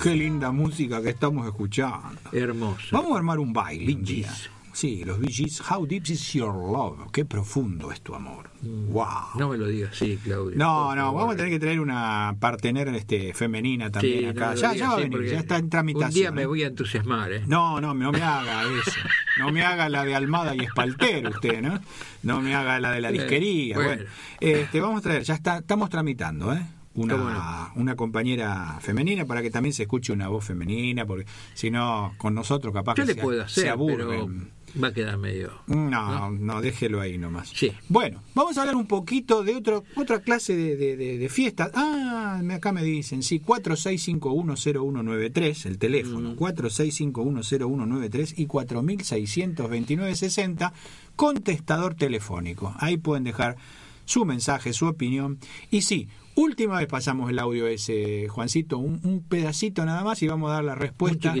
Qué 0.00 0.14
linda 0.14 0.52
música 0.52 1.02
que 1.02 1.10
estamos 1.10 1.48
escuchando. 1.48 2.20
Hermoso. 2.30 2.90
Vamos 2.92 3.14
a 3.14 3.16
armar 3.16 3.40
un 3.40 3.52
baile. 3.52 3.92
un 3.92 4.04
Bee 4.04 4.14
día. 4.14 4.32
Sí, 4.74 5.04
los 5.04 5.20
Bee 5.20 5.30
Gees. 5.32 5.62
How 5.70 5.86
deep 5.86 6.02
is 6.08 6.32
your 6.32 6.52
love? 6.52 7.10
Qué 7.12 7.24
profundo 7.24 7.92
es 7.92 8.00
tu 8.00 8.12
amor. 8.12 8.50
Wow. 8.60 9.06
Mm. 9.34 9.38
No 9.38 9.48
me 9.50 9.56
lo 9.56 9.68
digas 9.68 9.92
así, 9.92 10.16
Claudio. 10.16 10.58
No, 10.58 10.96
no, 10.96 11.14
vamos 11.14 11.34
a 11.34 11.36
tener 11.36 11.52
que 11.52 11.60
traer 11.60 11.78
una 11.78 12.34
partener 12.40 12.88
este, 12.88 13.32
femenina 13.34 13.90
también 13.92 14.18
Sí, 14.18 14.26
acá. 14.26 14.54
ya, 14.54 14.72
digas 14.72 14.76
ya 14.76 14.88
va 14.88 14.94
a 14.94 14.96
venir, 14.96 15.24
ya 15.30 15.38
está 15.38 15.58
en 15.58 15.70
tramitación. 15.70 16.08
Un 16.08 16.14
día 16.14 16.32
me 16.32 16.42
¿eh? 16.42 16.46
voy 16.46 16.64
a 16.64 16.66
entusiasmar, 16.66 17.32
¿eh? 17.32 17.42
No, 17.46 17.80
no, 17.80 17.94
no 17.94 18.10
me 18.10 18.20
haga 18.20 18.64
eso. 18.64 19.00
No 19.38 19.52
me 19.52 19.62
haga 19.62 19.88
la 19.88 20.04
de 20.04 20.16
Almada 20.16 20.56
y 20.56 20.60
Espalter 20.64 21.28
usted, 21.28 21.62
¿no? 21.62 21.80
No 22.24 22.40
me 22.40 22.56
haga 22.56 22.80
la 22.80 22.90
de 22.90 23.00
la 23.00 23.12
disquería. 23.12 23.76
Bueno, 23.76 23.90
Bueno. 23.90 24.10
este, 24.40 24.80
vamos 24.80 24.98
a 24.98 25.02
traer, 25.02 25.22
ya 25.22 25.34
está, 25.34 25.58
estamos 25.58 25.88
tramitando, 25.88 26.52
¿eh? 26.52 26.66
Una, 26.96 27.72
una 27.74 27.96
compañera 27.96 28.78
femenina 28.80 29.24
para 29.24 29.42
que 29.42 29.50
también 29.50 29.72
se 29.72 29.82
escuche 29.82 30.12
una 30.12 30.28
voz 30.28 30.44
femenina, 30.44 31.04
porque 31.04 31.26
si 31.54 31.70
no, 31.70 32.14
con 32.18 32.34
nosotros 32.34 32.72
capaz 32.72 32.94
Yo 32.96 33.02
que 33.02 33.08
le 33.08 33.14
se, 33.14 33.20
puedo 33.20 33.48
se 33.48 33.68
hacer, 33.68 33.76
pero 33.76 34.12
aburren. 34.12 34.50
Va 34.82 34.88
a 34.88 34.92
quedar 34.92 35.16
medio... 35.18 35.52
No, 35.66 36.30
no, 36.30 36.60
déjelo 36.60 37.00
ahí 37.00 37.16
nomás. 37.18 37.50
Sí. 37.50 37.70
Bueno, 37.88 38.22
vamos 38.34 38.58
a 38.58 38.62
hablar 38.62 38.74
un 38.76 38.86
poquito 38.86 39.42
de 39.42 39.54
otro, 39.54 39.84
otra 39.96 40.20
clase 40.20 40.56
de, 40.56 40.76
de, 40.76 40.96
de, 40.96 41.18
de 41.18 41.28
fiesta. 41.28 41.70
Ah, 41.74 42.40
acá 42.52 42.72
me 42.72 42.82
dicen, 42.82 43.22
sí, 43.22 43.40
46510193, 43.40 45.66
el 45.66 45.78
teléfono, 45.78 46.34
46510193 46.36 48.34
y 48.36 48.46
462960, 48.46 50.72
contestador 51.16 51.94
telefónico. 51.94 52.74
Ahí 52.78 52.96
pueden 52.96 53.24
dejar 53.24 53.56
su 54.04 54.24
mensaje, 54.24 54.72
su 54.72 54.86
opinión. 54.86 55.38
Y 55.70 55.82
sí, 55.82 56.08
última 56.34 56.78
vez 56.78 56.86
pasamos 56.86 57.30
el 57.30 57.38
audio 57.38 57.66
ese, 57.66 58.28
Juancito, 58.28 58.78
un, 58.78 59.00
un 59.04 59.22
pedacito 59.22 59.84
nada 59.84 60.02
más 60.04 60.22
y 60.22 60.28
vamos 60.28 60.50
a 60.50 60.54
dar 60.54 60.64
la 60.64 60.74
respuesta 60.74 61.34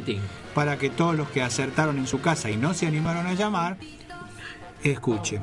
para 0.54 0.78
que 0.78 0.90
todos 0.90 1.16
los 1.16 1.28
que 1.28 1.42
acertaron 1.42 1.98
en 1.98 2.06
su 2.06 2.20
casa 2.20 2.50
y 2.50 2.56
no 2.56 2.74
se 2.74 2.86
animaron 2.86 3.26
a 3.26 3.34
llamar, 3.34 3.78
escuchen. 4.82 5.42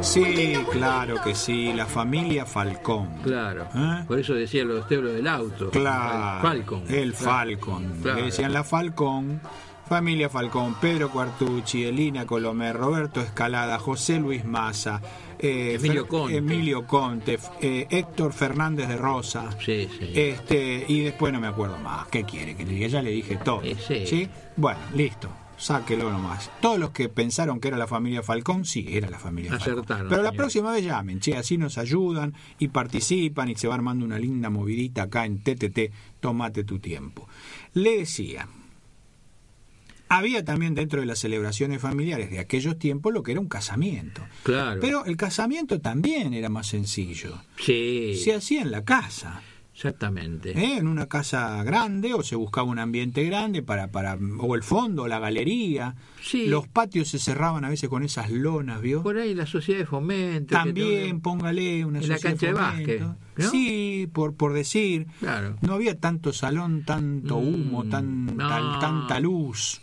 Sí, 0.00 0.54
claro 0.72 1.16
que 1.22 1.34
sí, 1.34 1.72
la 1.72 1.86
familia 1.86 2.44
Falcón. 2.44 3.08
Claro. 3.22 3.68
¿Eh? 3.74 4.04
Por 4.06 4.18
eso 4.18 4.34
decía 4.34 4.64
lo 4.64 4.82
de 4.82 4.96
lo 4.96 5.12
del 5.12 5.26
auto. 5.28 5.70
Claro, 5.70 6.42
Falcon. 6.42 6.84
El. 6.88 7.14
Falcon. 7.14 8.00
Claro. 8.02 8.18
Le 8.18 8.26
decían 8.26 8.52
la 8.52 8.64
Falcón. 8.64 9.40
Familia 9.88 10.30
Falcón, 10.30 10.74
Pedro 10.80 11.10
Cuartucci, 11.10 11.84
Elina 11.84 12.24
Colomer, 12.24 12.74
Roberto 12.74 13.20
Escalada, 13.20 13.78
José 13.78 14.18
Luis 14.20 14.42
Massa, 14.42 15.02
eh, 15.42 15.74
Emilio 15.74 16.06
Conte. 16.08 16.36
Emilio 16.36 16.86
Conte, 16.86 17.38
eh, 17.60 17.86
Héctor 17.90 18.32
Fernández 18.32 18.88
de 18.88 18.96
Rosa. 18.96 19.50
Sí, 19.58 19.88
sí. 19.98 20.12
Este, 20.14 20.84
y 20.88 21.00
después 21.00 21.32
no 21.32 21.40
me 21.40 21.48
acuerdo 21.48 21.78
más. 21.78 22.06
¿Qué 22.08 22.24
quiere 22.24 22.54
que? 22.56 22.88
Ya 22.88 23.02
le 23.02 23.10
dije 23.10 23.36
todo. 23.44 23.60
Sí, 23.86 24.06
sí. 24.06 24.28
Bueno, 24.56 24.80
listo. 24.94 25.28
Sáquelo 25.56 26.10
nomás. 26.10 26.50
Todos 26.60 26.76
los 26.78 26.90
que 26.90 27.08
pensaron 27.08 27.60
que 27.60 27.68
era 27.68 27.76
la 27.76 27.86
familia 27.86 28.20
Falcón, 28.22 28.64
sí, 28.64 28.84
era 28.90 29.08
la 29.08 29.20
familia 29.20 29.52
Falcón. 29.52 29.72
Acertaron, 29.74 30.08
Pero 30.08 30.22
la 30.22 30.30
señor. 30.30 30.36
próxima 30.42 30.72
vez 30.72 30.84
llamen, 30.84 31.20
che, 31.20 31.36
así 31.36 31.56
nos 31.56 31.78
ayudan 31.78 32.34
y 32.58 32.66
participan 32.68 33.48
y 33.48 33.54
se 33.54 33.68
va 33.68 33.74
armando 33.76 34.04
una 34.04 34.18
linda 34.18 34.50
movidita 34.50 35.04
acá 35.04 35.24
en 35.24 35.38
TTT. 35.38 35.92
Tómate 36.18 36.64
tu 36.64 36.80
tiempo. 36.80 37.28
Le 37.74 37.98
decía, 37.98 38.48
había 40.16 40.44
también 40.44 40.74
dentro 40.74 41.00
de 41.00 41.06
las 41.06 41.18
celebraciones 41.18 41.80
familiares 41.80 42.30
de 42.30 42.38
aquellos 42.38 42.78
tiempos 42.78 43.12
lo 43.12 43.22
que 43.22 43.32
era 43.32 43.40
un 43.40 43.48
casamiento. 43.48 44.22
Claro. 44.42 44.80
Pero 44.80 45.04
el 45.04 45.16
casamiento 45.16 45.80
también 45.80 46.34
era 46.34 46.48
más 46.48 46.66
sencillo. 46.68 47.42
sí, 47.58 48.14
Se 48.22 48.34
hacía 48.34 48.62
en 48.62 48.70
la 48.70 48.84
casa. 48.84 49.42
exactamente. 49.74 50.50
¿eh? 50.52 50.76
en 50.76 50.86
una 50.86 51.06
casa 51.06 51.62
grande 51.64 52.12
o 52.14 52.22
se 52.22 52.36
buscaba 52.36 52.68
un 52.68 52.78
ambiente 52.78 53.24
grande 53.24 53.62
para 53.62 53.88
para 53.90 54.18
o 54.38 54.54
el 54.54 54.62
fondo 54.62 55.08
la 55.08 55.18
galería 55.18 55.94
Sí. 56.22 56.46
los 56.46 56.68
patios 56.68 57.08
se 57.08 57.18
cerraban 57.18 57.64
a 57.64 57.70
veces 57.70 57.88
con 57.88 58.02
esas 58.04 58.30
lonas 58.30 58.80
vio 58.80 59.02
Por 59.02 59.16
ahí 59.16 59.34
la 59.34 59.46
sociedad 59.46 59.80
de 59.80 59.86
fomento. 59.86 60.54
también 60.54 61.20
póngale 61.20 61.84
una 61.84 61.98
En 62.00 62.08
la 62.08 62.14
sociedad 62.16 62.30
cancha 62.30 62.46
de 62.46 62.52
fomento. 62.52 63.08
básquet, 63.08 63.38
¿no? 63.38 63.50
sí 63.50 64.08
por 64.12 64.34
por 64.36 64.52
decir 64.52 65.06
Claro. 65.20 65.56
no 65.62 65.72
había 65.72 65.98
tanto 65.98 66.32
salón 66.32 66.84
tanto 66.84 67.38
humo 67.38 67.82
Mm, 67.84 67.88
tan, 67.90 68.26
no. 68.36 68.48
tal- 68.48 68.78
tanta 68.78 69.18
luz 69.20 69.80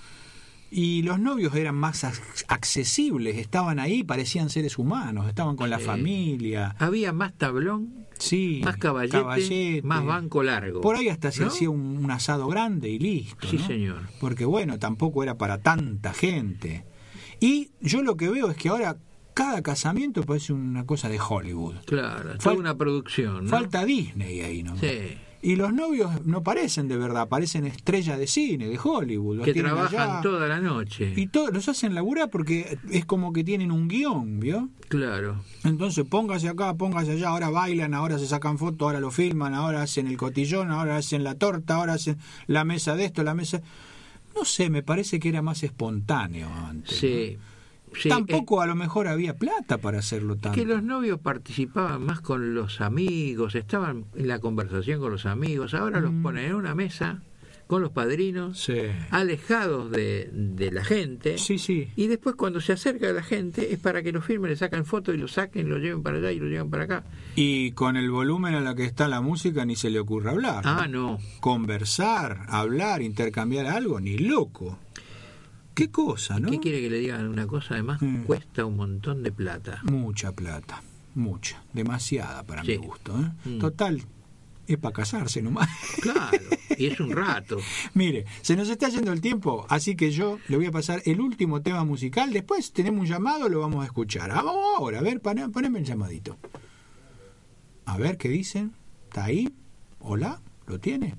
y 0.72 1.02
los 1.04 1.20
novios 1.20 1.56
eran 1.56 1.76
más 1.76 2.04
ac- 2.04 2.46
accesibles 2.48 3.38
estaban 3.38 3.80
ahí 3.80 4.04
parecían 4.04 4.50
seres 4.50 4.78
humanos 4.78 5.28
estaban 5.28 5.56
con 5.56 5.70
la 5.70 5.80
familia 5.80 6.76
Había 6.80 7.12
más 7.14 7.34
tablón, 7.34 8.06
sí 8.18 8.62
más 8.64 8.78
caballete, 8.78 9.18
caballete. 9.18 9.82
más 9.88 10.06
banco 10.06 10.44
largo. 10.44 10.82
Por 10.82 10.96
ahí 10.96 11.10
hasta 11.10 11.32
se 11.32 11.42
¿no? 11.42 11.48
hacía 11.48 11.70
un, 11.70 11.98
un 12.04 12.12
asado 12.12 12.48
grande 12.48 12.90
y 12.90 13.00
listo. 13.00 13.48
Sí, 13.48 13.58
¿no? 13.58 13.68
señor. 13.68 14.02
Porque 14.20 14.46
bueno, 14.46 14.78
tampoco 14.80 15.24
era 15.24 15.38
para 15.38 15.58
tanta 15.60 16.14
gente. 16.14 16.84
Y 17.40 17.72
yo 17.82 18.04
lo 18.04 18.16
que 18.18 18.30
veo 18.30 18.50
es 18.52 18.58
que 18.58 18.70
ahora 18.70 18.98
cada 19.34 19.62
casamiento 19.62 20.24
parece 20.24 20.52
una 20.54 20.86
cosa 20.86 21.08
de 21.10 21.18
Hollywood. 21.20 21.76
Claro, 21.86 22.38
toda 22.38 22.56
una 22.56 22.76
producción. 22.76 23.46
¿no? 23.46 23.50
Falta 23.50 23.86
Disney 23.86 24.42
ahí, 24.42 24.64
¿no? 24.64 24.78
Sí. 24.78 25.18
Y 25.42 25.56
los 25.56 25.74
novios 25.74 26.26
no 26.26 26.44
parecen 26.44 26.90
de 26.90 26.98
verdad, 26.98 27.30
parecen 27.30 27.66
estrellas 27.66 28.20
de 28.20 28.28
cine, 28.28 28.68
de 28.68 28.78
Hollywood. 28.82 29.38
Los 29.38 29.46
Que 29.46 29.54
trabajan 29.54 30.10
allá. 30.12 30.22
toda 30.22 30.48
la 30.50 30.60
noche. 30.60 31.14
Y 31.16 31.28
todos 31.28 31.54
los 31.54 31.70
hacen 31.70 31.96
laburar 31.96 32.30
porque 32.30 32.78
es 32.92 33.06
como 33.06 33.32
que 33.32 33.46
tienen 33.46 33.72
un 33.72 33.88
guion, 33.88 34.42
¿vio? 34.42 34.68
Claro. 34.90 35.42
Entonces 35.64 36.06
póngase 36.06 36.50
acá, 36.50 36.74
póngase 36.74 37.12
allá, 37.12 37.30
ahora 37.30 37.50
bailan, 37.50 37.94
ahora 37.94 38.20
se 38.20 38.28
sacan 38.28 38.58
fotos, 38.58 38.86
ahora 38.86 39.00
lo 39.00 39.12
filman, 39.12 39.54
ahora 39.54 39.82
hacen 39.82 40.08
el 40.08 40.18
cotillón, 40.18 40.72
ahora 40.72 40.98
hacen 40.98 41.24
la 41.24 41.36
torta, 41.36 41.76
ahora 41.76 41.94
hacen 41.94 42.18
la 42.48 42.66
mesa 42.66 42.96
de 42.96 43.06
esto, 43.06 43.24
la 43.24 43.34
mesa... 43.34 43.62
No 44.36 44.46
sé, 44.46 44.70
me 44.70 44.84
parece 44.84 45.20
que 45.20 45.30
era 45.30 45.42
más 45.42 45.64
espontáneo 45.64 46.48
antes. 46.50 46.98
Sí. 46.98 47.38
¿no? 47.38 47.49
Sí, 47.98 48.10
Tampoco 48.10 48.62
a 48.62 48.68
lo 48.68 48.76
mejor 48.76 49.08
había 49.08 49.36
plata 49.38 49.78
para 49.78 50.00
hacerlo 50.00 50.34
Es 50.36 50.42
tanto. 50.42 50.56
que 50.60 50.66
los 50.66 50.84
novios 50.84 51.20
participaban 51.20 52.04
más 52.06 52.22
con 52.22 52.54
los 52.54 52.82
amigos, 52.82 53.56
estaban 53.56 54.06
en 54.16 54.28
la 54.28 54.40
conversación 54.40 55.00
con 55.00 55.12
los 55.12 55.26
amigos. 55.26 55.74
Ahora 55.74 56.00
los 56.00 56.12
ponen 56.22 56.46
en 56.46 56.56
una 56.56 56.76
mesa 56.76 57.22
con 57.68 57.84
los 57.84 57.92
padrinos, 57.92 58.52
Mm. 58.52 58.56
Sí. 58.74 58.80
alejados 59.12 59.92
de, 59.92 60.30
de 60.34 60.72
la 60.72 60.84
gente. 60.84 61.38
Sí, 61.38 61.60
sí. 61.60 61.88
Y 61.96 62.08
después 62.08 62.36
cuando 62.36 62.62
se 62.62 62.74
acerca 62.74 63.10
a 63.10 63.14
la 63.14 63.22
gente 63.22 63.72
es 63.72 63.80
para 63.80 64.02
que 64.02 64.12
lo 64.12 64.24
firmen, 64.24 64.50
le 64.50 64.58
sacan 64.58 64.86
fotos 64.86 65.14
y 65.14 65.20
lo 65.20 65.28
saquen, 65.28 65.70
lo 65.70 65.78
lleven 65.78 66.02
para 66.02 66.18
allá 66.18 66.32
y 66.32 66.40
lo 66.40 66.48
lleven 66.48 66.72
para 66.72 66.86
acá. 66.86 67.04
Y 67.36 67.72
con 67.74 67.96
el 67.96 68.10
volumen 68.10 68.56
a 68.56 68.60
la 68.62 68.74
que 68.74 68.86
está 68.86 69.08
la 69.08 69.22
música 69.22 69.66
ni 69.66 69.76
se 69.76 69.92
le 69.92 70.00
ocurre 70.00 70.32
hablar. 70.32 70.64
Ah, 70.66 70.88
no. 70.90 71.20
Conversar, 71.42 72.46
hablar, 72.50 73.02
intercambiar 73.04 73.68
algo, 73.68 74.00
ni 74.00 74.18
loco. 74.18 74.80
Qué 75.80 75.92
cosa, 75.92 76.40
¿no? 76.40 76.50
¿Qué 76.52 76.60
quiere 76.60 76.82
que 76.82 76.90
le 76.90 76.98
digan 77.00 77.28
una 77.28 77.48
cosa? 77.48 77.74
Además 77.76 78.02
Mm. 78.02 78.24
cuesta 78.24 78.66
un 78.66 78.76
montón 78.76 79.24
de 79.24 79.32
plata. 79.32 79.80
Mucha 79.84 80.32
plata, 80.34 80.82
mucha, 81.16 81.64
demasiada 81.74 82.44
para 82.44 82.64
Sí. 82.64 82.78
mi 82.78 82.86
gusto. 82.88 83.14
¿eh? 83.20 83.50
Mm. 83.50 83.60
Total, 83.60 84.04
es 84.68 84.78
para 84.78 84.94
casarse 84.94 85.42
nomás. 85.42 85.70
Claro, 86.02 86.38
y 86.78 86.88
es 86.88 87.00
un 87.00 87.12
rato. 87.12 87.58
Mire, 87.94 88.26
se 88.42 88.56
nos 88.56 88.70
está 88.70 88.90
yendo 88.90 89.12
el 89.12 89.22
tiempo, 89.22 89.66
así 89.70 89.96
que 89.96 90.12
yo 90.12 90.38
le 90.48 90.58
voy 90.58 90.66
a 90.68 90.72
pasar 90.72 91.02
el 91.06 91.20
último 91.22 91.62
tema 91.62 91.84
musical. 91.86 92.32
Después 92.34 92.72
tenemos 92.74 93.02
un 93.02 93.08
llamado, 93.08 93.48
lo 93.50 93.60
vamos 93.62 93.82
a 93.84 93.86
escuchar. 93.86 94.32
Ah, 94.32 94.42
vamos 94.44 94.64
ahora, 94.78 95.00
a 95.00 95.02
ver, 95.02 95.22
poneme 95.22 95.80
el 95.80 95.86
llamadito. 95.86 96.38
A 97.86 97.98
ver 97.98 98.18
qué 98.18 98.30
dicen. 98.30 98.74
¿Está 99.06 99.26
ahí? 99.26 99.50
¿Hola? 100.00 100.40
¿Lo 100.68 100.80
tiene? 100.80 101.16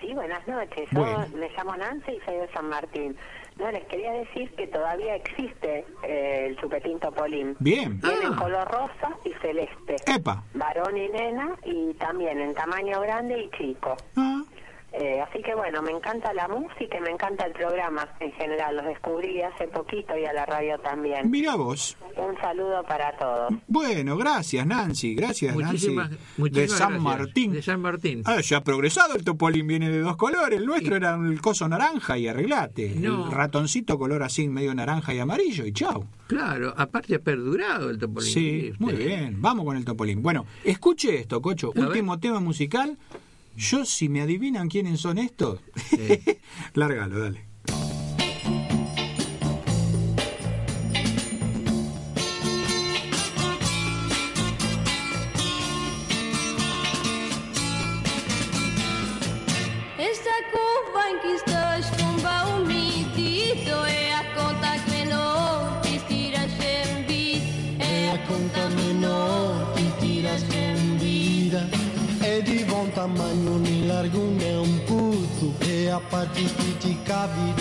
Sí, 0.00 0.14
buenas 0.14 0.46
noches. 0.46 0.88
Bueno. 0.92 1.26
Yo 1.32 1.36
me 1.38 1.48
llamo 1.50 1.76
Nancy 1.76 2.12
y 2.12 2.24
soy 2.24 2.36
de 2.36 2.48
San 2.52 2.68
Martín. 2.68 3.16
No, 3.58 3.70
les 3.72 3.84
quería 3.86 4.12
decir 4.12 4.50
que 4.54 4.66
todavía 4.68 5.16
existe 5.16 5.84
eh, 6.04 6.46
el 6.48 6.56
chupetín 6.58 6.98
Topolín. 7.00 7.56
Bien. 7.58 8.00
Viene 8.00 8.26
en 8.26 8.32
Ah. 8.34 8.36
color 8.38 8.68
rosa 8.70 9.16
y 9.24 9.32
celeste. 9.42 9.96
Epa. 10.06 10.44
Varón 10.54 10.96
y 10.96 11.08
nena 11.08 11.56
y 11.64 11.92
también 11.94 12.38
en 12.40 12.54
tamaño 12.54 13.00
grande 13.00 13.40
y 13.42 13.50
chico. 13.58 13.96
Ah, 14.16 14.42
Eh, 14.90 15.20
así 15.20 15.42
que 15.42 15.54
bueno, 15.54 15.82
me 15.82 15.90
encanta 15.92 16.32
la 16.32 16.48
música 16.48 16.96
y 16.96 17.00
me 17.02 17.10
encanta 17.10 17.44
el 17.44 17.52
programa 17.52 18.08
en 18.20 18.32
general. 18.32 18.76
Los 18.76 18.86
descubrí 18.86 19.42
hace 19.42 19.68
poquito 19.68 20.16
y 20.16 20.24
a 20.24 20.32
la 20.32 20.46
radio 20.46 20.78
también. 20.78 21.30
mira 21.30 21.56
vos. 21.56 21.96
Un 22.16 22.36
saludo 22.40 22.82
para 22.84 23.16
todos. 23.18 23.52
Bueno, 23.68 24.16
gracias 24.16 24.66
Nancy, 24.66 25.14
gracias 25.14 25.54
Muchísimas, 25.54 26.10
Nancy. 26.10 26.16
De 26.24 26.40
muchísimas 26.40 26.70
San 26.78 26.88
gracias. 26.94 27.02
Martín. 27.18 27.52
De 27.52 27.62
San 27.62 27.80
Martín. 27.80 28.22
Ah, 28.24 28.40
ya 28.40 28.56
ha 28.56 28.64
progresado 28.64 29.14
el 29.14 29.24
topolín, 29.24 29.66
viene 29.66 29.90
de 29.90 30.00
dos 30.00 30.16
colores. 30.16 30.58
El 30.58 30.66
nuestro 30.66 30.96
era 30.96 31.14
el 31.14 31.40
coso 31.42 31.68
naranja 31.68 32.16
y 32.18 32.26
arreglate. 32.26 32.94
No. 32.96 33.26
El 33.26 33.30
ratoncito 33.32 33.98
color 33.98 34.22
así 34.22 34.48
medio 34.48 34.74
naranja 34.74 35.12
y 35.14 35.18
amarillo 35.20 35.66
y 35.66 35.72
chau. 35.72 36.06
Claro, 36.28 36.72
aparte 36.76 37.14
ha 37.14 37.18
perdurado 37.20 37.90
el 37.90 37.98
topolín. 37.98 38.32
Sí, 38.32 38.72
muy 38.78 38.94
Usted- 38.94 39.06
bien. 39.06 39.36
Vamos 39.42 39.64
con 39.66 39.76
el 39.76 39.84
topolín. 39.84 40.22
Bueno, 40.22 40.46
escuche 40.64 41.14
esto, 41.20 41.40
Cocho. 41.42 41.72
A 41.76 41.80
Último 41.80 42.18
tema 42.18 42.40
musical. 42.40 42.96
Yo, 43.58 43.84
si 43.84 44.08
me 44.08 44.20
adivinan 44.20 44.68
quiénes 44.68 45.00
son 45.00 45.18
estos, 45.18 45.58
Sí. 45.90 46.20
lárgalo, 46.74 47.18
dale. 47.18 47.44
Partiti 76.18 76.74
ti 76.80 76.98
cavi 77.04 77.52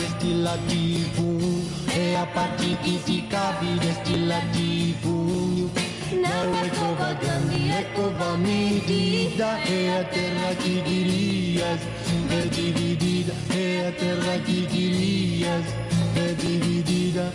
destillativo 3.80 5.70
Não 6.12 6.48
é 6.66 6.70
cova 6.70 7.14
grande, 7.14 7.70
é 7.70 7.84
cova 7.96 8.38
medida. 8.38 9.60
E 9.68 9.90
a 10.00 10.04
terra 10.06 10.56
que 10.56 10.82
dirias 10.82 11.82
é 12.32 12.42
dividida. 12.48 13.34
E 13.54 13.88
a 13.88 13.92
terra 13.92 14.40
que 14.46 14.66
dirias 14.68 15.66
é 16.16 16.34
dividida. 16.34 17.32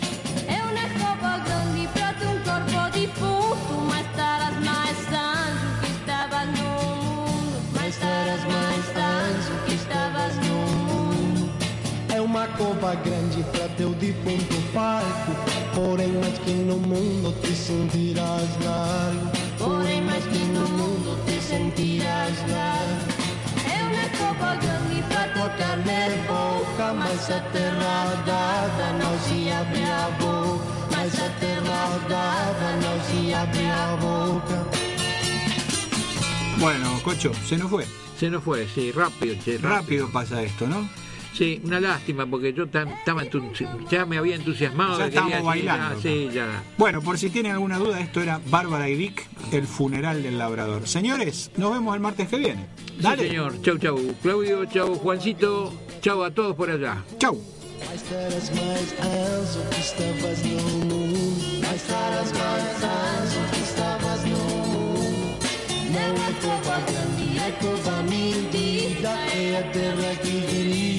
È 0.47 0.59
una 0.71 0.87
cova 0.99 1.37
grande 1.45 1.87
prato 1.93 2.27
un 2.27 2.41
corpo 2.43 2.97
di 2.97 3.07
punto, 3.19 3.73
ma 3.89 3.99
estarás 4.01 4.55
mais 4.69 5.07
anjo 5.13 5.69
que 5.81 5.89
estavas 5.97 6.47
no 6.57 6.71
mundo. 7.13 7.57
Mas 7.73 7.87
estarás 7.95 8.43
mais 8.55 8.85
anjo 8.97 9.53
que 9.65 9.75
uma 12.33 12.47
cova 12.47 12.95
grande 12.95 13.43
pra 13.51 13.67
teu 13.77 13.93
de 13.93 14.11
ponto 14.11 14.73
parco. 14.73 15.31
Porém 15.75 16.11
mais 16.13 16.37
que 16.39 16.51
no 16.51 16.77
mundo 16.77 17.31
te 17.41 17.53
sentirás 17.55 18.49
largo 18.63 19.31
Porém 19.57 20.01
mais 20.03 20.23
que 20.25 20.37
no 20.37 20.67
mundo 20.69 21.17
te 21.25 21.41
sentirás 21.41 22.37
largo 22.47 23.13
È 23.65 23.81
una 23.81 24.07
cova 24.17 24.55
grande 24.55 25.03
prato 25.09 25.39
Tocar 25.39 25.77
na 25.77 26.23
boca, 26.27 26.93
mas 26.93 27.31
a 27.31 27.39
terra 27.51 28.23
dada 28.25 28.93
não 28.93 29.19
se 29.19 29.51
abre 29.51 29.83
a 29.83 30.09
boca. 30.19 30.63
Mas 30.91 31.13
a 31.19 31.29
terra 31.39 31.99
dada 32.07 32.75
não 32.83 33.01
se 33.01 33.33
abre 33.33 33.65
a 33.65 33.95
boca. 33.97 34.65
Bueno, 36.59 37.01
Cocho, 37.03 37.33
se 37.47 37.57
nos 37.57 37.69
fue. 37.69 37.85
Se 38.19 38.29
nos 38.29 38.43
fue, 38.43 38.67
sí, 38.67 38.91
rápido, 38.91 39.35
che, 39.43 39.57
Rápido 39.57 40.09
pasa 40.11 40.41
esto, 40.43 40.67
¿no? 40.67 40.87
Sí, 41.33 41.59
una 41.63 41.79
lástima 41.79 42.25
porque 42.27 42.53
yo 42.53 42.67
tan- 42.67 42.89
estaba 42.89 43.23
entu- 43.23 43.41
ya 43.89 44.05
me 44.05 44.17
había 44.19 44.35
entusiasmado. 44.35 44.99
Ya 44.99 45.05
decir, 45.05 45.43
bailando. 45.43 45.95
ah, 45.97 45.99
sí, 46.01 46.29
ya. 46.31 46.63
Bueno, 46.77 47.01
por 47.01 47.17
si 47.17 47.29
tienen 47.31 47.53
alguna 47.53 47.79
duda, 47.79 47.99
esto 47.99 48.21
era 48.21 48.39
Bárbara 48.49 48.87
y 48.87 48.95
Vic, 48.95 49.25
el 49.51 49.65
funeral 49.65 50.21
del 50.21 50.37
labrador. 50.37 50.87
Señores, 50.87 51.49
nos 51.57 51.71
vemos 51.73 51.95
el 51.95 52.01
martes 52.01 52.27
que 52.27 52.37
viene. 52.37 52.67
Dale. 52.99 53.23
Sí, 53.23 53.29
señor. 53.29 53.61
Chau, 53.63 53.77
chau. 53.79 53.99
Claudio, 54.21 54.65
chau, 54.65 54.93
Juancito. 54.95 55.73
Chau 56.01 56.23
a 56.23 56.29
todos 56.31 56.55
por 56.55 56.69
allá. 56.69 57.03
Chau. 57.19 57.39
Não 65.91 65.99
é 65.99 66.33
cova 66.41 66.79
grande, 66.79 67.37
é 67.37 67.51
cova 67.61 68.03
medida 68.03 69.09
É 69.35 69.59
a 69.59 69.63
terra 69.71 70.15
que 70.21 70.92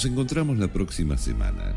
Nos 0.00 0.10
encontramos 0.10 0.56
la 0.56 0.68
próxima 0.68 1.18
semana. 1.18 1.74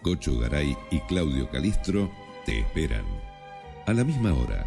Cocho 0.00 0.38
Garay 0.38 0.74
y 0.90 0.98
Claudio 1.00 1.50
Calistro 1.50 2.10
te 2.46 2.60
esperan. 2.60 3.04
A 3.86 3.92
la 3.92 4.02
misma 4.02 4.32
hora, 4.32 4.64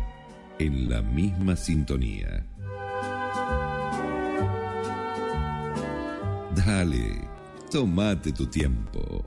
en 0.59 0.87
la 0.87 1.01
misma 1.01 1.55
sintonía. 1.55 2.45
Dale, 6.55 7.27
tomate 7.71 8.31
tu 8.31 8.45
tiempo. 8.45 9.25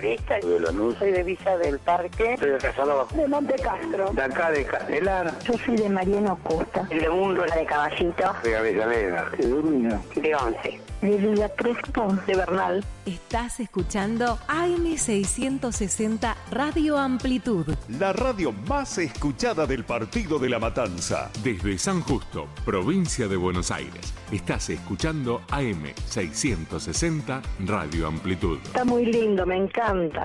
De 0.00 0.58
Lanús. 0.58 0.96
Soy 0.98 1.12
de 1.12 1.22
Villa 1.22 1.58
del 1.58 1.78
Parque. 1.78 2.36
Soy 2.38 2.50
de 2.50 2.58
Casanova. 2.58 3.06
De 3.14 3.28
Monte 3.28 3.54
Castro. 3.56 4.10
De 4.12 4.22
acá 4.22 4.50
de 4.50 4.64
Castelar, 4.64 5.38
Yo 5.44 5.52
soy 5.58 5.76
de 5.76 5.88
Mariano 5.90 6.38
Costa. 6.42 6.82
De 6.84 7.08
Mundo, 7.10 7.44
la 7.44 7.56
de 7.56 7.66
Caballito. 7.66 8.34
de 8.42 8.56
Avellaneda, 8.56 9.30
de 9.36 9.46
Durmina. 9.46 10.00
De 10.14 10.34
Once. 10.34 10.80
De 11.02 11.16
Villa 11.16 11.48
Crespo. 11.48 12.16
De 12.28 12.36
Bernal. 12.36 12.84
Estás 13.04 13.58
escuchando 13.58 14.38
AM660 14.46 16.36
Radio 16.52 16.96
Amplitud. 16.96 17.66
La 17.98 18.12
radio 18.12 18.52
más 18.52 18.98
escuchada 18.98 19.66
del 19.66 19.82
Partido 19.84 20.38
de 20.38 20.48
la 20.48 20.60
Matanza. 20.60 21.28
Desde 21.42 21.76
San 21.76 22.02
Justo, 22.02 22.46
provincia 22.64 23.26
de 23.26 23.36
Buenos 23.36 23.72
Aires, 23.72 24.14
estás 24.30 24.70
escuchando 24.70 25.40
AM660 25.48 27.42
Radio 27.66 28.06
Amplitud. 28.06 28.58
Está 28.62 28.84
muy 28.84 29.04
lindo, 29.06 29.44
me 29.44 29.56
encanta. 29.56 30.20